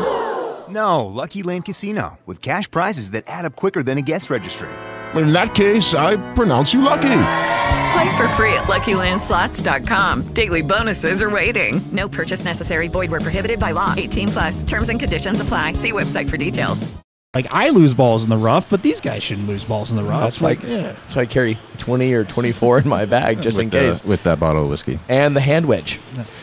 No, 0.73 1.07
Lucky 1.07 1.43
Land 1.43 1.65
Casino, 1.65 2.19
with 2.27 2.43
cash 2.43 2.71
prizes 2.71 3.11
that 3.11 3.25
add 3.27 3.45
up 3.45 3.57
quicker 3.57 3.83
than 3.83 3.99
a 3.99 4.03
guest 4.03 4.31
registry. 4.31 4.69
In 5.15 5.33
that 5.33 5.55
case, 5.55 5.95
I 5.95 6.17
pronounce 6.35 6.73
you 6.73 6.83
lucky. 6.83 7.09
Play 7.93 8.17
for 8.17 8.29
free 8.31 8.53
at 8.55 8.65
LuckyLandSlots.com. 8.65 10.33
Daily 10.35 10.63
bonuses 10.63 11.23
are 11.23 11.31
waiting. 11.31 11.81
No 11.93 12.09
purchase 12.09 12.45
necessary. 12.45 12.89
Void 12.89 13.11
where 13.11 13.21
prohibited 13.21 13.59
by 13.59 13.73
law. 13.73 13.95
18 13.97 14.29
plus. 14.29 14.63
Terms 14.63 14.89
and 14.91 15.01
conditions 15.01 15.41
apply. 15.41 15.73
See 15.75 15.93
website 15.93 16.29
for 16.31 16.37
details. 16.37 16.93
Like, 17.35 17.47
I 17.53 17.69
lose 17.71 17.95
balls 17.95 18.25
in 18.25 18.29
the 18.31 18.37
rough, 18.37 18.69
but 18.71 18.83
these 18.83 19.01
guys 19.01 19.23
shouldn't 19.23 19.47
lose 19.47 19.65
balls 19.65 19.93
in 19.93 19.97
the 19.97 20.03
rough. 20.03 20.23
That's 20.23 20.41
why, 20.41 20.49
like, 20.51 20.63
yeah. 20.65 20.83
that's 20.93 21.15
why 21.15 21.23
I 21.23 21.27
carry 21.27 21.57
20 21.79 22.13
or 22.13 22.25
24 22.25 22.81
in 22.81 22.89
my 22.89 23.05
bag 23.05 23.41
just 23.41 23.57
with 23.57 23.65
in 23.67 23.71
the- 23.71 23.79
case. 23.93 24.05
with 24.05 24.23
that 24.25 24.41
bottle 24.41 24.65
of 24.65 24.69
whiskey. 24.71 24.99
and 25.09 25.37
the 25.37 25.41
hand 25.41 25.67
wedge. 25.67 26.01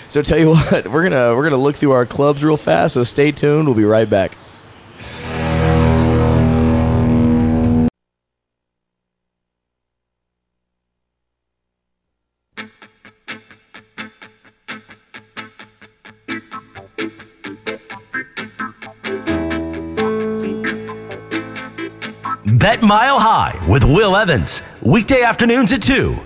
So 0.07 0.21
tell 0.21 0.37
you 0.39 0.49
what, 0.51 0.87
we're 0.87 1.03
gonna 1.03 1.35
we're 1.35 1.43
gonna 1.43 1.61
look 1.61 1.75
through 1.75 1.91
our 1.91 2.05
clubs 2.05 2.41
real 2.43 2.55
fast. 2.55 2.93
So 2.93 3.03
stay 3.03 3.33
tuned. 3.33 3.67
We'll 3.67 3.75
be 3.75 3.83
right 3.83 4.09
back. 4.09 4.31
With 23.77 23.83
Will 23.83 24.15
Evans. 24.15 24.63
Weekday 24.81 25.21
afternoons 25.21 25.71
at 25.71 25.83
2. 25.83 26.19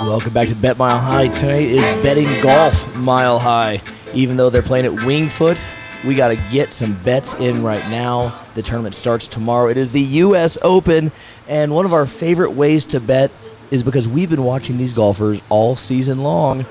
Welcome 0.00 0.32
back 0.32 0.48
to 0.48 0.54
Bet 0.54 0.78
Mile 0.78 0.98
High. 0.98 1.28
Tonight 1.28 1.64
is 1.64 2.02
betting 2.02 2.24
golf 2.42 2.96
mile 2.96 3.38
high. 3.38 3.82
Even 4.14 4.38
though 4.38 4.48
they're 4.48 4.62
playing 4.62 4.86
at 4.86 5.04
Winged 5.04 5.30
Foot, 5.32 5.62
we 6.06 6.14
got 6.14 6.28
to 6.28 6.36
get 6.50 6.72
some 6.72 6.94
bets 7.02 7.34
in 7.34 7.62
right 7.62 7.86
now. 7.90 8.42
The 8.54 8.62
tournament 8.62 8.94
starts 8.94 9.28
tomorrow. 9.28 9.68
It 9.68 9.76
is 9.76 9.92
the 9.92 10.00
U.S. 10.00 10.56
Open, 10.62 11.12
and 11.46 11.74
one 11.74 11.84
of 11.84 11.92
our 11.92 12.06
favorite 12.06 12.52
ways 12.52 12.86
to 12.86 13.00
bet 13.00 13.30
is 13.70 13.82
because 13.82 14.08
we've 14.08 14.30
been 14.30 14.44
watching 14.44 14.78
these 14.78 14.94
golfers 14.94 15.44
all 15.50 15.76
season 15.76 16.22
long. 16.22 16.64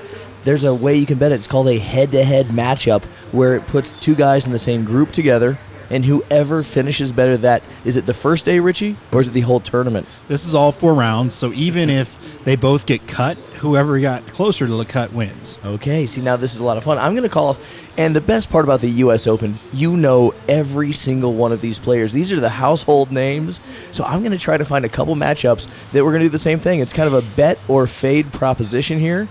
There's 0.46 0.62
a 0.62 0.72
way 0.72 0.94
you 0.94 1.06
can 1.06 1.18
bet 1.18 1.32
it. 1.32 1.34
It's 1.34 1.48
called 1.48 1.66
a 1.66 1.76
head-to-head 1.76 2.46
matchup, 2.50 3.04
where 3.32 3.56
it 3.56 3.66
puts 3.66 3.94
two 3.94 4.14
guys 4.14 4.46
in 4.46 4.52
the 4.52 4.60
same 4.60 4.84
group 4.84 5.10
together, 5.10 5.58
and 5.90 6.04
whoever 6.04 6.62
finishes 6.62 7.10
better 7.10 7.36
that 7.38 7.64
is 7.84 7.96
it 7.96 8.06
the 8.06 8.14
first 8.14 8.44
day, 8.44 8.60
Richie, 8.60 8.96
or 9.10 9.20
is 9.20 9.26
it 9.26 9.32
the 9.32 9.40
whole 9.40 9.58
tournament? 9.58 10.06
This 10.28 10.44
is 10.44 10.54
all 10.54 10.70
four 10.70 10.94
rounds, 10.94 11.34
so 11.34 11.52
even 11.52 11.90
if 11.90 12.44
they 12.44 12.54
both 12.54 12.86
get 12.86 13.08
cut, 13.08 13.36
whoever 13.56 13.98
got 13.98 14.24
closer 14.28 14.68
to 14.68 14.72
the 14.72 14.84
cut 14.84 15.12
wins. 15.12 15.58
Okay, 15.64 16.06
see 16.06 16.20
now 16.20 16.36
this 16.36 16.54
is 16.54 16.60
a 16.60 16.64
lot 16.64 16.76
of 16.76 16.84
fun. 16.84 16.96
I'm 16.96 17.14
going 17.14 17.24
to 17.24 17.28
call 17.28 17.48
off, 17.48 17.88
and 17.98 18.14
the 18.14 18.20
best 18.20 18.48
part 18.48 18.64
about 18.64 18.80
the 18.80 18.90
U.S. 18.90 19.26
Open, 19.26 19.58
you 19.72 19.96
know 19.96 20.32
every 20.48 20.92
single 20.92 21.34
one 21.34 21.50
of 21.50 21.60
these 21.60 21.80
players. 21.80 22.12
These 22.12 22.30
are 22.30 22.38
the 22.38 22.48
household 22.48 23.10
names. 23.10 23.58
So 23.90 24.04
I'm 24.04 24.20
going 24.20 24.30
to 24.30 24.38
try 24.38 24.56
to 24.56 24.64
find 24.64 24.84
a 24.84 24.88
couple 24.88 25.16
matchups 25.16 25.66
that 25.90 26.04
we're 26.04 26.12
going 26.12 26.22
to 26.22 26.26
do 26.26 26.30
the 26.30 26.38
same 26.38 26.60
thing. 26.60 26.78
It's 26.78 26.92
kind 26.92 27.12
of 27.12 27.14
a 27.14 27.34
bet 27.34 27.58
or 27.66 27.88
fade 27.88 28.32
proposition 28.32 29.00
here. 29.00 29.26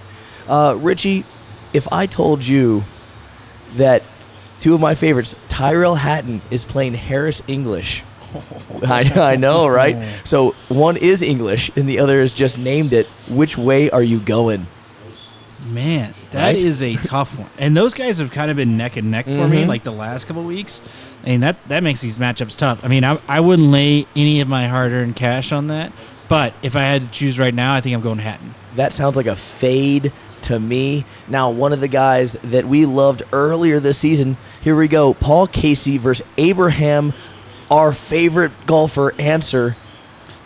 Uh, 0.46 0.76
Richie, 0.78 1.28
if 1.74 1.88
I 1.92 2.08
told 2.08 2.46
you 2.46 2.88
that 3.70 4.12
two 4.60 4.74
of 4.74 4.82
my 4.82 4.96
favorites, 4.96 5.34
Tyrrell 5.48 5.96
Hatton 5.96 6.44
is 6.52 6.66
playing 6.66 6.94
Harris 6.94 7.42
English. 7.48 8.06
I, 8.84 9.04
I 9.34 9.36
know, 9.36 9.68
right? 9.68 9.98
So 10.26 10.58
one 10.68 10.98
is 10.98 11.22
English 11.22 11.72
and 11.76 11.88
the 11.88 12.00
other 12.00 12.20
is 12.20 12.34
just 12.34 12.58
named 12.58 12.94
it. 12.94 13.14
Which 13.26 13.58
way 13.58 13.90
are 13.92 14.04
you 14.04 14.20
going? 14.20 14.70
Man, 15.58 16.16
that 16.32 16.56
is 16.56 16.82
Right? 16.82 16.96
a 16.96 16.98
tough 17.08 17.38
one. 17.38 17.50
And 17.58 17.78
those 17.78 17.94
guys 17.94 18.18
have 18.18 18.30
kind 18.32 18.52
of 18.52 18.58
been 18.58 18.76
neck 18.76 18.98
and 18.98 19.10
neck 19.10 19.26
for 19.26 19.48
me 19.48 19.64
Mhm. 19.64 19.68
like 19.68 19.84
the 19.86 19.94
last 19.94 20.26
couple 20.26 20.44
weeks. 20.44 20.82
And 21.24 21.42
that 21.44 21.66
that 21.68 21.82
makes 21.84 22.02
these 22.02 22.18
matchups 22.18 22.56
tough. 22.58 22.82
I 22.84 22.90
mean, 22.90 23.04
I, 23.06 23.18
I 23.30 23.40
wouldn't 23.40 23.70
lay 23.70 24.08
any 24.16 24.42
of 24.42 24.48
my 24.50 24.68
hard-earned 24.68 25.16
cash 25.16 25.54
on 25.54 25.68
that, 25.68 25.94
but 26.28 26.58
if 26.62 26.76
I 26.76 26.82
had 26.82 27.04
to 27.04 27.08
choose 27.08 27.40
right 27.40 27.54
now, 27.54 27.74
I 27.74 27.80
think 27.82 27.96
I'm 27.96 28.02
going 28.02 28.20
Hatton. 28.20 28.58
That 28.74 28.92
sounds 28.92 29.16
like 29.16 29.28
a 29.28 29.36
fade 29.36 30.14
to 30.46 30.60
me. 30.60 31.06
Now, 31.28 31.50
one 31.52 31.74
of 31.74 31.80
the 31.82 31.88
guys 31.88 32.34
that 32.44 32.66
we 32.66 32.86
loved 32.86 33.24
earlier 33.34 33.80
this 33.80 33.98
season, 33.98 34.38
here 34.62 34.76
we 34.76 34.88
go. 34.88 35.14
Paul 35.14 35.48
Casey 35.48 35.98
versus 35.98 36.26
Abraham, 36.38 37.14
our 37.70 37.94
favorite 37.94 38.52
golfer 38.66 39.14
Ancer. 39.20 39.76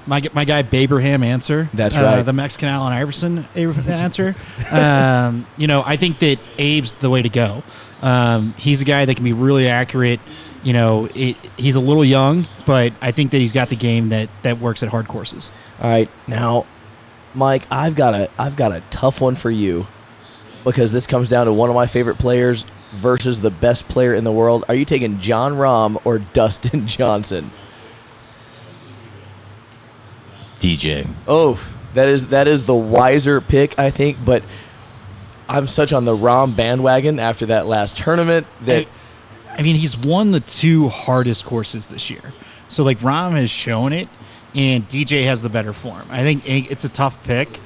My, 0.07 0.23
my 0.33 0.45
guy 0.45 0.63
Baberham 0.63 1.23
Ancer. 1.23 1.69
That's 1.73 1.95
uh, 1.97 2.01
right. 2.01 2.21
The 2.23 2.33
Mexican 2.33 2.69
Allen 2.69 2.93
Iverson 2.93 3.45
Ancer. 3.55 4.35
um, 4.71 5.45
you 5.57 5.67
know, 5.67 5.83
I 5.85 5.97
think 5.97 6.19
that 6.19 6.39
Abe's 6.57 6.95
the 6.95 7.09
way 7.09 7.21
to 7.21 7.29
go. 7.29 7.61
Um, 8.01 8.53
he's 8.57 8.81
a 8.81 8.85
guy 8.85 9.05
that 9.05 9.15
can 9.15 9.23
be 9.23 9.33
really 9.33 9.67
accurate. 9.67 10.19
You 10.63 10.73
know, 10.73 11.07
it, 11.13 11.37
he's 11.57 11.75
a 11.75 11.79
little 11.79 12.03
young, 12.03 12.43
but 12.65 12.93
I 13.01 13.11
think 13.11 13.31
that 13.31 13.37
he's 13.37 13.51
got 13.53 13.69
the 13.69 13.75
game 13.75 14.09
that, 14.09 14.29
that 14.43 14.59
works 14.59 14.83
at 14.83 14.89
hard 14.89 15.07
courses. 15.07 15.51
All 15.81 15.89
right, 15.89 16.09
now, 16.27 16.65
Mike, 17.33 17.67
I've 17.71 17.95
got 17.95 18.13
a 18.13 18.29
I've 18.39 18.55
got 18.55 18.71
a 18.71 18.81
tough 18.89 19.21
one 19.21 19.35
for 19.35 19.51
you 19.51 19.87
because 20.63 20.91
this 20.91 21.07
comes 21.07 21.29
down 21.29 21.45
to 21.45 21.53
one 21.53 21.69
of 21.69 21.75
my 21.75 21.87
favorite 21.87 22.17
players 22.17 22.65
versus 22.91 23.39
the 23.39 23.51
best 23.51 23.87
player 23.87 24.13
in 24.13 24.23
the 24.23 24.31
world. 24.31 24.65
Are 24.69 24.75
you 24.75 24.85
taking 24.85 25.19
Jon 25.19 25.53
Rahm 25.53 25.99
or 26.05 26.19
Dustin 26.33 26.87
Johnson? 26.87 27.51
DJ. 30.59 31.07
Oh, 31.27 31.61
that 31.93 32.09
is 32.09 32.27
that 32.27 32.47
is 32.47 32.65
the 32.65 32.75
wiser 32.75 33.41
pick, 33.41 33.77
I 33.79 33.89
think. 33.91 34.23
But 34.23 34.43
I'm 35.47 35.67
such 35.67 35.93
on 35.93 36.05
the 36.05 36.15
Rahm 36.15 36.55
bandwagon 36.55 37.19
after 37.19 37.45
that 37.47 37.65
last 37.65 37.97
tournament 37.97 38.47
that 38.61 38.87
I 39.57 39.61
mean, 39.61 39.75
he's 39.75 39.97
won 39.97 40.31
the 40.31 40.39
two 40.39 40.87
hardest 40.87 41.43
courses 41.43 41.87
this 41.87 42.09
year. 42.09 42.33
So, 42.69 42.83
like, 42.83 42.99
Rahm 42.99 43.33
has 43.33 43.51
shown 43.51 43.91
it, 43.91 44.07
and 44.55 44.87
DJ 44.87 45.25
has 45.25 45.41
the 45.41 45.49
better 45.49 45.73
form. 45.73 46.07
I 46.09 46.21
think 46.23 46.45
it- 46.47 46.71
it's 46.71 46.83
a 46.85 46.89
tough 46.89 47.21
pick. 47.23 47.61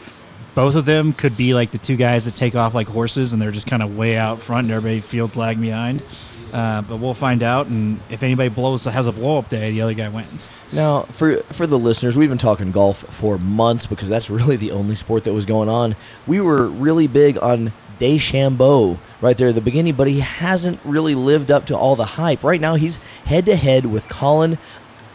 Both 0.55 0.75
of 0.75 0.85
them 0.85 1.13
could 1.13 1.35
be 1.35 1.53
like 1.55 1.71
the 1.71 1.79
two 1.79 1.95
guys 1.95 2.25
that 2.25 2.35
take 2.35 2.55
off 2.55 2.73
like 2.75 2.87
horses, 2.87 3.33
and 3.33 3.41
they're 3.41 3.51
just 3.51 3.65
kind 3.67 3.81
of 3.81 3.95
way 3.95 4.17
out 4.17 4.41
front, 4.41 4.65
and 4.65 4.71
everybody 4.71 5.01
field 5.01 5.33
flag 5.33 5.59
behind. 5.59 6.03
Uh, 6.51 6.83
but 6.83 6.97
we'll 6.97 7.15
find 7.15 7.41
out, 7.41 7.65
and 7.65 7.99
if 8.09 8.21
anybody 8.21 8.49
blows 8.49 8.83
has 8.83 9.07
a 9.07 9.11
blow 9.11 9.39
up 9.39 9.49
day, 9.49 9.71
the 9.71 9.81
other 9.81 9.95
guy 9.95 10.07
wins. 10.09 10.47
now 10.71 11.01
for 11.11 11.37
for 11.51 11.65
the 11.65 11.79
listeners, 11.79 12.15
we've 12.15 12.29
been 12.29 12.37
talking 12.37 12.71
golf 12.71 13.03
for 13.09 13.39
months 13.39 13.87
because 13.87 14.07
that's 14.07 14.29
really 14.29 14.55
the 14.55 14.71
only 14.71 14.93
sport 14.93 15.23
that 15.23 15.33
was 15.33 15.45
going 15.47 15.69
on. 15.69 15.95
We 16.27 16.39
were 16.41 16.67
really 16.69 17.07
big 17.07 17.39
on 17.39 17.73
DeChambeau 17.99 18.99
right 19.21 19.35
there 19.35 19.47
at 19.47 19.55
the 19.55 19.61
beginning, 19.61 19.93
but 19.95 20.07
he 20.07 20.19
hasn't 20.19 20.79
really 20.83 21.15
lived 21.15 21.49
up 21.49 21.65
to 21.67 21.75
all 21.75 21.95
the 21.95 22.05
hype. 22.05 22.43
Right 22.43 22.61
now, 22.61 22.75
he's 22.75 22.97
head 23.25 23.47
to 23.47 23.55
head 23.55 23.87
with 23.87 24.07
Collin, 24.07 24.59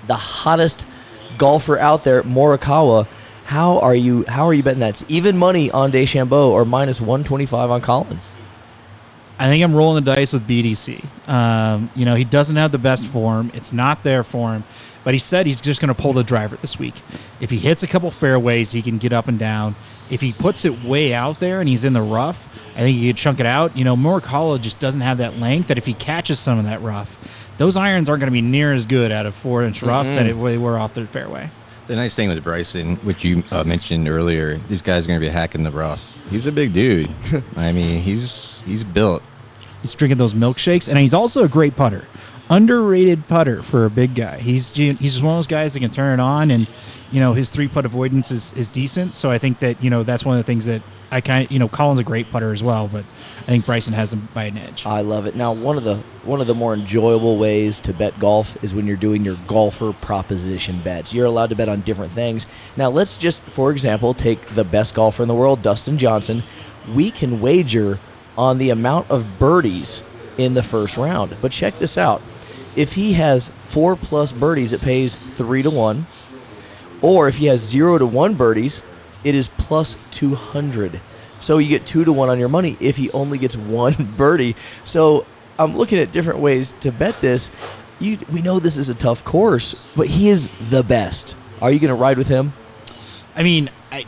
the 0.09 0.14
hottest 0.14 0.87
golfer 1.38 1.79
out 1.79 2.05
there, 2.05 2.22
Morikawa. 2.24 3.07
How 3.44 3.79
are 3.79 3.94
you? 3.94 4.24
How 4.29 4.46
are 4.46 4.55
you 4.55 4.62
betting 4.62 4.81
that? 4.81 4.90
It's 4.90 5.05
even 5.09 5.38
money 5.38 5.70
on 5.70 5.90
DeChambeau 5.90 6.51
or 6.51 6.64
minus 6.64 7.01
125 7.01 7.70
on 7.70 7.81
Collin. 7.81 8.18
I 9.38 9.46
think 9.46 9.62
I'm 9.62 9.74
rolling 9.74 10.05
the 10.05 10.14
dice 10.14 10.33
with 10.33 10.46
BDC. 10.48 11.29
Um, 11.29 11.90
you 11.94 12.05
know, 12.05 12.16
he 12.16 12.24
doesn't 12.24 12.57
have 12.57 12.72
the 12.72 12.79
best 12.79 13.07
form. 13.07 13.51
It's 13.55 13.72
not 13.72 14.03
there 14.03 14.24
for 14.24 14.53
him. 14.53 14.64
But 15.05 15.14
he 15.14 15.20
said 15.20 15.46
he's 15.46 15.61
just 15.61 15.81
going 15.81 15.94
to 15.94 15.94
pull 15.94 16.12
the 16.12 16.24
driver 16.24 16.57
this 16.61 16.79
week. 16.79 16.94
If 17.40 17.48
he 17.48 17.57
hits 17.57 17.83
a 17.83 17.87
couple 17.87 18.11
fairways, 18.11 18.72
he 18.72 18.83
can 18.83 18.98
get 18.98 19.12
up 19.12 19.29
and 19.29 19.38
down. 19.38 19.77
If 20.11 20.20
he 20.20 20.33
puts 20.33 20.64
it 20.64 20.85
way 20.85 21.14
out 21.14 21.38
there 21.38 21.61
and 21.61 21.68
he's 21.68 21.85
in 21.85 21.92
the 21.92 22.03
rough, 22.03 22.48
I 22.78 22.82
think 22.82 22.96
you 22.96 23.08
could 23.10 23.16
chunk 23.16 23.40
it 23.40 23.46
out. 23.46 23.76
You 23.76 23.82
know, 23.82 23.96
Morikawa 23.96 24.60
just 24.60 24.78
doesn't 24.78 25.00
have 25.00 25.18
that 25.18 25.36
length 25.36 25.66
that 25.66 25.78
if 25.78 25.84
he 25.84 25.94
catches 25.94 26.38
some 26.38 26.60
of 26.60 26.64
that 26.66 26.80
rough, 26.80 27.18
those 27.56 27.76
irons 27.76 28.08
aren't 28.08 28.20
going 28.20 28.28
to 28.28 28.32
be 28.32 28.40
near 28.40 28.72
as 28.72 28.86
good 28.86 29.10
out 29.10 29.26
of 29.26 29.34
four 29.34 29.64
inch 29.64 29.82
rough 29.82 30.06
Mhm. 30.06 30.14
than 30.14 30.26
it, 30.28 30.34
they 30.44 30.58
were 30.58 30.78
off 30.78 30.94
the 30.94 31.04
fairway. 31.08 31.50
The 31.88 31.96
nice 31.96 32.14
thing 32.14 32.28
with 32.28 32.44
Bryson, 32.44 32.94
which 32.96 33.24
you 33.24 33.42
uh, 33.50 33.64
mentioned 33.64 34.08
earlier, 34.08 34.58
these 34.68 34.80
guys 34.80 35.04
are 35.04 35.08
going 35.08 35.20
to 35.20 35.26
be 35.26 35.28
hacking 35.30 35.64
the 35.64 35.72
rough. 35.72 36.16
He's 36.30 36.46
a 36.46 36.52
big 36.52 36.72
dude. 36.72 37.10
I 37.56 37.72
mean, 37.72 38.00
he's 38.00 38.62
he's 38.64 38.84
built. 38.84 39.24
He's 39.80 39.94
drinking 39.94 40.18
those 40.18 40.34
milkshakes, 40.34 40.88
and 40.88 40.98
he's 40.98 41.14
also 41.14 41.42
a 41.44 41.48
great 41.48 41.74
putter. 41.74 42.08
Underrated 42.50 43.26
putter 43.26 43.62
for 43.62 43.86
a 43.86 43.90
big 43.90 44.14
guy. 44.14 44.38
He's 44.38 44.70
he's 44.70 44.98
just 44.98 45.22
one 45.22 45.32
of 45.32 45.38
those 45.38 45.46
guys 45.48 45.72
that 45.72 45.80
can 45.80 45.90
turn 45.90 46.20
it 46.20 46.22
on, 46.22 46.52
and 46.52 46.68
you 47.10 47.18
know 47.18 47.32
his 47.32 47.48
three 47.48 47.66
putt 47.66 47.86
avoidance 47.86 48.30
is, 48.30 48.52
is 48.52 48.68
decent. 48.70 49.16
So 49.16 49.30
I 49.32 49.38
think 49.38 49.58
that 49.60 49.82
you 49.82 49.90
know 49.90 50.04
that's 50.04 50.24
one 50.24 50.38
of 50.38 50.44
the 50.44 50.48
things 50.48 50.64
that 50.66 50.82
I 51.11 51.21
kind 51.21 51.44
of 51.44 51.51
you 51.51 51.59
know 51.59 51.68
Collin's 51.68 52.01
a 52.01 52.05
great 52.05 52.31
putter 52.31 52.53
as 52.53 52.62
well, 52.62 52.88
but 52.88 53.07
I 53.38 53.42
think 53.42 53.64
Bryson 53.64 53.94
has 53.94 54.12
him 54.12 54.29
by 54.35 54.44
an 54.44 54.59
edge. 54.59 54.85
I 54.87 55.01
love 55.01 55.27
it. 55.27 55.35
Now, 55.35 55.53
one 55.53 55.77
of 55.79 55.85
the 55.85 56.05
one 56.23 56.40
of 56.40 56.47
the 56.47 56.55
more 56.55 56.75
enjoyable 56.75 57.38
ways 57.38 57.81
to 57.83 57.94
bet 57.94 58.18
golf 58.18 58.57
is 58.62 58.75
when 58.75 58.87
you're 58.87 58.97
doing 58.97 59.25
your 59.25 59.37
golfer 59.37 59.92
proposition 59.92 60.83
bets. 60.83 61.12
You're 61.12 61.27
allowed 61.27 61.51
to 61.51 61.57
bet 61.57 61.68
on 61.68 61.81
different 61.81 62.12
things. 62.12 62.47
Now, 62.77 62.90
let's 62.90 63.16
just, 63.16 63.51
for 63.51 63.71
example, 63.71 64.12
take 64.14 64.47
the 64.47 64.64
best 64.64 64.94
golfer 64.94 65.23
in 65.23 65.29
the 65.29 65.35
world, 65.35 65.62
Dustin 65.62 65.97
Johnson. 65.97 66.42
We 66.85 67.11
can 67.11 67.40
wager 67.40 68.01
on 68.37 68.59
the 68.59 68.71
amount 68.71 69.11
of 69.11 69.38
birdies 69.38 70.03
in 70.37 70.55
the 70.55 70.62
first 70.62 70.97
round. 70.97 71.37
But 71.40 71.53
check 71.53 71.77
this 71.77 71.97
out: 71.97 72.23
if 72.77 72.92
he 72.92 73.14
has 73.14 73.51
four 73.59 73.97
plus 73.97 74.33
birdies, 74.33 74.73
it 74.75 74.83
pays 74.83 75.16
three 75.16 75.62
to 75.62 75.71
one. 75.71 76.07
Or 77.01 77.29
if 77.29 77.37
he 77.37 77.47
has 77.47 77.61
zero 77.61 77.97
to 77.97 78.07
one 78.07 78.35
birdies, 78.35 78.83
it 79.24 79.35
is 79.35 79.48
plus 79.48 79.96
200. 80.11 81.00
So 81.40 81.59
you 81.59 81.68
get 81.68 81.87
two 81.87 82.04
to 82.04 82.12
one 82.12 82.28
on 82.28 82.38
your 82.38 82.48
money 82.48 82.76
if 82.81 82.96
he 82.96 83.11
only 83.12 83.38
gets 83.38 83.57
one 83.68 83.94
birdie. 84.16 84.57
So 84.85 85.26
I'm 85.59 85.76
looking 85.76 85.98
at 85.98 86.12
different 86.12 86.40
ways 86.40 86.72
to 86.81 86.92
bet 86.92 87.20
this. 87.20 87.50
You, 88.00 88.18
we 88.28 88.42
know 88.42 88.59
this 88.59 88.76
is 88.76 88.88
a 88.88 88.94
tough 88.94 89.24
course, 89.24 89.92
but 89.96 90.07
he 90.07 90.28
is 90.28 90.50
the 90.70 90.83
best. 90.85 91.35
Are 91.61 91.70
you 91.70 91.81
going 91.81 91.94
to 91.94 92.00
ride 92.00 92.16
with 92.16 92.28
him? 92.28 92.52
I 93.35 93.42
mean, 93.42 93.68
I 93.90 94.07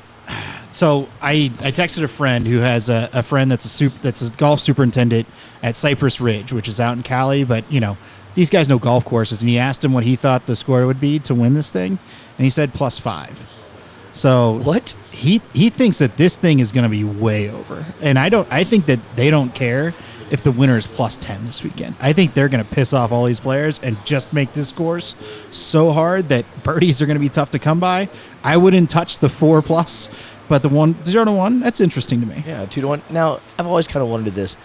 so 0.71 1.09
I 1.21 1.53
I 1.61 1.73
texted 1.73 2.05
a 2.05 2.09
friend 2.09 2.47
who 2.47 2.59
has 2.59 2.89
a, 2.89 3.09
a 3.13 3.23
friend 3.23 3.51
that's 3.51 3.81
a 3.81 3.89
that's 4.01 4.23
a 4.23 4.31
golf 4.31 4.61
superintendent 4.61 5.27
at 5.63 5.77
Cypress 5.77 6.21
Ridge, 6.21 6.53
which 6.53 6.69
is 6.69 6.81
out 6.81 6.97
in 6.97 7.03
Cali. 7.03 7.45
But 7.45 7.71
you 7.71 7.81
know, 7.81 7.97
these 8.35 8.51
guys 8.51 8.69
know 8.69 8.79
golf 8.79 9.05
courses, 9.05 9.41
and 9.43 9.51
he 9.51 9.59
asked 9.59 9.85
him 9.85 9.93
what 9.93 10.05
he 10.05 10.17
thought 10.17 10.47
the 10.47 10.57
score 10.57 10.87
would 10.87 11.01
be 11.01 11.19
to 11.21 11.35
win 11.35 11.55
this 11.55 11.71
thing, 11.71 11.99
and 12.39 12.45
he 12.45 12.51
said 12.51 12.73
plus 12.73 12.99
five. 12.99 13.70
So 14.13 14.61
what 14.65 14.95
he 15.13 15.41
he 15.55 15.71
thinks 15.71 15.99
that 15.99 16.17
this 16.17 16.37
thing 16.37 16.61
is 16.61 16.73
going 16.73 16.83
to 16.85 16.91
be 16.91 17.05
way 17.05 17.49
over, 17.51 17.95
and 18.01 18.19
I 18.19 18.29
don't. 18.29 18.47
I 18.51 18.65
think 18.65 18.87
that 18.87 18.99
they 19.15 19.31
don't 19.31 19.55
care 19.55 19.95
if 20.31 20.43
the 20.43 20.51
winner 20.51 20.77
is 20.77 20.87
plus 20.87 21.17
ten 21.17 21.45
this 21.45 21.63
weekend. 21.63 21.97
I 22.01 22.13
think 22.13 22.35
they're 22.35 22.49
going 22.49 22.65
to 22.65 22.71
piss 22.71 22.93
off 22.93 23.13
all 23.13 23.25
these 23.25 23.41
players 23.41 23.79
and 23.81 23.97
just 24.05 24.33
make 24.33 24.53
this 24.53 24.73
course 24.73 25.15
so 25.51 25.93
hard 25.93 26.29
that 26.31 26.45
birdies 26.65 27.01
are 27.01 27.07
going 27.07 27.17
to 27.17 27.21
be 27.21 27.29
tough 27.29 27.51
to 27.53 27.59
come 27.59 27.79
by. 27.79 28.09
I 28.43 28.57
wouldn't 28.57 28.91
touch 28.91 29.19
the 29.19 29.29
four 29.29 29.63
plus, 29.63 30.11
but 30.49 30.63
the 30.63 30.69
one 30.69 31.05
zero 31.05 31.25
to 31.25 31.33
one 31.33 31.61
that's 31.61 31.81
interesting 31.81 32.21
to 32.21 32.27
me. 32.27 32.43
Yeah, 32.47 32.67
two 32.67 32.81
to 32.81 32.89
one. 32.89 33.03
Now, 33.11 33.41
I've 33.59 33.67
always 33.67 33.87
kind 33.87 34.03
of 34.03 34.09
wondered 34.09 34.35
this. 34.35 34.57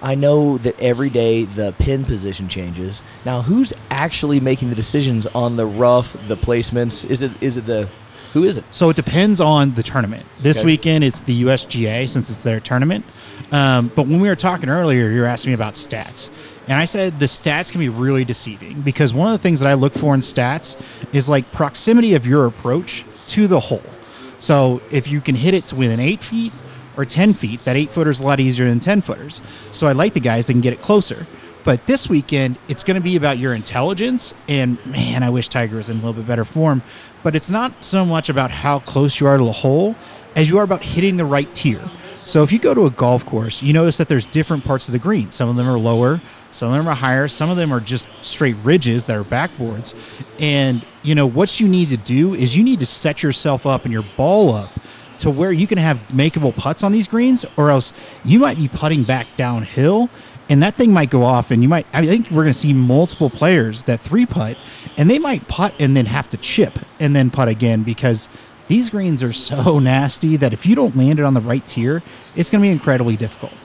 I 0.00 0.14
know 0.14 0.58
that 0.58 0.78
every 0.80 1.10
day 1.10 1.44
the 1.44 1.72
pin 1.72 2.04
position 2.04 2.48
changes. 2.48 3.02
Now, 3.24 3.42
who's 3.42 3.72
actually 3.90 4.38
making 4.38 4.70
the 4.70 4.76
decisions 4.76 5.26
on 5.34 5.56
the 5.56 5.66
rough, 5.66 6.16
the 6.28 6.36
placements? 6.36 7.04
Is 7.04 7.22
it 7.22 7.32
is 7.40 7.56
it 7.56 7.66
the 7.66 7.88
who 8.32 8.44
is 8.44 8.58
it? 8.58 8.66
So 8.70 8.90
it 8.90 8.96
depends 8.96 9.40
on 9.40 9.74
the 9.74 9.82
tournament. 9.82 10.28
This 10.38 10.58
Okay. 10.58 10.66
weekend 10.66 11.04
it's 11.04 11.20
the 11.20 11.42
USGA 11.42 12.06
since 12.08 12.28
it's 12.30 12.42
their 12.42 12.60
tournament. 12.60 13.10
Um, 13.52 13.90
but 13.94 14.06
when 14.06 14.20
we 14.20 14.28
were 14.28 14.36
talking 14.36 14.68
earlier, 14.68 15.10
you 15.10 15.20
were 15.20 15.26
asking 15.26 15.50
me 15.50 15.54
about 15.54 15.74
stats. 15.74 16.30
And 16.66 16.78
I 16.78 16.84
said 16.84 17.18
the 17.18 17.26
stats 17.26 17.70
can 17.70 17.78
be 17.80 17.88
really 17.88 18.24
deceiving 18.24 18.82
because 18.82 19.14
one 19.14 19.28
of 19.32 19.32
the 19.32 19.42
things 19.42 19.60
that 19.60 19.68
I 19.68 19.74
look 19.74 19.94
for 19.94 20.14
in 20.14 20.20
stats 20.20 20.76
is 21.12 21.28
like 21.28 21.50
proximity 21.52 22.14
of 22.14 22.26
your 22.26 22.46
approach 22.46 23.06
to 23.28 23.46
the 23.46 23.60
hole. 23.60 23.94
So 24.38 24.80
if 24.90 25.08
you 25.08 25.20
can 25.20 25.34
hit 25.34 25.54
it 25.54 25.66
to 25.68 25.76
within 25.76 25.98
eight 26.00 26.22
feet 26.22 26.52
or 26.96 27.04
10 27.04 27.32
feet, 27.32 27.64
that 27.64 27.76
eight 27.76 27.90
footer 27.90 28.10
is 28.10 28.20
a 28.20 28.24
lot 28.24 28.40
easier 28.40 28.68
than 28.68 28.80
10 28.80 29.00
footers. 29.02 29.40
So 29.72 29.86
I 29.86 29.92
like 29.92 30.14
the 30.14 30.20
guys 30.20 30.46
that 30.46 30.52
can 30.52 30.60
get 30.60 30.72
it 30.72 30.80
closer. 30.80 31.26
But 31.68 31.84
this 31.84 32.08
weekend, 32.08 32.58
it's 32.68 32.82
going 32.82 32.94
to 32.94 33.00
be 33.02 33.14
about 33.14 33.36
your 33.36 33.52
intelligence. 33.52 34.32
And 34.48 34.78
man, 34.86 35.22
I 35.22 35.28
wish 35.28 35.50
Tiger 35.50 35.76
was 35.76 35.90
in 35.90 35.98
a 35.98 36.00
little 36.00 36.14
bit 36.14 36.24
better 36.24 36.46
form. 36.46 36.82
But 37.22 37.36
it's 37.36 37.50
not 37.50 37.84
so 37.84 38.06
much 38.06 38.30
about 38.30 38.50
how 38.50 38.78
close 38.78 39.20
you 39.20 39.26
are 39.26 39.36
to 39.36 39.44
the 39.44 39.52
hole 39.52 39.94
as 40.34 40.48
you 40.48 40.56
are 40.56 40.62
about 40.62 40.82
hitting 40.82 41.18
the 41.18 41.26
right 41.26 41.52
tier. 41.52 41.92
So 42.24 42.42
if 42.42 42.52
you 42.52 42.58
go 42.58 42.72
to 42.72 42.86
a 42.86 42.90
golf 42.90 43.26
course, 43.26 43.60
you 43.60 43.74
notice 43.74 43.98
that 43.98 44.08
there's 44.08 44.26
different 44.26 44.64
parts 44.64 44.88
of 44.88 44.92
the 44.92 44.98
green. 44.98 45.30
Some 45.30 45.50
of 45.50 45.56
them 45.56 45.68
are 45.68 45.78
lower, 45.78 46.22
some 46.52 46.72
of 46.72 46.78
them 46.78 46.88
are 46.88 46.94
higher, 46.94 47.28
some 47.28 47.50
of 47.50 47.58
them 47.58 47.70
are 47.70 47.80
just 47.80 48.08
straight 48.24 48.56
ridges 48.62 49.04
that 49.04 49.16
are 49.16 49.24
backboards. 49.24 49.92
And 50.40 50.86
you 51.02 51.14
know 51.14 51.26
what 51.26 51.60
you 51.60 51.68
need 51.68 51.90
to 51.90 51.98
do 51.98 52.32
is 52.32 52.56
you 52.56 52.64
need 52.64 52.80
to 52.80 52.86
set 52.86 53.22
yourself 53.22 53.66
up 53.66 53.84
and 53.84 53.92
your 53.92 54.04
ball 54.04 54.54
up 54.54 54.80
to 55.18 55.30
where 55.30 55.52
you 55.52 55.66
can 55.66 55.78
have 55.78 55.98
makeable 56.08 56.54
putts 56.56 56.82
on 56.82 56.92
these 56.92 57.08
greens, 57.08 57.44
or 57.56 57.70
else 57.70 57.92
you 58.22 58.38
might 58.38 58.56
be 58.56 58.68
putting 58.68 59.04
back 59.04 59.36
downhill, 59.36 60.12
and 60.48 60.62
that 60.62 60.76
thing 60.76 60.92
might 60.92 61.10
go 61.10 61.22
off. 61.24 61.50
And 61.50 61.62
you 61.62 61.68
might, 61.68 61.86
I 61.92 62.04
think 62.06 62.30
we're 62.30 62.42
going 62.44 62.52
to 62.52 62.58
see 62.58 62.72
multiple 62.72 63.30
players 63.30 63.84
that 63.84 64.00
three 64.00 64.26
putt, 64.26 64.58
and 64.96 65.10
they 65.10 65.18
might 65.18 65.46
putt 65.48 65.74
and 65.78 65.96
then 65.96 66.06
have 66.06 66.28
to 66.30 66.38
chip 66.38 66.78
and 66.98 67.14
then 67.14 67.30
putt 67.30 67.48
again 67.48 67.82
because 67.84 68.28
these 68.68 68.90
greens 68.90 69.22
are 69.22 69.32
so 69.32 69.78
nasty 69.80 70.36
that 70.36 70.52
if 70.52 70.66
you 70.66 70.74
don't 70.74 70.96
land 70.96 71.18
it 71.18 71.24
on 71.24 71.34
the 71.34 71.40
right 71.40 71.66
tier, 71.66 72.02
it's 72.34 72.50
going 72.50 72.60
to 72.62 72.66
be 72.66 72.70
incredibly 72.72 73.16
difficult. 73.16 73.58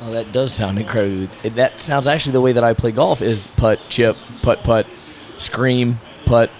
Oh, 0.00 0.10
that 0.10 0.32
does 0.32 0.52
sound 0.52 0.78
incredibly. 0.78 1.30
it- 1.42 1.54
That 1.54 1.78
sounds 1.80 2.06
actually 2.06 2.32
the 2.32 2.40
way 2.40 2.52
that 2.52 2.64
I 2.64 2.74
play 2.74 2.92
golf 2.92 3.22
is 3.22 3.46
putt, 3.46 3.88
chip, 3.88 4.24
putt, 4.42 4.64
putt, 4.64 4.90
scream, 5.36 6.02
putt, 6.24 6.58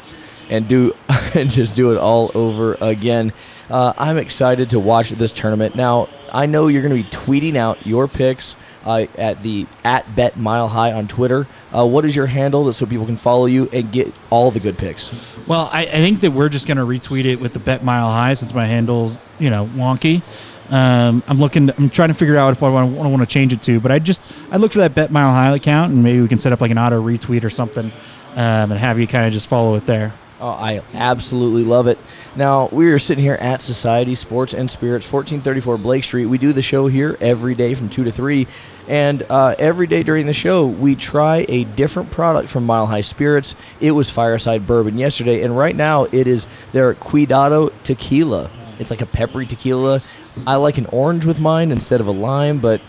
and 0.48 0.68
do 0.68 0.92
and 1.34 1.50
just 1.50 1.74
do 1.74 1.92
it 1.92 1.98
all 1.98 2.30
over 2.34 2.76
again. 2.80 3.32
Uh, 3.70 3.92
I'm 3.96 4.18
excited 4.18 4.70
to 4.70 4.80
watch 4.80 5.10
this 5.10 5.32
tournament. 5.32 5.74
Now 5.74 6.08
I 6.32 6.46
know 6.46 6.68
you're 6.68 6.82
going 6.82 6.90
to 6.90 7.02
be 7.02 7.04
tweeting 7.04 7.56
out 7.56 7.84
your 7.86 8.06
picks 8.08 8.56
uh, 8.84 9.06
at 9.16 9.40
the 9.42 9.66
at 9.84 10.14
Bet 10.14 10.36
Mile 10.36 10.68
High 10.68 10.92
on 10.92 11.06
Twitter. 11.08 11.46
Uh, 11.74 11.86
what 11.86 12.04
is 12.04 12.14
your 12.16 12.26
handle 12.26 12.72
so 12.72 12.86
people 12.86 13.06
can 13.06 13.16
follow 13.16 13.46
you 13.46 13.68
and 13.72 13.90
get 13.92 14.12
all 14.30 14.50
the 14.50 14.60
good 14.60 14.78
picks? 14.78 15.36
Well, 15.46 15.68
I, 15.72 15.82
I 15.82 15.86
think 15.86 16.20
that 16.20 16.32
we're 16.32 16.48
just 16.48 16.66
going 16.66 16.76
to 16.76 16.84
retweet 16.84 17.24
it 17.24 17.40
with 17.40 17.52
the 17.52 17.60
bet 17.60 17.82
mile 17.82 18.10
high 18.10 18.34
since 18.34 18.52
my 18.54 18.66
handle's 18.66 19.18
you 19.38 19.50
know 19.50 19.66
wonky. 19.66 20.22
Um, 20.70 21.22
I'm 21.28 21.38
looking. 21.38 21.70
I'm 21.76 21.90
trying 21.90 22.08
to 22.08 22.14
figure 22.14 22.36
out 22.36 22.52
if 22.52 22.62
I 22.62 22.70
want 22.70 22.94
to 22.94 23.08
want 23.08 23.20
to 23.20 23.26
change 23.26 23.52
it 23.52 23.62
to, 23.62 23.80
but 23.80 23.92
I 23.92 23.98
just 23.98 24.32
I 24.50 24.56
look 24.56 24.72
for 24.72 24.78
that 24.78 24.94
bet 24.94 25.10
mile 25.10 25.30
high 25.30 25.54
account 25.54 25.92
and 25.92 26.02
maybe 26.02 26.20
we 26.20 26.28
can 26.28 26.38
set 26.38 26.52
up 26.52 26.60
like 26.60 26.70
an 26.70 26.78
auto 26.78 27.02
retweet 27.02 27.44
or 27.44 27.50
something, 27.50 27.92
um, 28.34 28.70
and 28.70 28.74
have 28.74 28.98
you 28.98 29.06
kind 29.06 29.26
of 29.26 29.32
just 29.32 29.48
follow 29.48 29.74
it 29.74 29.86
there. 29.86 30.18
Oh, 30.42 30.48
I 30.48 30.82
absolutely 30.94 31.62
love 31.62 31.86
it. 31.86 32.00
Now, 32.34 32.68
we 32.72 32.90
are 32.90 32.98
sitting 32.98 33.22
here 33.22 33.38
at 33.40 33.62
Society 33.62 34.16
Sports 34.16 34.54
and 34.54 34.68
Spirits, 34.68 35.06
1434 35.06 35.78
Blake 35.78 36.02
Street. 36.02 36.26
We 36.26 36.36
do 36.36 36.52
the 36.52 36.60
show 36.60 36.88
here 36.88 37.16
every 37.20 37.54
day 37.54 37.74
from 37.74 37.88
2 37.88 38.02
to 38.02 38.10
3. 38.10 38.48
And 38.88 39.24
uh, 39.30 39.54
every 39.60 39.86
day 39.86 40.02
during 40.02 40.26
the 40.26 40.32
show, 40.32 40.66
we 40.66 40.96
try 40.96 41.46
a 41.48 41.62
different 41.62 42.10
product 42.10 42.48
from 42.48 42.66
Mile 42.66 42.86
High 42.86 43.02
Spirits. 43.02 43.54
It 43.80 43.92
was 43.92 44.10
Fireside 44.10 44.66
Bourbon 44.66 44.98
yesterday, 44.98 45.42
and 45.42 45.56
right 45.56 45.76
now 45.76 46.08
it 46.10 46.26
is 46.26 46.48
their 46.72 46.94
Cuidado 46.94 47.70
Tequila. 47.84 48.50
It's 48.80 48.90
like 48.90 49.00
a 49.00 49.06
peppery 49.06 49.46
tequila. 49.46 50.00
I 50.44 50.56
like 50.56 50.76
an 50.76 50.86
orange 50.86 51.24
with 51.24 51.38
mine 51.38 51.70
instead 51.70 52.00
of 52.00 52.08
a 52.08 52.12
lime, 52.12 52.58
but 52.58 52.80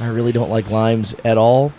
I 0.00 0.08
really 0.08 0.32
don't 0.32 0.50
like 0.50 0.72
limes 0.72 1.14
at 1.24 1.38
all. 1.38 1.70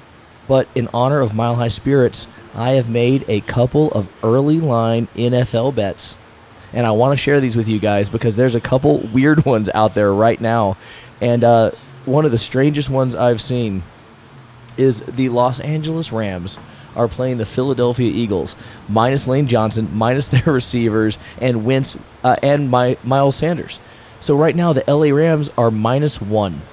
But 0.48 0.70
in 0.76 0.88
honor 0.94 1.20
of 1.20 1.36
Mile 1.36 1.56
High 1.56 1.68
Spirits, 1.68 2.28
I 2.58 2.72
have 2.72 2.89
made 2.89 3.24
a 3.28 3.41
couple 3.41 3.91
of 3.91 4.10
early 4.24 4.60
line 4.60 5.08
NFL 5.15 5.76
bets. 5.76 6.15
And 6.74 6.86
I 6.86 6.91
want 6.91 7.17
to 7.17 7.22
share 7.22 7.39
these 7.39 7.56
with 7.56 7.67
you 7.67 7.80
guys 7.80 8.10
because 8.10 8.36
there's 8.36 8.56
a 8.56 8.62
couple 8.62 9.08
weird 9.13 9.46
ones 9.46 9.70
out 9.76 9.93
there 9.93 10.13
right 10.13 10.41
now. 10.41 10.76
And 11.22 11.43
uh, 11.43 11.72
one 12.06 12.26
of 12.26 12.32
the 12.32 12.38
strangest 12.38 12.89
ones 12.89 13.15
I've 13.15 13.41
seen 13.41 13.84
is 14.76 15.04
the 15.08 15.30
Los 15.30 15.60
Angeles 15.60 16.12
Rams 16.12 16.58
are 16.96 17.08
playing 17.08 17.38
the 17.38 17.46
Philadelphia 17.46 18.12
Eagles, 18.12 18.56
minus 18.88 19.28
Lane 19.28 19.48
Johnson, 19.48 19.88
minus 19.91 20.28
their 20.30 20.52
receivers, 20.54 21.20
and 21.38 21.63
Wentz 21.63 21.96
uh, 22.24 22.36
and 22.41 22.70
my, 22.70 22.98
Miles 23.04 23.36
Sanders. 23.36 23.80
So 24.20 24.36
right 24.36 24.56
now 24.56 24.74
the 24.74 24.84
LA 24.88 25.15
Rams 25.15 25.50
are 25.58 25.72
minus 25.72 26.20
one. 26.20 26.67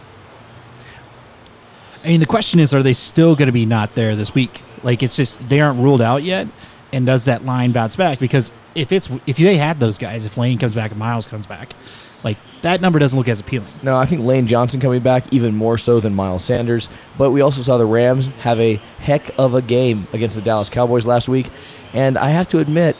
I 2.04 2.08
mean, 2.08 2.20
the 2.20 2.26
question 2.26 2.60
is, 2.60 2.74
are 2.74 2.82
they 2.82 2.92
still 2.92 3.34
going 3.34 3.46
to 3.46 3.52
be 3.52 3.64
not 3.64 3.94
there 3.94 4.14
this 4.14 4.34
week? 4.34 4.60
Like, 4.82 5.02
it's 5.02 5.16
just 5.16 5.46
they 5.48 5.60
aren't 5.60 5.80
ruled 5.80 6.02
out 6.02 6.22
yet, 6.22 6.46
and 6.92 7.06
does 7.06 7.24
that 7.24 7.44
line 7.44 7.72
bounce 7.72 7.96
back? 7.96 8.18
Because 8.18 8.52
if 8.74 8.92
it's 8.92 9.08
if 9.26 9.36
they 9.36 9.56
have 9.56 9.78
those 9.78 9.98
guys, 9.98 10.26
if 10.26 10.36
Lane 10.36 10.58
comes 10.58 10.74
back 10.74 10.90
and 10.90 10.98
Miles 10.98 11.26
comes 11.26 11.46
back, 11.46 11.74
like 12.22 12.36
that 12.62 12.80
number 12.80 12.98
doesn't 12.98 13.18
look 13.18 13.28
as 13.28 13.40
appealing. 13.40 13.72
No, 13.82 13.96
I 13.96 14.06
think 14.06 14.22
Lane 14.22 14.46
Johnson 14.46 14.80
coming 14.80 15.02
back 15.02 15.24
even 15.32 15.54
more 15.54 15.78
so 15.78 16.00
than 16.00 16.14
Miles 16.14 16.44
Sanders. 16.44 16.88
But 17.16 17.30
we 17.30 17.40
also 17.40 17.62
saw 17.62 17.78
the 17.78 17.86
Rams 17.86 18.26
have 18.38 18.58
a 18.60 18.76
heck 18.98 19.30
of 19.38 19.54
a 19.54 19.62
game 19.62 20.06
against 20.12 20.36
the 20.36 20.42
Dallas 20.42 20.68
Cowboys 20.68 21.06
last 21.06 21.28
week. 21.28 21.50
And 21.92 22.18
I 22.18 22.30
have 22.30 22.48
to 22.48 22.58
admit, 22.58 22.96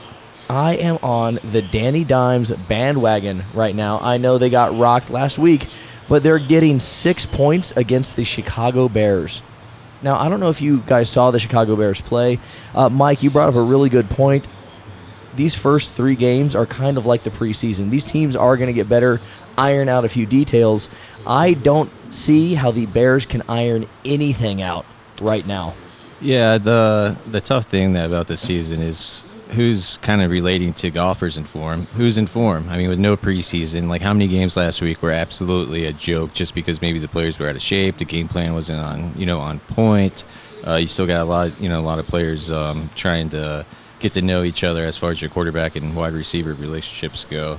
I 0.48 0.76
am 0.76 0.98
on 1.02 1.38
the 1.42 1.62
Danny 1.62 2.04
Dimes 2.04 2.52
bandwagon 2.52 3.42
right 3.54 3.74
now. 3.74 3.98
I 4.00 4.18
know 4.18 4.38
they 4.38 4.50
got 4.50 4.76
rocked 4.76 5.10
last 5.10 5.38
week, 5.38 5.68
but 6.08 6.22
they're 6.22 6.38
getting 6.38 6.80
six 6.80 7.26
points 7.26 7.72
against 7.76 8.16
the 8.16 8.24
Chicago 8.24 8.88
Bears. 8.88 9.42
Now, 10.02 10.18
I 10.18 10.28
don't 10.28 10.40
know 10.40 10.50
if 10.50 10.60
you 10.60 10.80
guys 10.86 11.08
saw 11.08 11.30
the 11.30 11.38
Chicago 11.38 11.76
Bears 11.76 12.00
play. 12.00 12.38
Uh, 12.74 12.88
Mike, 12.90 13.22
you 13.22 13.30
brought 13.30 13.48
up 13.48 13.54
a 13.54 13.62
really 13.62 13.88
good 13.88 14.08
point. 14.10 14.46
These 15.34 15.54
first 15.54 15.92
three 15.92 16.14
games 16.14 16.54
are 16.54 16.66
kind 16.66 16.96
of 16.96 17.06
like 17.06 17.22
the 17.22 17.30
preseason. 17.30 17.90
These 17.90 18.04
teams 18.04 18.36
are 18.36 18.56
going 18.56 18.68
to 18.68 18.74
get 18.74 18.88
better, 18.88 19.20
iron 19.56 19.88
out 19.88 20.04
a 20.04 20.08
few 20.08 20.26
details. 20.26 20.88
I 21.26 21.54
don't 21.54 21.90
see 22.12 22.54
how 22.54 22.70
the 22.70 22.86
Bears 22.86 23.26
can 23.26 23.42
iron 23.48 23.86
anything 24.04 24.62
out 24.62 24.84
right 25.20 25.44
now. 25.46 25.74
Yeah, 26.20 26.58
the 26.58 27.16
the 27.26 27.40
tough 27.40 27.64
thing 27.64 27.96
about 27.96 28.28
this 28.28 28.40
season 28.40 28.80
is 28.80 29.24
who's 29.54 29.96
kind 29.98 30.20
of 30.22 30.30
relating 30.30 30.72
to 30.74 30.90
golfers 30.90 31.36
in 31.36 31.44
form. 31.46 31.86
Who's 31.96 32.18
in 32.18 32.26
form? 32.26 32.68
I 32.68 32.76
mean, 32.76 32.88
with 32.88 32.98
no 32.98 33.16
preseason, 33.16 33.88
like 33.88 34.02
how 34.02 34.12
many 34.12 34.28
games 34.28 34.56
last 34.56 34.82
week 34.82 35.02
were 35.02 35.10
absolutely 35.10 35.86
a 35.86 35.92
joke 35.92 36.32
just 36.32 36.54
because 36.54 36.80
maybe 36.82 36.98
the 36.98 37.08
players 37.08 37.38
were 37.38 37.48
out 37.48 37.54
of 37.54 37.62
shape, 37.62 37.98
the 37.98 38.04
game 38.04 38.28
plan 38.28 38.52
wasn't 38.54 38.80
on, 38.80 39.12
you 39.14 39.26
know, 39.26 39.38
on 39.38 39.60
point. 39.60 40.24
Uh, 40.66 40.74
you 40.76 40.86
still 40.86 41.06
got 41.06 41.20
a 41.20 41.24
lot, 41.24 41.58
you 41.60 41.68
know, 41.68 41.78
a 41.78 41.82
lot 41.82 41.98
of 41.98 42.06
players 42.06 42.50
um, 42.50 42.90
trying 42.94 43.30
to 43.30 43.64
get 44.00 44.12
to 44.14 44.22
know 44.22 44.42
each 44.42 44.64
other 44.64 44.84
as 44.84 44.96
far 44.96 45.10
as 45.10 45.20
your 45.20 45.30
quarterback 45.30 45.76
and 45.76 45.94
wide 45.96 46.12
receiver 46.12 46.54
relationships 46.54 47.24
go. 47.24 47.58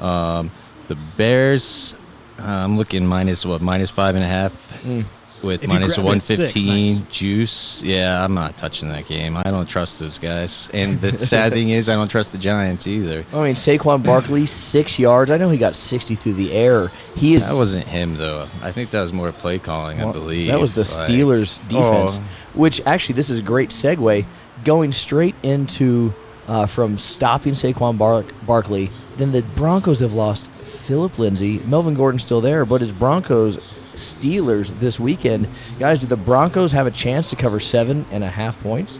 Um, 0.00 0.50
the 0.88 0.94
Bears, 0.94 1.94
uh, 2.38 2.44
I'm 2.46 2.76
looking 2.76 3.06
minus 3.06 3.44
what 3.44 3.60
minus 3.60 3.90
five 3.90 4.14
and 4.14 4.24
a 4.24 4.28
half 4.28 4.52
Mm. 4.82 5.04
With 5.42 5.66
minus 5.66 5.96
grab 5.96 6.06
it 6.06 6.16
at 6.16 6.26
six, 6.26 6.38
115 6.54 6.96
nice. 6.98 7.06
juice. 7.08 7.82
Yeah, 7.82 8.24
I'm 8.24 8.32
not 8.34 8.56
touching 8.56 8.88
that 8.90 9.06
game. 9.06 9.36
I 9.36 9.42
don't 9.44 9.68
trust 9.68 9.98
those 9.98 10.18
guys. 10.18 10.70
And 10.72 11.00
the 11.00 11.18
sad 11.26 11.52
thing 11.52 11.70
is, 11.70 11.88
I 11.88 11.94
don't 11.94 12.08
trust 12.08 12.30
the 12.32 12.38
Giants 12.38 12.86
either. 12.86 13.24
I 13.32 13.42
mean, 13.42 13.54
Saquon 13.56 14.04
Barkley, 14.04 14.46
six 14.46 14.98
yards. 14.98 15.30
I 15.32 15.36
know 15.38 15.50
he 15.50 15.58
got 15.58 15.74
60 15.74 16.14
through 16.14 16.34
the 16.34 16.52
air. 16.52 16.92
He 17.16 17.34
is 17.34 17.44
That 17.44 17.54
wasn't 17.56 17.86
him 17.86 18.14
though. 18.16 18.46
I 18.62 18.70
think 18.70 18.90
that 18.92 19.00
was 19.02 19.12
more 19.12 19.32
play 19.32 19.58
calling. 19.58 20.00
I 20.00 20.12
believe 20.12 20.48
That 20.48 20.60
was 20.60 20.74
the 20.74 20.80
Like, 20.82 21.08
Steelers 21.08 21.58
defense, 21.68 22.18
Oh. 22.18 22.22
which 22.54 22.80
actually 22.86 23.14
this 23.16 23.28
is 23.28 23.40
a 23.40 23.42
great 23.42 23.70
segue, 23.70 24.24
going 24.64 24.92
straight 24.92 25.34
into 25.42 26.14
uh, 26.48 26.66
from 26.66 26.98
stopping 26.98 27.52
Saquon 27.54 27.98
Bar- 27.98 28.24
Barkley. 28.46 28.90
Then 29.16 29.32
the 29.32 29.42
Broncos 29.56 30.00
have 30.00 30.12
lost 30.12 30.50
Phillip 30.62 31.18
Lindsay. 31.18 31.60
Melvin 31.66 31.94
Gordon's 31.94 32.22
still 32.22 32.40
there, 32.40 32.64
but 32.64 32.82
it's 32.82 32.92
Broncos 32.92 33.58
Steelers 33.94 34.78
this 34.78 34.98
weekend. 34.98 35.48
Guys, 35.78 36.00
do 36.00 36.06
the 36.06 36.16
Broncos 36.16 36.72
have 36.72 36.86
a 36.86 36.90
chance 36.90 37.28
to 37.30 37.36
cover 37.36 37.60
seven 37.60 38.06
and 38.10 38.24
a 38.24 38.28
half 38.28 38.60
points? 38.60 38.98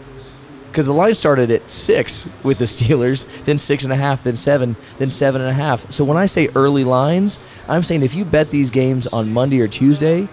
Because 0.71 0.85
the 0.85 0.93
line 0.93 1.13
started 1.13 1.51
at 1.51 1.69
six 1.69 2.27
with 2.43 2.57
the 2.57 2.65
Steelers, 2.65 3.25
then 3.45 3.57
six 3.57 3.83
and 3.83 3.93
a 3.93 3.95
half, 3.95 4.23
then 4.23 4.35
seven, 4.35 4.75
then 4.97 5.09
seven 5.09 5.41
and 5.41 5.49
a 5.49 5.53
half. 5.53 5.91
So 5.91 6.03
when 6.03 6.17
I 6.17 6.25
say 6.25 6.49
early 6.55 6.83
lines, 6.83 7.39
I'm 7.69 7.83
saying 7.83 8.03
if 8.03 8.15
you 8.15 8.25
bet 8.25 8.49
these 8.49 8.71
games 8.71 9.07
on 9.07 9.31
Monday 9.31 9.61
or 9.61 9.67
Tuesday, 9.67 10.27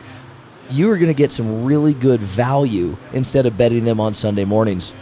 you 0.70 0.90
are 0.90 0.96
going 0.96 1.08
to 1.08 1.14
get 1.14 1.32
some 1.32 1.64
really 1.64 1.94
good 1.94 2.20
value 2.20 2.96
instead 3.12 3.44
of 3.46 3.58
betting 3.58 3.84
them 3.84 4.00
on 4.00 4.14
Sunday 4.14 4.44
mornings. 4.44 4.92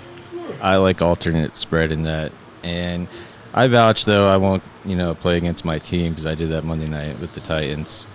I 0.61 0.77
like 0.77 1.03
alternate 1.03 1.55
spread 1.55 1.92
in 1.92 2.03
that, 2.05 2.33
and 2.64 3.07
I 3.55 3.68
vouch 3.68 4.05
though 4.05 4.27
I 4.27 4.37
won't 4.37 4.62
you 4.85 4.97
know 4.97 5.14
play 5.14 5.37
against 5.37 5.64
my 5.64 5.79
team 5.79 6.12
because 6.12 6.27
I 6.27 6.35
did 6.35 6.49
that 6.51 6.64
Monday 6.64 6.88
night 6.88 7.18
with 7.21 7.33
the 7.33 7.40
Titans, 7.40 8.07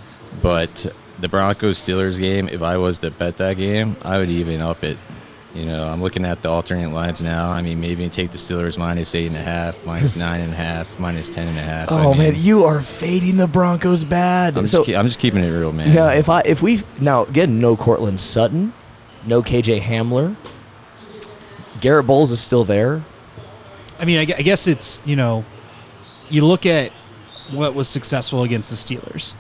but 0.42 0.86
the 1.24 1.30
Broncos 1.30 1.80
Steelers 1.80 2.20
game, 2.20 2.50
if 2.50 2.62
I 2.62 2.76
was 2.76 3.00
to 3.00 3.10
bet 3.10 3.38
that 3.38 3.56
game, 3.56 3.96
I 4.02 4.18
would 4.18 4.30
even 4.30 4.62
up 4.62 4.84
it. 4.84 4.98
You 5.56 5.66
know, 5.66 5.88
I'm 5.88 6.02
looking 6.02 6.26
at 6.26 6.42
the 6.42 6.50
alternate 6.50 6.92
lines 6.92 7.22
now. 7.22 7.50
I 7.50 7.62
mean, 7.62 7.80
maybe 7.80 8.10
take 8.10 8.32
the 8.32 8.38
Steelers 8.38 8.78
minus 8.78 9.16
eight 9.16 9.28
and 9.28 9.36
a 9.38 9.42
half, 9.42 9.86
minus 9.86 10.18
nine 10.18 10.42
and 10.42 10.52
a 10.52 10.56
half, 10.56 11.00
minus 11.00 11.30
ten 11.30 11.48
and 11.48 11.58
a 11.58 11.62
half. 11.62 11.92
I 11.92 12.04
Oh 12.04 12.10
mean, 12.10 12.34
man, 12.34 12.36
you 12.36 12.66
are 12.66 12.82
fading 12.82 13.38
the 13.38 13.48
Broncos 13.48 14.04
bad. 14.04 14.58
I'm 14.58 14.66
just, 14.66 14.84
keep, 14.84 14.98
I'm 14.98 15.06
just 15.06 15.20
keeping 15.20 15.44
it 15.44 15.50
real, 15.50 15.72
man. 15.72 15.94
yeah, 15.94 16.12
if 16.12 16.28
I 16.28 16.42
if 16.42 16.62
we 16.62 16.82
now 17.00 17.24
again 17.26 17.62
no 17.62 17.78
Courtland 17.78 18.20
Sutton, 18.20 18.74
no 19.26 19.42
KJ 19.42 19.80
Hamler, 19.80 20.36
Garett 21.80 22.06
Bolles 22.06 22.32
is 22.32 22.42
still 22.42 22.66
there. 22.66 23.02
I 24.00 24.06
mean, 24.06 24.18
I, 24.18 24.22
I 24.24 24.42
guess 24.42 24.68
it's 24.68 25.02
you 25.06 25.16
know, 25.16 25.46
you 26.30 26.46
look 26.46 26.66
at 26.66 26.92
what 27.52 27.76
was 27.76 27.88
successful 27.88 28.44
against 28.44 28.72
the 28.72 28.76
Steelers. 28.76 29.36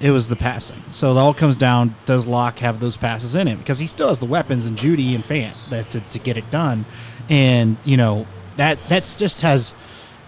It 0.00 0.10
was 0.10 0.28
the 0.28 0.36
passing. 0.36 0.82
So 0.90 1.12
it 1.12 1.18
all 1.18 1.32
comes 1.32 1.56
down: 1.56 1.94
does 2.04 2.26
Lock 2.26 2.58
have 2.58 2.80
those 2.80 2.96
passes 2.96 3.34
in 3.34 3.46
him? 3.46 3.58
Because 3.58 3.78
he 3.78 3.86
still 3.86 4.08
has 4.08 4.18
the 4.18 4.26
weapons 4.26 4.66
and 4.66 4.76
Jeudy 4.76 5.14
and 5.14 5.24
Fant 5.24 5.70
that 5.70 5.90
to, 5.90 6.00
to 6.00 6.18
get 6.18 6.36
it 6.36 6.50
done. 6.50 6.84
And 7.28 7.78
you 7.84 7.96
know 7.96 8.26
that 8.56 8.78
that's 8.88 9.18
just 9.18 9.40
has 9.40 9.72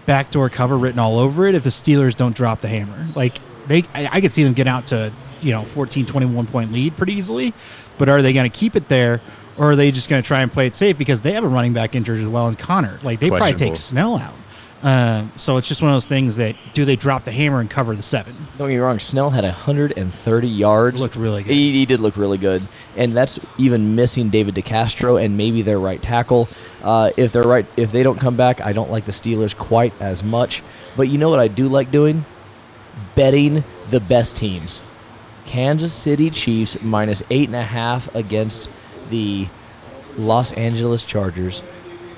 backdoor 0.05 0.49
cover 0.49 0.77
written 0.77 0.99
all 0.99 1.19
over 1.19 1.47
it. 1.47 1.55
If 1.55 1.63
the 1.63 1.69
Steelers 1.69 2.15
don't 2.15 2.35
drop 2.35 2.61
the 2.61 2.67
hammer, 2.67 3.05
like 3.15 3.39
they, 3.67 3.83
I, 3.93 4.09
I 4.13 4.21
could 4.21 4.33
see 4.33 4.43
them 4.43 4.53
get 4.53 4.67
out 4.67 4.87
to 4.87 5.13
you 5.41 5.51
know 5.51 5.63
14, 5.65 6.05
21 6.05 6.47
point 6.47 6.71
lead 6.71 6.97
pretty 6.97 7.13
easily. 7.13 7.53
But 7.97 8.09
are 8.09 8.21
they 8.21 8.33
going 8.33 8.49
to 8.49 8.57
keep 8.57 8.75
it 8.75 8.87
there? 8.87 9.21
Or 9.57 9.71
are 9.71 9.75
they 9.75 9.91
just 9.91 10.07
going 10.07 10.21
to 10.21 10.25
try 10.25 10.41
and 10.41 10.51
play 10.51 10.67
it 10.67 10.75
safe 10.75 10.97
because 10.97 11.19
they 11.19 11.33
have 11.33 11.43
a 11.43 11.47
running 11.47 11.73
back 11.73 11.93
injured 11.93 12.19
as 12.19 12.27
well 12.29 12.47
in 12.47 12.55
Conner? 12.55 12.97
Like 13.03 13.19
they 13.19 13.29
probably 13.29 13.53
take 13.53 13.75
Snell 13.75 14.17
out. 14.17 14.39
Uh, 14.81 15.25
so 15.35 15.57
it's 15.57 15.67
just 15.67 15.81
one 15.81 15.91
of 15.91 15.95
those 15.95 16.05
things 16.05 16.37
that 16.37 16.55
do 16.73 16.85
they 16.85 16.95
drop 16.95 17.25
the 17.25 17.31
hammer 17.31 17.59
and 17.59 17.69
cover 17.69 17.95
the 17.95 18.03
seven? 18.03 18.33
Don't 18.57 18.69
get 18.69 18.75
me 18.75 18.77
wrong, 18.77 18.99
Snell 18.99 19.29
had 19.29 19.43
130 19.43 20.47
yards. 20.47 21.01
Looked 21.01 21.15
really 21.15 21.43
good. 21.43 21.51
He, 21.51 21.73
he 21.73 21.85
did 21.85 21.99
look 21.99 22.15
really 22.15 22.37
good, 22.37 22.61
and 22.95 23.15
that's 23.15 23.39
even 23.57 23.95
missing 23.95 24.29
David 24.29 24.55
DeCastro 24.55 25.21
and 25.23 25.35
maybe 25.35 25.61
their 25.61 25.79
right 25.79 26.01
tackle. 26.01 26.47
Uh, 26.81 27.11
if 27.17 27.33
they're 27.33 27.43
right, 27.43 27.65
if 27.75 27.91
they 27.91 28.03
don't 28.03 28.19
come 28.19 28.37
back, 28.37 28.61
I 28.61 28.71
don't 28.71 28.89
like 28.89 29.03
the 29.03 29.11
Steelers 29.11 29.55
quite 29.55 29.93
as 29.99 30.23
much. 30.23 30.63
But 30.95 31.09
you 31.09 31.17
know 31.17 31.29
what 31.29 31.39
I 31.39 31.49
do 31.49 31.67
like 31.67 31.91
doing? 31.91 32.25
Betting 33.15 33.63
the 33.89 33.99
best 33.99 34.37
teams. 34.37 34.81
Kansas 35.45 35.93
City 35.93 36.29
Chiefs 36.29 36.77
minus 36.81 37.21
eight 37.31 37.49
and 37.49 37.55
a 37.55 37.63
half 37.63 38.07
against 38.15 38.69
the 39.09 39.47
Los 40.15 40.51
Angeles 40.53 41.03
Chargers. 41.03 41.63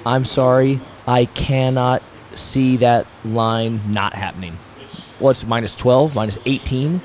I'm 0.06 0.26
sorry, 0.26 0.80
I 1.08 1.26
cannot 1.26 2.11
see 2.38 2.78
that 2.78 3.08
line 3.24 3.82
not 3.86 4.16
happening. 4.16 4.62
What's 5.18 5.46
minus 5.46 5.76
12, 5.76 6.14
minus 6.16 6.38
18? 6.46 7.02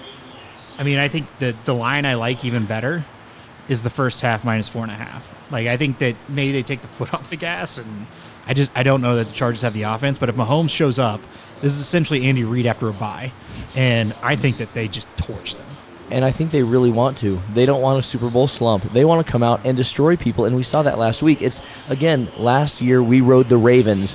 I 0.79 0.83
mean, 0.85 0.99
I 0.99 1.09
think 1.09 1.39
the 1.39 1.53
the 1.53 1.75
line 1.75 2.05
I 2.07 2.15
like 2.15 2.45
even 2.45 2.67
better 2.67 3.07
is 3.69 3.83
the 3.83 3.91
first 3.91 4.21
half 4.21 4.45
minus 4.45 4.69
four 4.69 4.83
and 4.83 4.93
a 4.93 4.97
half. 4.97 5.35
Like 5.51 5.67
I 5.69 5.77
think 5.77 5.99
that 5.99 6.29
maybe 6.29 6.53
they 6.53 6.63
take 6.63 6.83
the 6.83 6.89
foot 6.89 7.13
off 7.15 7.31
the 7.31 7.37
gas, 7.37 7.79
and 7.79 8.09
I 8.47 8.55
just 8.55 8.71
I 8.77 8.83
don't 8.83 9.01
know 9.01 9.17
that 9.17 9.29
the 9.29 9.33
Chargers 9.35 9.63
have 9.63 9.75
the 9.75 9.83
offense. 9.83 10.19
But 10.19 10.29
if 10.29 10.37
Mahomes 10.37 10.71
shows 10.71 10.99
up, 10.99 11.27
this 11.61 11.73
is 11.73 11.81
essentially 11.81 12.25
Andy 12.25 12.45
Reid 12.45 12.67
after 12.67 12.89
a 12.89 12.95
bye, 12.95 13.35
and 13.75 14.15
I 14.23 14.37
think 14.37 14.59
that 14.59 14.75
they 14.75 14.89
just 14.89 15.17
torch 15.17 15.57
them. 15.57 15.79
and 16.11 16.25
I 16.25 16.31
think 16.31 16.51
they 16.53 16.63
really 16.63 16.91
want 16.91 17.19
to. 17.19 17.43
They 17.49 17.67
don't 17.67 17.83
want 17.83 17.99
a 17.99 18.03
Super 18.03 18.31
Bowl 18.31 18.47
slump. 18.49 18.85
They 18.93 19.05
want 19.05 19.25
to 19.27 19.31
come 19.31 19.43
out 19.43 19.61
and 19.65 19.77
destroy 19.77 20.17
people, 20.17 20.45
and 20.45 20.55
we 20.55 20.63
saw 20.63 20.83
that 20.83 20.99
last 20.99 21.23
week. 21.23 21.43
It's 21.43 21.61
again 21.89 22.31
last 22.35 22.81
year 22.81 23.03
we 23.03 23.21
rode 23.21 23.49
the 23.49 23.59
Ravens 23.59 24.15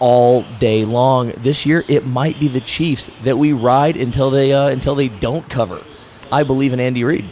all 0.00 0.42
day 0.58 0.84
long. 0.84 1.28
This 1.38 1.64
year 1.64 1.84
it 1.88 2.04
might 2.06 2.38
be 2.40 2.48
the 2.48 2.60
Chiefs 2.60 3.08
that 3.22 3.38
we 3.38 3.52
ride 3.52 3.96
until 3.96 4.30
they 4.30 4.52
uh, 4.52 4.68
until 4.68 4.94
they 4.94 5.08
don't 5.08 5.48
cover. 5.48 5.80
I 6.32 6.42
believe 6.42 6.72
in 6.72 6.80
Andy 6.80 7.04
Reid. 7.04 7.24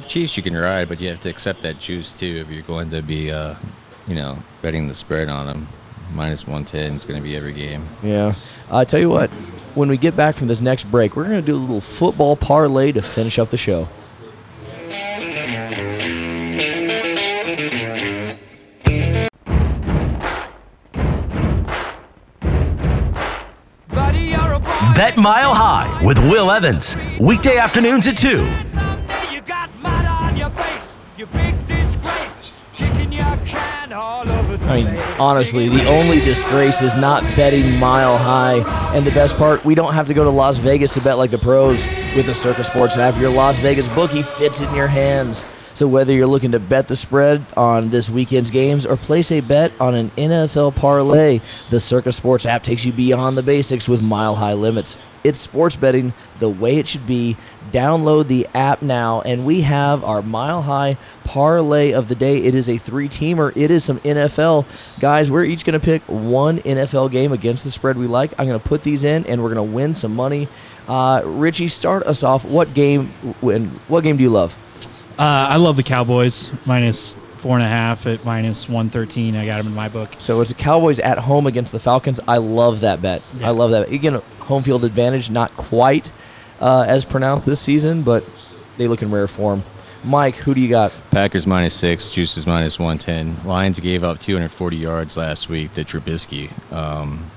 The 0.00 0.06
Chiefs 0.06 0.36
you 0.36 0.42
can 0.42 0.56
ride, 0.56 0.88
but 0.88 1.00
you 1.00 1.08
have 1.10 1.20
to 1.20 1.28
accept 1.28 1.62
that 1.62 1.78
juice 1.78 2.14
too 2.14 2.44
if 2.46 2.50
you're 2.50 2.62
going 2.62 2.90
to 2.90 3.02
be, 3.02 3.30
uh, 3.30 3.54
you 4.06 4.14
know, 4.14 4.38
betting 4.62 4.88
the 4.88 4.94
spread 4.94 5.28
on 5.28 5.46
them. 5.46 5.66
Minus 6.14 6.46
110 6.46 6.94
is 6.94 7.04
going 7.04 7.20
to 7.20 7.22
be 7.22 7.36
every 7.36 7.52
game. 7.52 7.84
Yeah. 8.02 8.34
I 8.70 8.84
tell 8.84 9.00
you 9.00 9.10
what, 9.10 9.28
when 9.74 9.88
we 9.88 9.96
get 9.96 10.14
back 10.16 10.36
from 10.36 10.46
this 10.46 10.60
next 10.60 10.84
break, 10.84 11.16
we're 11.16 11.24
going 11.24 11.40
to 11.40 11.42
do 11.42 11.56
a 11.56 11.58
little 11.58 11.80
football 11.80 12.36
parlay 12.36 12.92
to 12.92 13.02
finish 13.02 13.38
up 13.38 13.50
the 13.50 13.58
show. 13.58 13.88
Bet 24.96 25.18
Mile 25.18 25.52
High 25.52 26.02
with 26.02 26.18
Will 26.18 26.50
Evans. 26.50 26.96
Weekday 27.20 27.58
afternoons 27.58 28.08
at 28.08 28.16
2. 28.16 28.40
I 34.62 34.82
mean, 34.82 34.96
honestly, 35.18 35.68
the 35.68 35.86
only 35.86 36.20
disgrace 36.20 36.80
is 36.80 36.96
not 36.96 37.22
betting 37.36 37.76
mile 37.78 38.16
high. 38.16 38.60
And 38.96 39.04
the 39.04 39.10
best 39.10 39.36
part, 39.36 39.62
we 39.66 39.74
don't 39.74 39.92
have 39.92 40.06
to 40.06 40.14
go 40.14 40.24
to 40.24 40.30
Las 40.30 40.56
Vegas 40.56 40.94
to 40.94 41.02
bet 41.02 41.18
like 41.18 41.30
the 41.30 41.36
pros 41.36 41.86
with 42.16 42.24
the 42.24 42.34
Circa 42.34 42.64
Sports 42.64 42.96
app. 42.96 43.20
Your 43.20 43.28
Las 43.28 43.58
Vegas 43.58 43.86
bookie 43.88 44.22
fits 44.22 44.62
in 44.62 44.74
your 44.74 44.88
hands. 44.88 45.44
So 45.76 45.86
whether 45.86 46.14
you're 46.14 46.26
looking 46.26 46.52
to 46.52 46.58
bet 46.58 46.88
the 46.88 46.96
spread 46.96 47.44
on 47.54 47.90
this 47.90 48.08
weekend's 48.08 48.50
games 48.50 48.86
or 48.86 48.96
place 48.96 49.30
a 49.30 49.40
bet 49.40 49.70
on 49.78 49.94
an 49.94 50.10
NFL 50.16 50.74
parlay, 50.74 51.38
the 51.68 51.78
Circa 51.78 52.12
Sports 52.12 52.46
app 52.46 52.62
takes 52.62 52.86
you 52.86 52.94
beyond 52.94 53.36
the 53.36 53.42
basics 53.42 53.86
with 53.86 54.02
mile 54.02 54.34
high 54.34 54.54
limits. 54.54 54.96
It's 55.22 55.38
sports 55.38 55.76
betting 55.76 56.14
the 56.38 56.48
way 56.48 56.78
it 56.78 56.88
should 56.88 57.06
be. 57.06 57.36
Download 57.72 58.26
the 58.26 58.48
app 58.54 58.80
now, 58.80 59.20
and 59.26 59.44
we 59.44 59.60
have 59.60 60.02
our 60.02 60.22
mile 60.22 60.62
high 60.62 60.96
parlay 61.24 61.92
of 61.92 62.08
the 62.08 62.14
day. 62.14 62.38
It 62.38 62.54
is 62.54 62.70
a 62.70 62.78
three 62.78 63.10
teamer, 63.10 63.52
it 63.54 63.70
is 63.70 63.84
some 63.84 63.98
NFL. 63.98 64.64
Guys, 64.98 65.30
we're 65.30 65.44
each 65.44 65.66
going 65.66 65.78
to 65.78 65.84
pick 65.84 66.02
one 66.06 66.60
NFL 66.60 67.10
game 67.10 67.32
against 67.32 67.64
the 67.64 67.70
spread 67.70 67.98
we 67.98 68.06
like. 68.06 68.32
I'm 68.38 68.46
going 68.46 68.58
to 68.58 68.66
put 68.66 68.82
these 68.82 69.04
in, 69.04 69.26
and 69.26 69.42
we're 69.42 69.52
going 69.52 69.68
to 69.68 69.74
win 69.74 69.94
some 69.94 70.14
money. 70.14 70.48
Uh, 70.88 71.20
Richie, 71.26 71.68
start 71.68 72.04
us 72.04 72.22
off. 72.22 72.46
What 72.46 72.72
game? 72.72 73.08
When, 73.42 73.66
what 73.88 74.02
game 74.02 74.16
do 74.16 74.22
you 74.22 74.30
love? 74.30 74.56
Uh, 75.18 75.48
I 75.50 75.56
love 75.56 75.76
the 75.76 75.82
Cowboys 75.82 76.50
minus 76.66 77.16
four 77.38 77.56
and 77.56 77.64
a 77.64 77.68
half 77.68 78.06
at 78.06 78.24
minus 78.24 78.68
one 78.68 78.90
thirteen. 78.90 79.34
I 79.34 79.46
got 79.46 79.58
them 79.58 79.68
in 79.68 79.74
my 79.74 79.88
book. 79.88 80.10
So 80.18 80.40
it's 80.40 80.50
the 80.50 80.56
Cowboys 80.56 81.00
at 81.00 81.18
home 81.18 81.46
against 81.46 81.72
the 81.72 81.78
Falcons. 81.78 82.20
I 82.28 82.36
love 82.36 82.80
that 82.80 83.00
bet. 83.00 83.22
Yeah. 83.38 83.48
I 83.48 83.50
love 83.50 83.70
that. 83.70 83.90
Again, 83.90 84.20
home 84.40 84.62
field 84.62 84.84
advantage, 84.84 85.30
not 85.30 85.56
quite 85.56 86.10
uh, 86.60 86.84
as 86.86 87.04
pronounced 87.04 87.46
this 87.46 87.60
season, 87.60 88.02
but 88.02 88.24
they 88.76 88.88
look 88.88 89.02
in 89.02 89.10
rare 89.10 89.26
form. 89.26 89.62
Mike, 90.04 90.36
who 90.36 90.54
do 90.54 90.60
you 90.60 90.68
got? 90.68 90.92
Packers 91.10 91.46
minus 91.46 91.74
six, 91.74 92.10
Juices 92.10 92.46
minus 92.46 92.78
110. 92.78 93.48
Lions 93.48 93.80
gave 93.80 94.04
up 94.04 94.20
240 94.20 94.76
yards 94.76 95.16
last 95.16 95.48
week 95.48 95.72
to 95.74 95.84
Trubisky. 95.84 96.52
Um, 96.72 97.28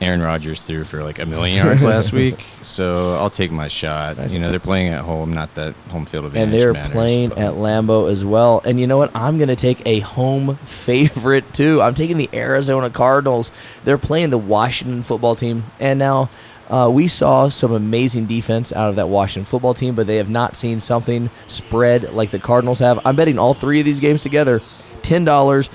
Aaron 0.00 0.20
Rodgers 0.20 0.62
threw 0.62 0.84
for 0.84 1.02
like 1.02 1.18
a 1.18 1.26
million 1.26 1.56
yards 1.64 1.84
last 1.84 2.12
week, 2.12 2.44
so 2.62 3.14
I'll 3.14 3.30
take 3.30 3.50
my 3.50 3.68
shot. 3.68 4.30
You 4.30 4.38
know, 4.38 4.50
they're 4.50 4.60
playing 4.60 4.88
at 4.92 5.00
home, 5.00 5.32
not 5.32 5.54
that 5.54 5.74
home 5.90 6.04
field 6.04 6.26
advantage. 6.26 6.52
And 6.52 6.60
they're 6.60 6.72
matters, 6.72 6.92
playing 6.92 7.28
but- 7.30 7.38
at 7.38 7.52
Lambeau 7.54 8.10
as 8.10 8.24
well. 8.24 8.60
And 8.64 8.78
you 8.80 8.86
know 8.86 8.98
what? 8.98 9.10
I'm 9.14 9.38
going 9.38 9.48
to 9.48 9.56
take 9.56 9.82
a 9.86 10.00
home 10.00 10.56
favorite 10.64 11.54
too. 11.54 11.80
I'm 11.80 11.94
taking 11.94 12.16
the 12.16 12.28
Arizona 12.34 12.90
Cardinals. 12.90 13.52
They're 13.84 13.98
playing 13.98 14.30
the 14.30 14.38
Washington 14.38 15.02
football 15.02 15.36
team. 15.36 15.62
And 15.80 15.98
now 15.98 16.28
uh, 16.68 16.90
we 16.92 17.08
saw 17.08 17.48
some 17.48 17.72
amazing 17.72 18.26
defense 18.26 18.72
out 18.72 18.90
of 18.90 18.96
that 18.96 19.08
Washington 19.08 19.44
football 19.44 19.74
team, 19.74 19.94
but 19.94 20.06
they 20.06 20.16
have 20.16 20.30
not 20.30 20.56
seen 20.56 20.80
something 20.80 21.30
spread 21.46 22.12
like 22.12 22.30
the 22.30 22.38
Cardinals 22.38 22.78
have. 22.80 22.98
I'm 23.06 23.16
betting 23.16 23.38
all 23.38 23.54
three 23.54 23.78
of 23.80 23.84
these 23.84 24.00
games 24.00 24.22
together. 24.22 24.60
$10 25.02 25.68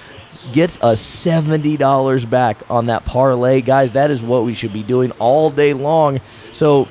gets 0.53 0.77
a 0.77 0.93
$70 0.93 2.29
back 2.29 2.57
on 2.69 2.87
that 2.87 3.05
parlay. 3.05 3.61
Guys, 3.61 3.93
that 3.93 4.11
is 4.11 4.21
what 4.21 4.45
we 4.45 4.53
should 4.53 4.73
be 4.73 4.83
doing 4.83 5.11
all 5.19 5.49
day 5.49 5.73
long. 5.73 6.19
So 6.53 6.87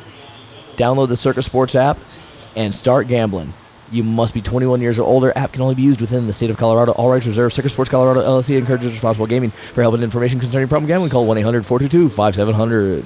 download 0.76 1.08
the 1.08 1.16
Circa 1.16 1.42
Sports 1.42 1.74
app 1.74 1.98
and 2.56 2.74
start 2.74 3.08
gambling. 3.08 3.52
You 3.90 4.04
must 4.04 4.34
be 4.34 4.42
21 4.42 4.82
years 4.82 4.98
or 4.98 5.02
older. 5.02 5.32
App 5.36 5.52
can 5.52 5.62
only 5.62 5.74
be 5.74 5.82
used 5.82 6.00
within 6.00 6.26
the 6.26 6.32
state 6.32 6.50
of 6.50 6.58
Colorado. 6.58 6.92
All 6.92 7.10
rights 7.10 7.26
reserved. 7.26 7.54
Circa 7.54 7.70
Sports 7.70 7.90
Colorado 7.90 8.20
LLC 8.20 8.58
encourages 8.58 8.92
responsible 8.92 9.26
gaming. 9.26 9.50
For 9.50 9.80
help 9.80 9.94
and 9.94 10.04
information 10.04 10.38
concerning 10.38 10.68
problem 10.68 10.88
gambling, 10.88 11.10
call 11.10 11.26
1-800-422-5700. 11.26 13.04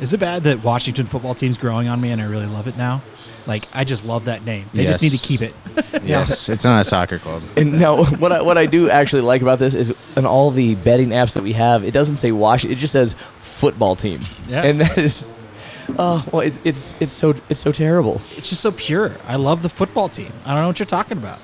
Is 0.00 0.14
it 0.14 0.18
bad 0.18 0.42
that 0.44 0.60
Washington 0.60 1.06
football 1.06 1.34
team's 1.34 1.58
growing 1.58 1.86
on 1.86 2.00
me 2.00 2.10
and 2.10 2.20
I 2.20 2.24
really 2.24 2.46
love 2.46 2.66
it 2.66 2.76
now? 2.76 3.02
Like 3.46 3.68
I 3.72 3.84
just 3.84 4.04
love 4.04 4.24
that 4.24 4.42
name. 4.44 4.70
They 4.72 4.84
just 4.84 5.02
need 5.02 5.12
to 5.12 5.18
keep 5.18 5.42
it. 5.42 5.54
Yes, 6.02 6.48
it's 6.48 6.64
not 6.64 6.80
a 6.80 6.84
soccer 6.84 7.18
club. 7.18 7.42
And 7.56 7.78
now, 7.78 8.04
what 8.04 8.32
I, 8.32 8.40
what 8.40 8.56
I 8.56 8.64
do 8.66 8.88
actually 8.88 9.22
like 9.22 9.42
about 9.42 9.58
this 9.58 9.74
is 9.74 9.94
in 10.16 10.24
all 10.24 10.50
the 10.50 10.74
betting 10.76 11.10
apps 11.10 11.34
that 11.34 11.42
we 11.42 11.52
have, 11.52 11.84
it 11.84 11.90
doesn't 11.90 12.16
say 12.16 12.32
Washington. 12.32 12.76
It 12.76 12.80
just 12.80 12.92
says 12.92 13.14
football 13.38 13.96
team. 13.96 14.20
Yeah. 14.46 14.62
And 14.62 14.80
that 14.80 14.96
is, 14.96 15.28
oh, 15.98 16.24
well, 16.32 16.40
it's 16.40 16.58
it's 16.64 16.94
it's 17.00 17.12
so 17.12 17.34
it's 17.48 17.60
so 17.60 17.70
terrible. 17.70 18.22
It's 18.30 18.48
just 18.48 18.62
so 18.62 18.72
pure. 18.72 19.18
I 19.24 19.36
love 19.36 19.62
the 19.62 19.68
football 19.68 20.08
team. 20.08 20.32
I 20.44 20.54
don't 20.54 20.62
know 20.62 20.68
what 20.68 20.78
you're 20.78 20.86
talking 20.86 21.18
about. 21.18 21.42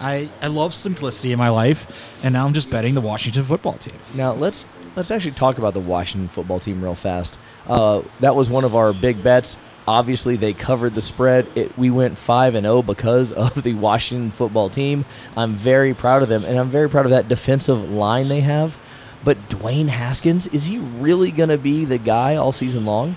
I, 0.00 0.30
I 0.40 0.46
love 0.46 0.74
simplicity 0.74 1.32
in 1.32 1.38
my 1.38 1.48
life, 1.48 1.86
and 2.22 2.32
now 2.32 2.46
I'm 2.46 2.52
just 2.52 2.70
betting 2.70 2.94
the 2.94 3.00
Washington 3.00 3.44
football 3.44 3.78
team. 3.78 4.02
Now 4.12 4.32
let's 4.32 4.64
let's 4.94 5.10
actually 5.10 5.32
talk 5.32 5.58
about 5.58 5.74
the 5.74 5.80
Washington 5.80 6.28
football 6.28 6.60
team 6.60 6.82
real 6.82 6.94
fast. 6.94 7.38
Uh, 7.66 8.02
that 8.20 8.34
was 8.34 8.50
one 8.50 8.64
of 8.64 8.74
our 8.74 8.92
big 8.92 9.22
bets. 9.22 9.56
Obviously, 9.86 10.36
they 10.36 10.52
covered 10.52 10.94
the 10.94 11.00
spread. 11.02 11.50
It, 11.56 11.76
we 11.76 11.90
went 11.90 12.18
five 12.18 12.54
and 12.54 12.64
zero 12.64 12.82
because 12.82 13.32
of 13.32 13.62
the 13.62 13.74
Washington 13.74 14.30
football 14.30 14.70
team. 14.70 15.04
I'm 15.36 15.54
very 15.56 15.94
proud 15.94 16.22
of 16.22 16.28
them, 16.28 16.44
and 16.44 16.58
I'm 16.58 16.68
very 16.70 16.88
proud 16.88 17.06
of 17.06 17.10
that 17.10 17.28
defensive 17.28 17.80
line 17.80 18.28
they 18.28 18.40
have. 18.40 18.78
But 19.22 19.48
Dwayne 19.48 19.88
Haskins 19.88 20.46
is 20.48 20.64
he 20.64 20.78
really 20.78 21.32
gonna 21.32 21.58
be 21.58 21.84
the 21.84 21.98
guy 21.98 22.36
all 22.36 22.52
season 22.52 22.84
long? 22.84 23.16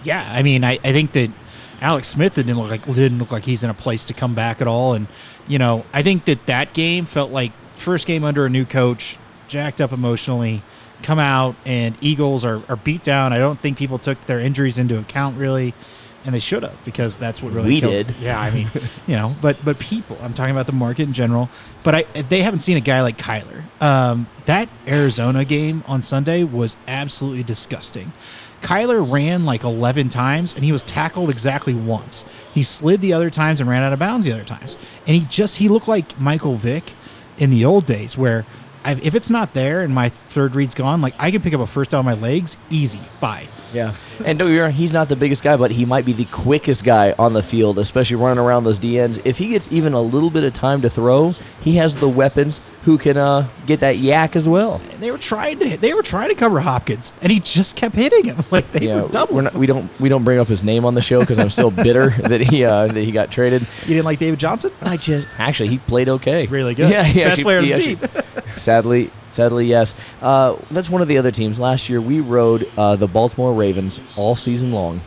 Yeah, 0.00 0.24
I 0.30 0.42
mean, 0.42 0.62
I, 0.62 0.78
I 0.84 0.92
think 0.92 1.12
that 1.14 1.32
Alex 1.80 2.08
Smith 2.08 2.34
didn't 2.34 2.56
look 2.56 2.70
like 2.70 2.84
didn't 2.86 3.18
look 3.18 3.30
like 3.32 3.44
he's 3.44 3.62
in 3.62 3.70
a 3.70 3.74
place 3.74 4.04
to 4.06 4.14
come 4.14 4.34
back 4.34 4.60
at 4.60 4.66
all, 4.66 4.94
and 4.94 5.06
you 5.46 5.58
know, 5.58 5.86
I 5.94 6.02
think 6.02 6.24
that 6.26 6.46
that 6.46 6.74
game 6.74 7.06
felt 7.06 7.30
like 7.30 7.52
first 7.76 8.06
game 8.06 8.24
under 8.24 8.44
a 8.46 8.50
new 8.50 8.64
coach, 8.66 9.18
jacked 9.46 9.80
up 9.80 9.92
emotionally, 9.92 10.64
come 11.02 11.18
out 11.20 11.56
and 11.64 11.96
Eagles 12.00 12.44
are, 12.44 12.60
are 12.68 12.76
beat 12.76 13.02
down. 13.04 13.32
I 13.32 13.38
don't 13.38 13.58
think 13.58 13.78
people 13.78 13.98
took 13.98 14.26
their 14.26 14.40
injuries 14.40 14.78
into 14.78 14.98
account 14.98 15.36
really, 15.38 15.76
and 16.24 16.34
they 16.34 16.40
should 16.40 16.64
have 16.64 16.82
because 16.84 17.16
that's 17.16 17.40
what 17.40 17.52
really 17.52 17.68
We 17.68 17.80
killed- 17.80 18.08
did. 18.08 18.16
Yeah, 18.16 18.40
I 18.40 18.50
mean, 18.50 18.68
you 19.06 19.14
know, 19.14 19.36
but 19.40 19.64
but 19.64 19.78
people, 19.78 20.20
I'm 20.20 20.34
talking 20.34 20.50
about 20.50 20.66
the 20.66 20.72
market 20.72 21.04
in 21.04 21.12
general. 21.12 21.52
But 21.84 21.94
I 21.94 22.02
they 22.22 22.42
haven't 22.42 22.60
seen 22.60 22.76
a 22.76 22.80
guy 22.80 23.02
like 23.02 23.16
Kyler. 23.18 23.68
Um, 23.80 24.26
that 24.46 24.68
Arizona 24.88 25.44
game 25.44 25.82
on 25.86 26.02
Sunday 26.02 26.42
was 26.42 26.76
absolutely 26.88 27.44
disgusting. 27.44 28.12
Kyler 28.60 29.08
ran 29.10 29.44
like 29.44 29.64
11 29.64 30.08
times 30.08 30.54
and 30.54 30.64
he 30.64 30.72
was 30.72 30.84
tackled 30.84 31.30
exactly 31.30 31.74
once. 31.74 32.24
He 32.50 32.62
slid 32.62 33.00
the 33.00 33.12
other 33.12 33.30
times 33.30 33.60
and 33.60 33.68
ran 33.68 33.82
out 33.82 33.92
of 33.92 33.98
bounds 33.98 34.24
the 34.24 34.32
other 34.32 34.44
times. 34.44 34.76
And 35.06 35.16
he 35.16 35.24
just 35.24 35.56
he 35.56 35.68
looked 35.68 35.88
like 35.88 36.18
Michael 36.18 36.56
Vick 36.56 36.96
in 37.36 37.50
the 37.50 37.64
old 37.64 37.86
days 37.86 38.16
where 38.16 38.46
I, 38.84 38.92
if 39.02 39.14
it's 39.14 39.30
not 39.30 39.54
there 39.54 39.82
and 39.82 39.94
my 39.94 40.08
third 40.08 40.56
read's 40.56 40.74
gone, 40.74 41.00
like 41.00 41.14
I 41.18 41.30
can 41.30 41.42
pick 41.42 41.54
up 41.54 41.60
a 41.60 41.66
first 41.66 41.90
down 41.92 42.04
my 42.04 42.14
legs 42.14 42.56
easy. 42.68 43.10
Bye. 43.20 43.50
Yeah, 43.72 43.92
and 44.24 44.38
don't 44.38 44.50
get 44.54 44.70
he's 44.72 44.92
not 44.92 45.08
the 45.08 45.16
biggest 45.16 45.42
guy, 45.42 45.56
but 45.56 45.70
he 45.70 45.84
might 45.84 46.04
be 46.04 46.12
the 46.12 46.24
quickest 46.26 46.84
guy 46.84 47.14
on 47.18 47.32
the 47.34 47.42
field, 47.42 47.78
especially 47.78 48.16
running 48.16 48.38
around 48.42 48.64
those 48.64 48.78
DNs. 48.78 49.20
If 49.24 49.36
he 49.36 49.48
gets 49.48 49.68
even 49.70 49.92
a 49.92 50.00
little 50.00 50.30
bit 50.30 50.44
of 50.44 50.52
time 50.54 50.80
to 50.82 50.90
throw, 50.90 51.34
he 51.60 51.72
has 51.76 51.98
the 51.98 52.08
weapons 52.08 52.60
who 52.82 52.96
can 52.96 53.16
uh, 53.18 53.48
get 53.66 53.80
that 53.80 53.96
YAC 53.96 54.36
as 54.36 54.48
well. 54.48 54.80
And 54.90 55.02
they 55.02 55.10
were 55.10 55.18
trying 55.18 55.58
to 55.58 55.76
they 55.76 55.92
were 55.92 56.02
trying 56.02 56.30
to 56.30 56.34
cover 56.34 56.60
Hopkins 56.60 57.12
and 57.20 57.30
he 57.30 57.40
just 57.40 57.76
kept 57.76 57.94
hitting 57.94 58.24
him. 58.24 58.38
Like 58.50 58.70
they 58.72 58.86
Yeah, 58.86 59.02
were 59.02 59.08
double. 59.10 59.42
not, 59.42 59.52
we 59.54 59.66
don't 59.66 59.90
we 60.00 60.08
don't 60.08 60.24
bring 60.24 60.38
up 60.38 60.48
his 60.48 60.64
name 60.64 60.86
on 60.86 60.94
the 60.94 61.02
show 61.02 61.20
because 61.20 61.38
I'm 61.38 61.50
still 61.50 61.70
bitter 61.70 62.08
that 62.28 62.40
he 62.40 62.64
uh, 62.64 62.86
that 62.86 63.00
he 63.02 63.12
got 63.12 63.30
traded. 63.30 63.66
you 63.82 63.88
didn't 63.88 64.06
like 64.06 64.18
David 64.18 64.38
Johnson? 64.40 64.70
I 64.80 64.96
just 64.96 65.28
actually 65.38 65.68
he 65.68 65.78
played 65.78 66.08
okay, 66.08 66.46
Really 66.46 66.74
good. 66.74 66.90
Yeah, 66.90 67.02
he 67.04 67.20
Best 67.20 67.26
actually- 67.32 67.42
player 67.44 67.58
on 67.58 67.64
he 67.64 67.72
the 67.72 67.78
team. 67.80 67.98
actually- 68.02 68.52
sadly, 68.56 69.12
sadly, 69.28 69.66
yes. 69.66 69.94
Uh, 70.20 70.56
that's 70.70 70.90
one 70.90 71.02
of 71.02 71.08
the 71.08 71.18
other 71.18 71.30
teams. 71.30 71.58
Last 71.60 71.88
year 71.88 72.00
we 72.00 72.20
rode 72.20 72.70
uh, 72.76 72.96
the 72.96 73.08
Baltimore 73.08 73.54
Ravens 73.54 74.00
all 74.16 74.36
season 74.36 74.70
long, 74.70 75.00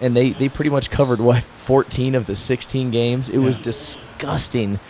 and 0.00 0.16
they 0.16 0.30
they 0.32 0.48
pretty 0.48 0.70
much 0.70 0.90
covered 0.90 1.20
what 1.20 1.42
14 1.56 2.14
of 2.14 2.26
the 2.26 2.34
16 2.36 2.90
games. 2.90 3.28
It 3.28 3.38
was 3.38 3.56
Yeah. 3.58 3.64
disgusting. 3.64 4.80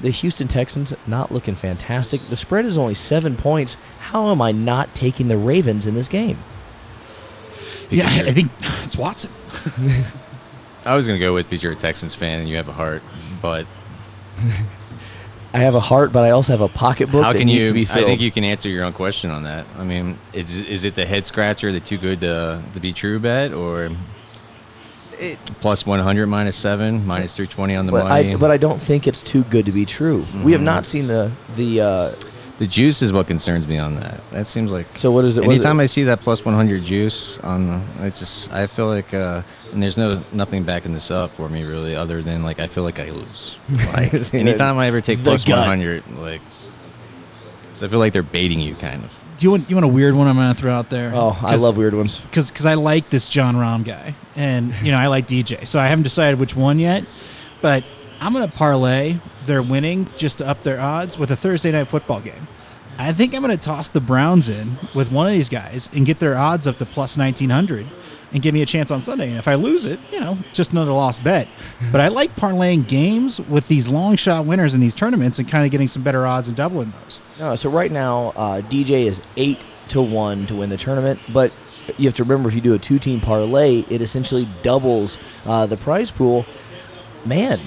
The 0.00 0.10
Houston 0.10 0.48
Texans 0.48 0.92
not 1.06 1.30
looking 1.30 1.54
fantastic. 1.54 2.20
The 2.22 2.34
spread 2.36 2.64
is 2.64 2.76
only 2.76 2.94
seven 2.94 3.36
points. 3.36 3.76
How 3.98 4.30
am 4.32 4.42
I 4.42 4.50
not 4.50 4.92
taking 4.94 5.28
the 5.28 5.38
Ravens 5.38 5.86
in 5.86 5.94
this 5.94 6.08
game? 6.08 6.36
Yeah, 7.90 8.06
I 8.08 8.32
think 8.32 8.50
it's 8.82 8.96
Watson. 8.96 9.30
I 10.84 10.96
was 10.96 11.06
gonna 11.06 11.20
go 11.20 11.32
with 11.32 11.46
because 11.46 11.62
you're 11.62 11.72
a 11.72 11.76
Texans 11.76 12.14
fan 12.14 12.40
and 12.40 12.48
you 12.48 12.56
have 12.56 12.68
a 12.68 12.72
heart, 12.72 13.04
but 13.40 13.66
I 15.54 15.58
have 15.58 15.76
a 15.76 15.80
heart, 15.80 16.12
but 16.12 16.24
I 16.24 16.30
also 16.30 16.52
have 16.52 16.60
a 16.60 16.68
pocketbook 16.68 17.22
how 17.22 17.32
that 17.32 17.38
can 17.38 17.46
needs 17.46 17.66
you? 17.66 17.68
to 17.68 17.74
be 17.74 17.82
I 17.82 18.04
think 18.04 18.20
you 18.20 18.32
can 18.32 18.42
answer 18.42 18.68
your 18.68 18.84
own 18.84 18.92
question 18.92 19.30
on 19.30 19.44
that. 19.44 19.66
I 19.78 19.84
mean, 19.84 20.18
is 20.32 20.60
is 20.62 20.84
it 20.84 20.96
the 20.96 21.06
head 21.06 21.26
scratcher, 21.26 21.70
the 21.70 21.80
too 21.80 21.96
good 21.96 22.20
to 22.22 22.60
to 22.72 22.80
be 22.80 22.92
true 22.92 23.20
bet, 23.20 23.52
or 23.52 23.88
It- 25.20 25.38
plus 25.60 25.86
100 25.86 26.26
minus 26.26 26.56
seven, 26.56 27.06
minus 27.06 27.36
320 27.36 27.76
on 27.76 27.86
the 27.86 27.92
but 27.92 28.08
money? 28.08 28.32
I 28.32 28.36
but 28.36 28.50
I 28.50 28.56
don't 28.56 28.82
think 28.82 29.06
it's 29.06 29.22
too 29.22 29.44
good 29.44 29.64
to 29.66 29.72
be 29.72 29.86
true. 29.86 30.26
We 30.42 30.50
have 30.50 30.60
Mhm. 30.60 30.64
not 30.64 30.86
seen 30.86 31.06
the 31.06 31.30
the. 31.54 31.80
Uh, 31.80 32.10
the 32.58 32.66
juice 32.66 33.02
is 33.02 33.12
what 33.12 33.26
concerns 33.26 33.66
me 33.66 33.78
on 33.78 33.96
that. 33.96 34.22
That 34.30 34.46
seems 34.46 34.70
like 34.70 34.86
so 34.98 35.10
what 35.12 35.24
is 35.24 35.36
it? 35.36 35.44
what 35.44 35.50
is 35.54 35.60
Anytime 35.60 35.80
it? 35.80 35.84
I 35.84 35.86
see 35.86 36.04
that 36.04 36.20
plus 36.20 36.44
100 36.44 36.82
juice 36.82 37.38
on, 37.40 37.66
the 37.66 38.02
I 38.04 38.10
just 38.10 38.52
I 38.52 38.66
feel 38.66 38.86
like, 38.86 39.12
uh, 39.12 39.42
and 39.72 39.82
there's 39.82 39.98
no 39.98 40.22
nothing 40.30 40.64
backing 40.64 40.92
this 40.92 41.10
up 41.10 41.34
for 41.34 41.48
me 41.48 41.64
really, 41.64 41.94
other 41.96 42.22
than 42.22 42.42
like 42.44 42.60
I 42.60 42.66
feel 42.68 42.84
like 42.84 42.98
I 43.00 43.10
lose. 43.10 43.58
Like 43.92 44.14
anytime 44.34 44.78
I 44.78 44.86
ever 44.86 45.00
take 45.00 45.18
The 45.18 45.24
plus 45.24 45.44
gut. 45.44 45.58
100, 45.58 46.06
like, 46.10 46.42
'cause 47.72 47.82
I 47.82 47.88
feel 47.88 47.98
like 47.98 48.12
they're 48.12 48.22
baiting 48.22 48.60
you 48.60 48.76
kind 48.76 49.04
of. 49.04 49.12
Do 49.36 49.44
you 49.46 49.50
want 49.50 49.68
you 49.68 49.74
want 49.76 49.84
a 49.84 49.88
weird 49.88 50.14
one 50.14 50.28
I'm 50.28 50.36
gonna 50.36 50.54
throw 50.54 50.72
out 50.72 50.90
there? 50.90 51.12
Oh, 51.14 51.36
I 51.42 51.56
love 51.56 51.76
weird 51.76 51.94
ones. 51.94 52.20
because 52.20 52.48
because 52.50 52.66
I 52.66 52.74
like 52.74 53.10
this 53.10 53.28
Jon 53.28 53.56
Rahm 53.56 53.84
guy, 53.84 54.16
and 54.36 54.72
you 54.82 54.92
know 54.92 54.98
I 54.98 55.08
like 55.08 55.26
DJ, 55.26 55.66
so 55.66 55.80
I 55.80 55.86
haven't 55.88 56.04
decided 56.04 56.38
which 56.38 56.54
one 56.54 56.78
yet, 56.78 57.04
but 57.60 57.84
I'm 58.20 58.32
gonna 58.32 58.48
parlay 58.48 59.18
their 59.42 59.62
winning 59.62 60.08
just 60.16 60.38
to 60.38 60.46
up 60.46 60.62
their 60.62 60.80
odds 60.80 61.18
with 61.18 61.30
a 61.30 61.36
Thursday 61.36 61.72
night 61.72 61.88
football 61.88 62.20
game. 62.20 62.48
I 62.98 63.12
think 63.12 63.34
I'm 63.34 63.42
gonna 63.42 63.56
toss 63.56 63.88
the 63.88 64.00
Browns 64.00 64.48
in 64.48 64.78
with 64.94 65.10
one 65.10 65.26
of 65.26 65.32
these 65.32 65.48
guys 65.48 65.88
and 65.92 66.06
get 66.06 66.20
their 66.20 66.36
odds 66.36 66.66
up 66.66 66.78
to 66.78 66.86
plus 66.86 67.16
1900, 67.16 67.92
and 68.32 68.42
give 68.42 68.54
me 68.54 68.62
a 68.62 68.66
chance 68.66 68.90
on 68.90 69.00
Sunday. 69.00 69.28
And 69.30 69.38
if 69.38 69.48
I 69.48 69.56
lose 69.56 69.84
it, 69.84 70.00
you 70.12 70.20
know, 70.20 70.38
just 70.52 70.72
another 70.72 70.92
lost 70.92 71.22
bet. 71.24 71.48
But 71.92 72.00
I 72.00 72.08
like 72.08 72.34
parlaying 72.34 72.86
games 72.86 73.40
with 73.40 73.68
these 73.68 73.88
long 73.88 74.16
shot 74.16 74.46
winners 74.46 74.74
in 74.74 74.80
these 74.80 74.94
tournaments 74.94 75.38
and 75.38 75.48
kind 75.48 75.64
of 75.64 75.70
getting 75.70 75.88
some 75.88 76.02
better 76.02 76.26
odds 76.26 76.48
and 76.48 76.56
doubling 76.56 76.90
those. 76.90 77.20
No, 77.38 77.54
so 77.56 77.68
right 77.70 77.92
now, 77.92 78.32
uh, 78.36 78.62
DJ 78.62 79.06
is 79.06 79.22
eight 79.36 79.62
to 79.88 80.02
one 80.02 80.46
to 80.46 80.56
win 80.56 80.70
the 80.70 80.76
tournament, 80.76 81.20
but 81.28 81.52
you 81.98 82.06
have 82.06 82.14
to 82.14 82.24
remember 82.24 82.48
if 82.48 82.54
you 82.54 82.60
do 82.60 82.74
a 82.74 82.78
two-team 82.78 83.20
parlay, 83.20 83.84
it 83.88 84.00
essentially 84.00 84.46
doubles 84.46 85.18
uh, 85.46 85.66
the 85.66 85.76
prize 85.76 86.10
pool. 86.10 86.44
Man, 87.24 87.60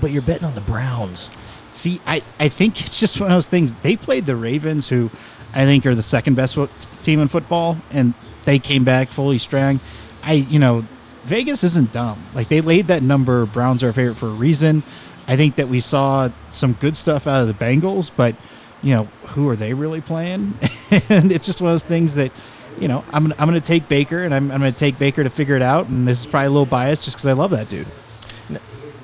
but 0.00 0.10
you're 0.10 0.22
betting 0.22 0.44
on 0.44 0.54
the 0.54 0.60
Browns. 0.60 1.30
See, 1.68 2.00
I, 2.06 2.22
I 2.40 2.48
think 2.48 2.80
it's 2.80 2.98
just 2.98 3.20
one 3.20 3.30
of 3.30 3.36
those 3.36 3.48
things. 3.48 3.72
They 3.74 3.96
played 3.96 4.26
the 4.26 4.36
Ravens, 4.36 4.88
who 4.88 5.10
I 5.54 5.64
think 5.64 5.86
are 5.86 5.94
the 5.94 6.02
second 6.02 6.34
best 6.34 6.54
fo- 6.54 6.68
team 7.02 7.20
in 7.20 7.28
football, 7.28 7.76
and 7.90 8.14
they 8.44 8.58
came 8.58 8.84
back 8.84 9.08
fully 9.08 9.38
strong. 9.38 9.80
I, 10.22 10.34
you 10.34 10.58
know, 10.58 10.84
Vegas 11.24 11.64
isn't 11.64 11.92
dumb. 11.92 12.18
Like 12.34 12.48
they 12.48 12.60
laid 12.60 12.88
that 12.88 13.02
number. 13.02 13.46
Browns 13.46 13.82
are 13.82 13.88
a 13.88 13.92
favorite 13.92 14.16
for 14.16 14.28
a 14.28 14.34
reason. 14.34 14.82
I 15.28 15.36
think 15.36 15.56
that 15.56 15.68
we 15.68 15.80
saw 15.80 16.28
some 16.50 16.74
good 16.74 16.96
stuff 16.96 17.26
out 17.26 17.42
of 17.42 17.48
the 17.48 17.54
Bengals, 17.54 18.10
but 18.14 18.36
you 18.82 18.94
know, 18.94 19.08
who 19.28 19.48
are 19.48 19.56
they 19.56 19.74
really 19.74 20.00
playing? 20.00 20.58
and 21.08 21.32
it's 21.32 21.46
just 21.46 21.60
one 21.60 21.70
of 21.70 21.74
those 21.74 21.82
things 21.82 22.14
that, 22.14 22.30
you 22.78 22.86
know, 22.86 23.04
I'm 23.10 23.32
I'm 23.38 23.48
going 23.48 23.60
to 23.60 23.66
take 23.66 23.88
Baker, 23.88 24.22
and 24.22 24.32
I'm 24.32 24.50
I'm 24.52 24.60
going 24.60 24.72
to 24.72 24.78
take 24.78 24.98
Baker 24.98 25.24
to 25.24 25.30
figure 25.30 25.56
it 25.56 25.62
out. 25.62 25.88
And 25.88 26.06
this 26.06 26.20
is 26.20 26.26
probably 26.26 26.46
a 26.46 26.50
little 26.50 26.66
biased 26.66 27.04
just 27.04 27.16
because 27.16 27.26
I 27.26 27.32
love 27.32 27.50
that 27.50 27.68
dude. 27.68 27.90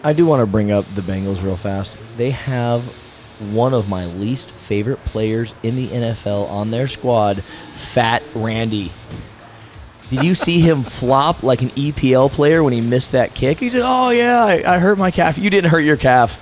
I 0.04 0.12
do 0.12 0.26
want 0.26 0.40
to 0.40 0.46
bring 0.46 0.72
up 0.72 0.84
the 0.94 1.00
Bengals 1.02 1.42
real 1.42 1.56
fast. 1.56 1.96
They 2.16 2.30
have 2.30 2.84
one 3.50 3.74
of 3.74 3.88
my 3.88 4.06
least 4.06 4.50
favorite 4.50 5.02
players 5.04 5.54
in 5.62 5.76
the 5.76 5.88
NFL 5.88 6.48
on 6.48 6.70
their 6.70 6.88
squad, 6.88 7.42
Fat 7.42 8.22
Randy. 8.34 8.90
Did 10.10 10.24
you 10.24 10.34
see 10.34 10.60
him 10.60 10.82
flop 10.84 11.42
like 11.42 11.62
an 11.62 11.70
EPL 11.70 12.30
player 12.30 12.62
when 12.62 12.72
he 12.72 12.80
missed 12.80 13.12
that 13.12 13.34
kick? 13.34 13.58
He 13.58 13.68
said, 13.68 13.82
"Oh 13.84 14.10
yeah, 14.10 14.44
I, 14.44 14.74
I 14.74 14.78
hurt 14.78 14.98
my 14.98 15.10
calf. 15.10 15.38
You 15.38 15.50
didn't 15.50 15.70
hurt 15.70 15.80
your 15.80 15.96
calf. 15.96 16.40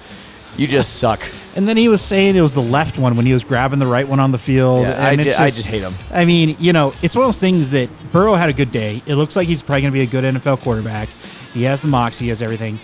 You 0.56 0.66
just 0.66 0.96
suck." 0.98 1.20
And 1.56 1.68
then 1.68 1.76
he 1.76 1.88
was 1.88 2.00
saying 2.00 2.36
it 2.36 2.40
was 2.40 2.54
the 2.54 2.62
left 2.62 2.98
one 2.98 3.16
when 3.16 3.26
he 3.26 3.32
was 3.32 3.44
grabbing 3.44 3.78
the 3.78 3.86
right 3.86 4.06
one 4.06 4.20
on 4.20 4.32
the 4.32 4.38
field. 4.38 4.82
Yeah, 4.82 5.04
I, 5.04 5.16
ju- 5.16 5.28
it's 5.28 5.38
I 5.38 5.50
just 5.50 5.66
hate 5.68 5.82
him. 5.82 5.94
I 6.10 6.24
mean, 6.24 6.56
you 6.58 6.72
know, 6.72 6.94
it's 7.02 7.14
one 7.14 7.24
of 7.24 7.28
those 7.28 7.36
things 7.36 7.70
that 7.70 7.88
Burrow 8.12 8.34
had 8.34 8.48
a 8.48 8.52
good 8.52 8.70
day. 8.70 9.02
It 9.06 9.16
looks 9.16 9.36
like 9.36 9.46
he's 9.48 9.60
probably 9.62 9.82
going 9.82 9.92
to 9.92 9.98
be 9.98 10.04
a 10.04 10.06
good 10.06 10.24
NFL 10.24 10.60
quarterback. 10.60 11.08
He 11.52 11.64
has 11.64 11.80
the 11.80 11.88
moxie, 11.88 12.26
he 12.26 12.28
has 12.28 12.42
everything. 12.42 12.78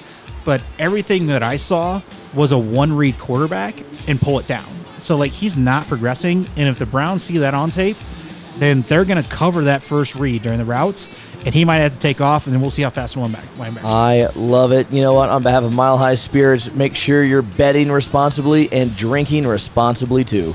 But 0.46 0.62
everything 0.78 1.26
that 1.26 1.42
I 1.42 1.56
saw 1.56 2.00
was 2.32 2.52
a 2.52 2.58
one 2.58 2.96
read 2.96 3.18
quarterback 3.18 3.74
and 4.08 4.18
pull 4.18 4.38
it 4.38 4.46
down. 4.46 4.64
So, 4.98 5.16
like, 5.16 5.32
he's 5.32 5.58
not 5.58 5.86
progressing. 5.86 6.46
And 6.56 6.68
if 6.68 6.78
the 6.78 6.86
Browns 6.86 7.22
see 7.22 7.36
that 7.38 7.52
on 7.52 7.70
tape, 7.70 7.98
then 8.58 8.82
they're 8.88 9.04
going 9.04 9.22
to 9.22 9.28
cover 9.28 9.62
that 9.64 9.82
first 9.82 10.14
read 10.14 10.42
during 10.42 10.58
the 10.58 10.64
routes. 10.64 11.10
And 11.44 11.52
he 11.52 11.64
might 11.64 11.78
have 11.78 11.92
to 11.92 11.98
take 11.98 12.20
off, 12.20 12.46
and 12.46 12.54
then 12.54 12.60
we'll 12.60 12.70
see 12.70 12.82
how 12.82 12.90
fast 12.90 13.16
one 13.16 13.30
back. 13.32 13.44
Linebackers. 13.56 13.84
I 13.84 14.28
love 14.34 14.72
it. 14.72 14.90
You 14.90 15.02
know 15.02 15.14
what? 15.14 15.28
On 15.28 15.42
behalf 15.42 15.64
of 15.64 15.74
Mile 15.74 15.98
High 15.98 16.14
Spirits, 16.14 16.72
make 16.72 16.96
sure 16.96 17.22
you're 17.24 17.42
betting 17.42 17.90
responsibly 17.90 18.72
and 18.72 18.96
drinking 18.96 19.46
responsibly 19.46 20.24
too. 20.24 20.54